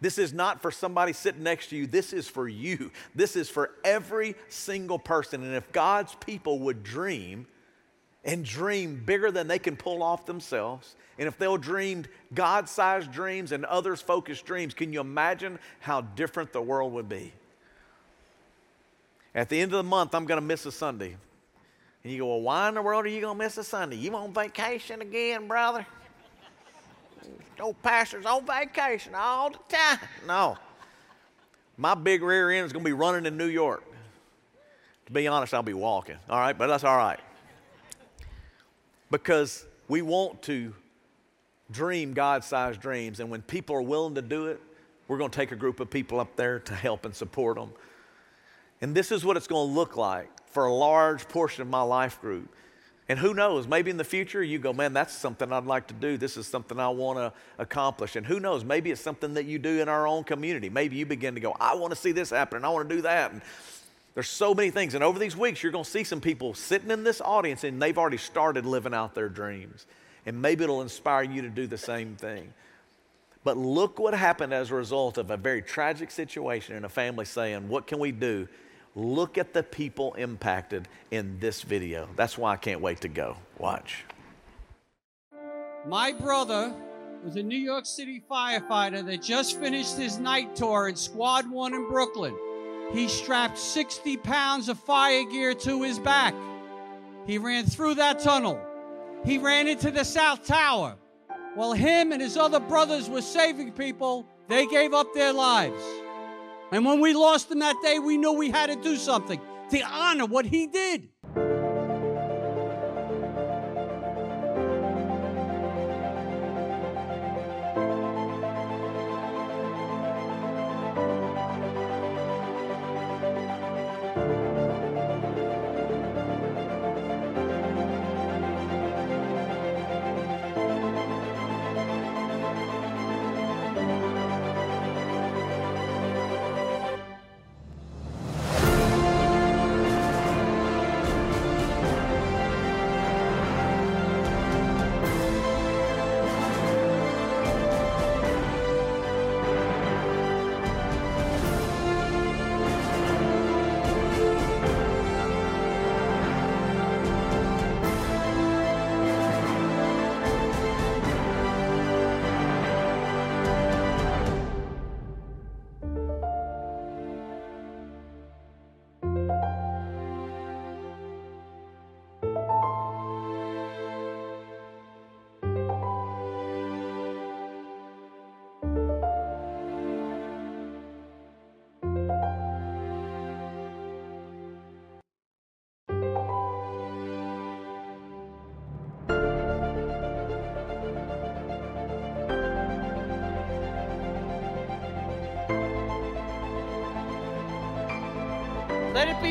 This 0.00 0.18
is 0.18 0.32
not 0.32 0.60
for 0.60 0.72
somebody 0.72 1.12
sitting 1.12 1.44
next 1.44 1.68
to 1.68 1.76
you. 1.76 1.86
This 1.86 2.12
is 2.12 2.26
for 2.26 2.48
you. 2.48 2.90
This 3.14 3.36
is 3.36 3.48
for 3.48 3.70
every 3.84 4.34
single 4.48 4.98
person. 4.98 5.44
And 5.44 5.54
if 5.54 5.70
God's 5.70 6.16
people 6.16 6.58
would 6.58 6.82
dream, 6.82 7.46
and 8.24 8.44
dream 8.44 9.02
bigger 9.04 9.30
than 9.30 9.48
they 9.48 9.58
can 9.58 9.76
pull 9.76 10.02
off 10.02 10.26
themselves, 10.26 10.94
and 11.18 11.26
if 11.26 11.38
they'll 11.38 11.56
dream 11.56 12.04
God 12.32 12.68
sized 12.68 13.12
dreams 13.12 13.52
and 13.52 13.64
others 13.64 14.00
focused 14.00 14.44
dreams, 14.44 14.74
can 14.74 14.92
you 14.92 15.00
imagine 15.00 15.58
how 15.80 16.02
different 16.02 16.52
the 16.52 16.62
world 16.62 16.92
would 16.92 17.08
be? 17.08 17.32
At 19.34 19.48
the 19.48 19.60
end 19.60 19.72
of 19.72 19.78
the 19.78 19.88
month, 19.88 20.14
I'm 20.14 20.24
going 20.24 20.40
to 20.40 20.46
miss 20.46 20.66
a 20.66 20.72
Sunday. 20.72 21.16
And 22.04 22.12
you 22.12 22.18
go, 22.18 22.28
Well, 22.28 22.40
why 22.42 22.68
in 22.68 22.74
the 22.74 22.82
world 22.82 23.06
are 23.06 23.08
you 23.08 23.20
going 23.20 23.38
to 23.38 23.44
miss 23.44 23.56
a 23.58 23.64
Sunday? 23.64 23.96
You 23.96 24.14
on 24.14 24.32
vacation 24.32 25.00
again, 25.00 25.48
brother? 25.48 25.86
No 27.58 27.72
pastor's 27.72 28.26
on 28.26 28.44
vacation 28.46 29.14
all 29.14 29.50
the 29.50 29.58
time. 29.68 29.98
No. 30.26 30.56
My 31.76 31.94
big 31.94 32.22
rear 32.22 32.50
end 32.50 32.66
is 32.66 32.72
going 32.72 32.84
to 32.84 32.88
be 32.88 32.92
running 32.92 33.24
in 33.24 33.36
New 33.36 33.46
York. 33.46 33.84
To 35.06 35.12
be 35.12 35.26
honest, 35.26 35.54
I'll 35.54 35.62
be 35.62 35.74
walking. 35.74 36.16
All 36.28 36.38
right, 36.38 36.56
but 36.56 36.66
that's 36.66 36.84
all 36.84 36.96
right 36.96 37.20
because 39.12 39.64
we 39.86 40.02
want 40.02 40.42
to 40.42 40.74
dream 41.70 42.14
God 42.14 42.42
sized 42.42 42.80
dreams. 42.80 43.20
And 43.20 43.30
when 43.30 43.42
people 43.42 43.76
are 43.76 43.82
willing 43.82 44.16
to 44.16 44.22
do 44.22 44.46
it, 44.46 44.60
we're 45.06 45.18
going 45.18 45.30
to 45.30 45.36
take 45.36 45.52
a 45.52 45.56
group 45.56 45.78
of 45.78 45.90
people 45.90 46.18
up 46.18 46.34
there 46.34 46.58
to 46.58 46.74
help 46.74 47.04
and 47.04 47.14
support 47.14 47.56
them. 47.56 47.70
And 48.80 48.94
this 48.94 49.12
is 49.12 49.24
what 49.24 49.36
it's 49.36 49.46
going 49.46 49.68
to 49.68 49.74
look 49.74 49.96
like 49.96 50.28
for 50.50 50.64
a 50.64 50.72
large 50.74 51.28
portion 51.28 51.62
of 51.62 51.68
my 51.68 51.82
life 51.82 52.20
group. 52.20 52.52
And 53.08 53.18
who 53.18 53.34
knows, 53.34 53.66
maybe 53.66 53.90
in 53.90 53.96
the 53.96 54.04
future 54.04 54.42
you 54.42 54.58
go, 54.58 54.72
man, 54.72 54.92
that's 54.92 55.12
something 55.12 55.52
I'd 55.52 55.66
like 55.66 55.88
to 55.88 55.94
do. 55.94 56.16
This 56.16 56.36
is 56.36 56.46
something 56.46 56.80
I 56.80 56.88
want 56.88 57.18
to 57.18 57.32
accomplish. 57.58 58.16
And 58.16 58.24
who 58.24 58.40
knows, 58.40 58.64
maybe 58.64 58.90
it's 58.90 59.00
something 59.00 59.34
that 59.34 59.44
you 59.44 59.58
do 59.58 59.80
in 59.80 59.88
our 59.88 60.06
own 60.06 60.24
community. 60.24 60.70
Maybe 60.70 60.96
you 60.96 61.04
begin 61.04 61.34
to 61.34 61.40
go, 61.40 61.54
I 61.60 61.74
want 61.74 61.92
to 61.92 61.96
see 61.96 62.12
this 62.12 62.30
happen 62.30 62.56
and 62.56 62.66
I 62.66 62.70
want 62.70 62.88
to 62.88 62.94
do 62.94 63.02
that. 63.02 63.32
And 63.32 63.42
there's 64.14 64.28
so 64.28 64.54
many 64.54 64.70
things. 64.70 64.94
And 64.94 65.02
over 65.02 65.18
these 65.18 65.36
weeks, 65.36 65.62
you're 65.62 65.72
going 65.72 65.84
to 65.84 65.90
see 65.90 66.04
some 66.04 66.20
people 66.20 66.54
sitting 66.54 66.90
in 66.90 67.04
this 67.04 67.20
audience 67.20 67.64
and 67.64 67.80
they've 67.80 67.96
already 67.96 68.18
started 68.18 68.66
living 68.66 68.92
out 68.92 69.14
their 69.14 69.28
dreams. 69.28 69.86
And 70.26 70.40
maybe 70.40 70.64
it'll 70.64 70.82
inspire 70.82 71.22
you 71.22 71.42
to 71.42 71.48
do 71.48 71.66
the 71.66 71.78
same 71.78 72.16
thing. 72.16 72.52
But 73.44 73.56
look 73.56 73.98
what 73.98 74.14
happened 74.14 74.54
as 74.54 74.70
a 74.70 74.74
result 74.74 75.18
of 75.18 75.30
a 75.30 75.36
very 75.36 75.62
tragic 75.62 76.10
situation 76.10 76.76
in 76.76 76.84
a 76.84 76.88
family 76.88 77.24
saying, 77.24 77.68
What 77.68 77.86
can 77.88 77.98
we 77.98 78.12
do? 78.12 78.46
Look 78.94 79.38
at 79.38 79.52
the 79.52 79.62
people 79.62 80.14
impacted 80.14 80.86
in 81.10 81.40
this 81.40 81.62
video. 81.62 82.08
That's 82.14 82.36
why 82.36 82.52
I 82.52 82.56
can't 82.56 82.80
wait 82.80 83.00
to 83.00 83.08
go. 83.08 83.36
Watch. 83.58 84.04
My 85.86 86.12
brother 86.12 86.72
was 87.24 87.36
a 87.36 87.42
New 87.42 87.58
York 87.58 87.86
City 87.86 88.22
firefighter 88.30 89.04
that 89.06 89.22
just 89.22 89.58
finished 89.58 89.96
his 89.96 90.18
night 90.18 90.54
tour 90.54 90.88
in 90.88 90.94
Squad 90.94 91.50
1 91.50 91.74
in 91.74 91.88
Brooklyn. 91.88 92.36
He 92.92 93.08
strapped 93.08 93.58
60 93.58 94.18
pounds 94.18 94.68
of 94.68 94.78
fire 94.78 95.24
gear 95.24 95.54
to 95.54 95.82
his 95.82 95.98
back. 95.98 96.34
He 97.26 97.38
ran 97.38 97.64
through 97.64 97.94
that 97.94 98.20
tunnel. 98.20 98.60
He 99.24 99.38
ran 99.38 99.68
into 99.68 99.90
the 99.90 100.04
South 100.04 100.46
Tower. 100.46 100.96
While 101.54 101.72
him 101.72 102.12
and 102.12 102.20
his 102.20 102.36
other 102.36 102.60
brothers 102.60 103.08
were 103.08 103.22
saving 103.22 103.72
people, 103.72 104.26
they 104.48 104.66
gave 104.66 104.92
up 104.92 105.14
their 105.14 105.32
lives. 105.32 105.82
And 106.70 106.84
when 106.84 107.00
we 107.00 107.12
lost 107.12 107.50
him 107.50 107.60
that 107.60 107.76
day, 107.82 107.98
we 107.98 108.16
knew 108.16 108.32
we 108.32 108.50
had 108.50 108.66
to 108.66 108.76
do 108.76 108.96
something 108.96 109.40
to 109.70 109.80
honor 109.82 110.26
what 110.26 110.46
he 110.46 110.66
did. 110.66 111.11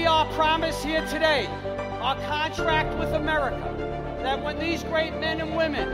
Be 0.02 0.08
our 0.08 0.26
promise 0.34 0.84
here 0.84 1.06
today, 1.10 1.46
our 2.02 2.16
contract 2.22 2.98
with 2.98 3.14
America, 3.14 3.62
that 4.24 4.44
when 4.44 4.58
these 4.58 4.82
great 4.82 5.14
men 5.20 5.40
and 5.40 5.56
women 5.56 5.88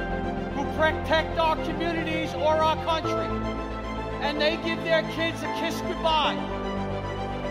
who 0.54 0.64
protect 0.78 1.38
our 1.38 1.58
communities 1.66 2.34
or 2.36 2.54
our 2.54 2.78
country, 2.86 3.28
and 4.22 4.40
they 4.40 4.56
give 4.64 4.82
their 4.86 5.02
kids 5.12 5.44
a 5.44 5.54
kiss 5.60 5.82
goodbye, 5.82 6.36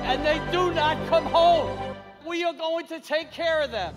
and 0.04 0.24
they 0.24 0.40
do 0.50 0.72
not 0.72 0.96
come 1.08 1.26
home, 1.26 1.78
we 2.26 2.42
are 2.42 2.54
going 2.54 2.86
to 2.86 3.00
take 3.00 3.30
care 3.30 3.60
of 3.60 3.70
them. 3.70 3.94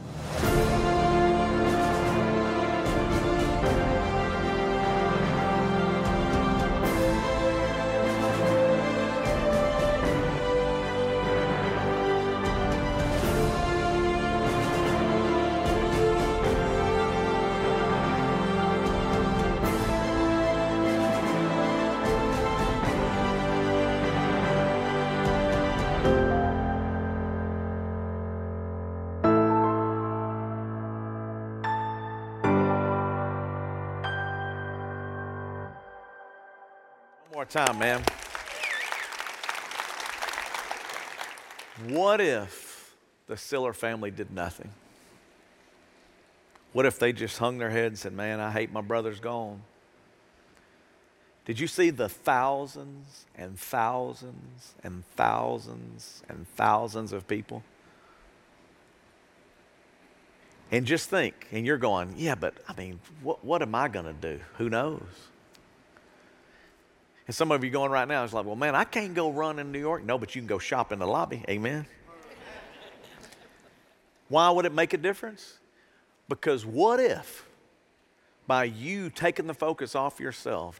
Time, 37.49 37.79
man. 37.79 38.03
What 41.87 42.21
if 42.21 42.95
the 43.25 43.37
Siller 43.37 43.73
family 43.73 44.11
did 44.11 44.29
nothing? 44.29 44.69
What 46.73 46.85
if 46.85 46.99
they 46.99 47.11
just 47.11 47.39
hung 47.39 47.57
their 47.57 47.71
head 47.71 47.87
and 47.87 47.97
said, 47.97 48.13
Man, 48.13 48.39
I 48.39 48.51
hate 48.51 48.71
my 48.71 48.81
brother's 48.81 49.19
gone? 49.19 49.63
Did 51.45 51.59
you 51.59 51.65
see 51.65 51.89
the 51.89 52.07
thousands 52.07 53.25
and 53.35 53.59
thousands 53.59 54.75
and 54.83 55.03
thousands 55.15 56.21
and 56.29 56.47
thousands 56.55 57.11
of 57.11 57.27
people? 57.27 57.63
And 60.71 60.85
just 60.85 61.09
think, 61.09 61.47
and 61.51 61.65
you're 61.65 61.79
going, 61.79 62.13
Yeah, 62.15 62.35
but 62.35 62.53
I 62.67 62.75
mean, 62.75 62.99
what, 63.23 63.43
what 63.43 63.63
am 63.63 63.73
I 63.73 63.87
going 63.87 64.05
to 64.05 64.13
do? 64.13 64.39
Who 64.59 64.69
knows? 64.69 65.01
And 67.29 67.35
some 67.35 67.51
of 67.51 67.63
you 67.63 67.69
going 67.69 67.91
right 67.91 68.07
now 68.07 68.23
is 68.23 68.33
like, 68.33 68.43
well, 68.47 68.55
man, 68.55 68.73
I 68.73 68.85
can't 68.85 69.13
go 69.13 69.29
run 69.29 69.59
in 69.59 69.71
New 69.71 69.77
York. 69.77 70.03
No, 70.03 70.17
but 70.17 70.33
you 70.33 70.41
can 70.41 70.47
go 70.47 70.57
shop 70.57 70.91
in 70.91 70.97
the 70.97 71.05
lobby. 71.05 71.45
Amen. 71.47 71.85
Why 74.29 74.49
would 74.49 74.65
it 74.65 74.73
make 74.73 74.95
a 74.95 74.97
difference? 74.97 75.59
Because 76.27 76.65
what 76.65 76.99
if 76.99 77.45
by 78.47 78.63
you 78.63 79.11
taking 79.11 79.45
the 79.45 79.53
focus 79.53 79.93
off 79.93 80.19
yourself 80.19 80.79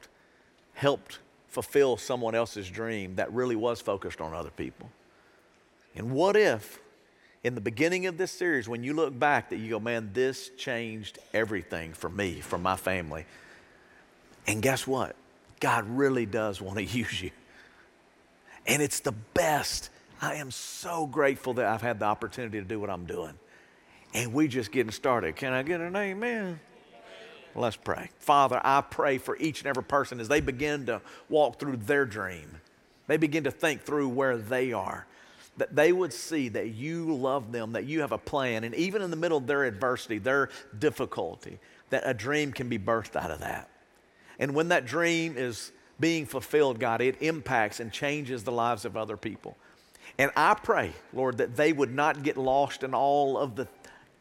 helped 0.74 1.20
fulfill 1.50 1.98
someone 1.98 2.34
else's 2.34 2.68
dream 2.68 3.18
that 3.18 3.32
really 3.32 3.56
was 3.56 3.80
focused 3.80 4.20
on 4.20 4.34
other 4.34 4.50
people? 4.50 4.90
And 5.94 6.10
what 6.10 6.36
if 6.36 6.80
in 7.44 7.54
the 7.54 7.62
beginning 7.62 8.08
of 8.08 8.18
this 8.18 8.32
series, 8.32 8.68
when 8.68 8.84
you 8.84 8.96
look 8.96 9.20
back, 9.20 9.52
that 9.52 9.58
you 9.58 9.70
go, 9.70 9.80
man, 9.80 10.10
this 10.14 10.50
changed 10.58 11.20
everything 11.32 11.94
for 11.94 12.10
me, 12.10 12.42
for 12.42 12.58
my 12.58 12.76
family. 12.76 13.28
And 14.48 14.64
guess 14.64 14.88
what? 14.88 15.16
God 15.60 15.88
really 15.90 16.26
does 16.26 16.62
want 16.62 16.78
to 16.78 16.84
use 16.98 17.22
you. 17.22 17.32
And 18.66 18.82
it's 18.82 19.00
the 19.00 19.12
best. 19.12 19.90
I 20.22 20.36
am 20.36 20.52
so 20.52 21.08
grateful 21.08 21.56
that 21.56 21.66
I've 21.66 21.82
had 21.82 22.00
the 22.00 22.06
opportunity 22.06 22.60
to 22.60 22.66
do 22.66 22.80
what 22.80 22.90
I'm 22.90 23.06
doing. 23.06 23.34
And 24.14 24.34
we 24.34 24.48
just 24.48 24.72
getting 24.72 24.92
started. 24.92 25.36
Can 25.36 25.54
I 25.54 25.64
get 25.64 25.82
an 25.82 25.96
amen? 25.96 26.60
Let's 27.56 27.76
pray. 27.76 28.10
Father, 28.20 28.62
I 28.64 28.82
pray 28.82 29.18
for 29.18 29.36
each 29.38 29.62
and 29.62 29.68
every 29.68 29.84
person 29.84 30.20
as 30.20 30.28
they 30.28 30.40
begin 30.40 30.86
to 30.88 31.02
walk 31.30 31.60
through 31.60 31.78
their 31.78 32.06
dream. 32.06 32.60
They 33.08 33.18
begin 33.18 33.44
to 33.46 33.52
think 33.52 33.84
through 33.84 34.10
where 34.10 34.38
they 34.38 34.72
are. 34.72 35.08
That 35.58 35.76
they 35.76 35.92
would 35.92 36.14
see 36.14 36.50
that 36.50 36.70
you 36.70 37.14
love 37.14 37.52
them, 37.52 37.74
that 37.74 37.86
you 37.86 38.02
have 38.02 38.12
a 38.12 38.18
plan, 38.18 38.64
and 38.64 38.74
even 38.76 39.02
in 39.02 39.10
the 39.10 39.18
middle 39.18 39.38
of 39.38 39.48
their 39.48 39.66
adversity, 39.66 40.18
their 40.18 40.50
difficulty, 40.78 41.60
that 41.90 42.04
a 42.06 42.14
dream 42.14 42.54
can 42.54 42.70
be 42.70 42.80
birthed 42.80 43.16
out 43.16 43.32
of 43.32 43.40
that. 43.40 43.69
And 44.40 44.56
when 44.56 44.70
that 44.70 44.86
dream 44.86 45.36
is 45.38 45.72
being 46.00 46.26
fulfilled, 46.26 46.80
God, 46.80 47.02
it 47.02 47.22
impacts 47.22 47.80
and 47.80 47.92
changes 47.92 48.44
the 48.44 48.52
lives 48.52 48.86
of 48.86 48.96
other 48.96 49.18
people. 49.18 49.58
And 50.18 50.32
I 50.36 50.54
pray, 50.54 50.94
Lord, 51.14 51.38
that 51.38 51.56
they 51.56 51.74
would 51.74 51.94
not 51.94 52.24
get 52.24 52.38
lost 52.38 52.84
in 52.84 52.94
all 52.94 53.38
of 53.38 53.56
the 53.56 53.68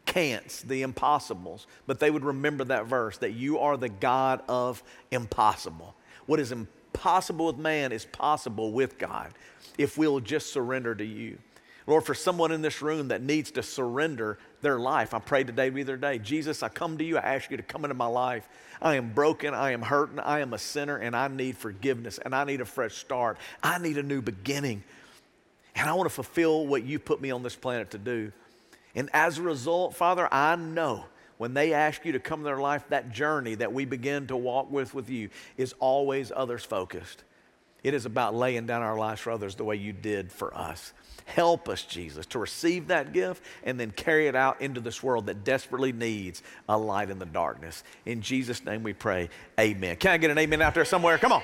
can'ts, 0.06 0.62
the 0.62 0.82
impossibles, 0.82 1.66
but 1.86 2.00
they 2.00 2.10
would 2.10 2.24
remember 2.24 2.64
that 2.64 2.86
verse 2.86 3.18
that 3.18 3.32
you 3.32 3.58
are 3.58 3.76
the 3.76 3.88
God 3.88 4.42
of 4.48 4.82
impossible. 5.10 5.94
What 6.26 6.40
is 6.40 6.52
impossible 6.52 7.46
with 7.46 7.58
man 7.58 7.92
is 7.92 8.04
possible 8.04 8.72
with 8.72 8.98
God 8.98 9.32
if 9.76 9.96
we'll 9.96 10.20
just 10.20 10.52
surrender 10.52 10.94
to 10.94 11.04
you. 11.04 11.38
Lord, 11.88 12.04
for 12.04 12.12
someone 12.12 12.52
in 12.52 12.60
this 12.60 12.82
room 12.82 13.08
that 13.08 13.22
needs 13.22 13.50
to 13.52 13.62
surrender 13.62 14.38
their 14.60 14.78
life, 14.78 15.14
I 15.14 15.20
pray 15.20 15.42
today 15.42 15.70
be 15.70 15.84
their 15.84 15.96
day. 15.96 16.18
Jesus, 16.18 16.62
I 16.62 16.68
come 16.68 16.98
to 16.98 17.04
you, 17.04 17.16
I 17.16 17.34
ask 17.34 17.50
you 17.50 17.56
to 17.56 17.62
come 17.62 17.82
into 17.82 17.94
my 17.94 18.06
life. 18.06 18.46
I 18.82 18.96
am 18.96 19.14
broken, 19.14 19.54
I 19.54 19.70
am 19.70 19.80
hurting, 19.80 20.18
I 20.18 20.40
am 20.40 20.52
a 20.52 20.58
sinner, 20.58 20.98
and 20.98 21.16
I 21.16 21.28
need 21.28 21.56
forgiveness, 21.56 22.18
and 22.18 22.34
I 22.34 22.44
need 22.44 22.60
a 22.60 22.66
fresh 22.66 22.94
start. 22.94 23.38
I 23.62 23.78
need 23.78 23.96
a 23.96 24.02
new 24.02 24.20
beginning. 24.20 24.84
And 25.74 25.88
I 25.88 25.94
want 25.94 26.10
to 26.10 26.14
fulfill 26.14 26.66
what 26.66 26.84
you 26.84 26.98
put 26.98 27.22
me 27.22 27.30
on 27.30 27.42
this 27.42 27.56
planet 27.56 27.92
to 27.92 27.98
do. 27.98 28.32
And 28.94 29.08
as 29.14 29.38
a 29.38 29.42
result, 29.42 29.96
Father, 29.96 30.28
I 30.30 30.56
know 30.56 31.06
when 31.38 31.54
they 31.54 31.72
ask 31.72 32.04
you 32.04 32.12
to 32.12 32.20
come 32.20 32.40
to 32.40 32.44
their 32.44 32.60
life, 32.60 32.84
that 32.90 33.12
journey 33.12 33.54
that 33.54 33.72
we 33.72 33.86
begin 33.86 34.26
to 34.26 34.36
walk 34.36 34.70
with 34.70 34.92
with 34.92 35.08
you 35.08 35.30
is 35.56 35.72
always 35.78 36.30
others 36.36 36.64
focused. 36.64 37.24
It 37.82 37.94
is 37.94 38.04
about 38.04 38.34
laying 38.34 38.66
down 38.66 38.82
our 38.82 38.98
lives 38.98 39.22
for 39.22 39.30
others 39.30 39.54
the 39.54 39.64
way 39.64 39.76
you 39.76 39.94
did 39.94 40.30
for 40.30 40.54
us. 40.54 40.92
Help 41.28 41.68
us, 41.68 41.82
Jesus, 41.82 42.24
to 42.26 42.38
receive 42.38 42.88
that 42.88 43.12
gift 43.12 43.42
and 43.62 43.78
then 43.78 43.90
carry 43.90 44.28
it 44.28 44.34
out 44.34 44.62
into 44.62 44.80
this 44.80 45.02
world 45.02 45.26
that 45.26 45.44
desperately 45.44 45.92
needs 45.92 46.42
a 46.70 46.78
light 46.78 47.10
in 47.10 47.18
the 47.18 47.26
darkness. 47.26 47.84
In 48.06 48.22
Jesus' 48.22 48.64
name 48.64 48.82
we 48.82 48.94
pray, 48.94 49.28
amen. 49.60 49.96
Can 49.96 50.12
I 50.12 50.16
get 50.16 50.30
an 50.30 50.38
amen 50.38 50.62
out 50.62 50.74
there 50.74 50.86
somewhere? 50.86 51.18
Come 51.18 51.32
on. 51.32 51.42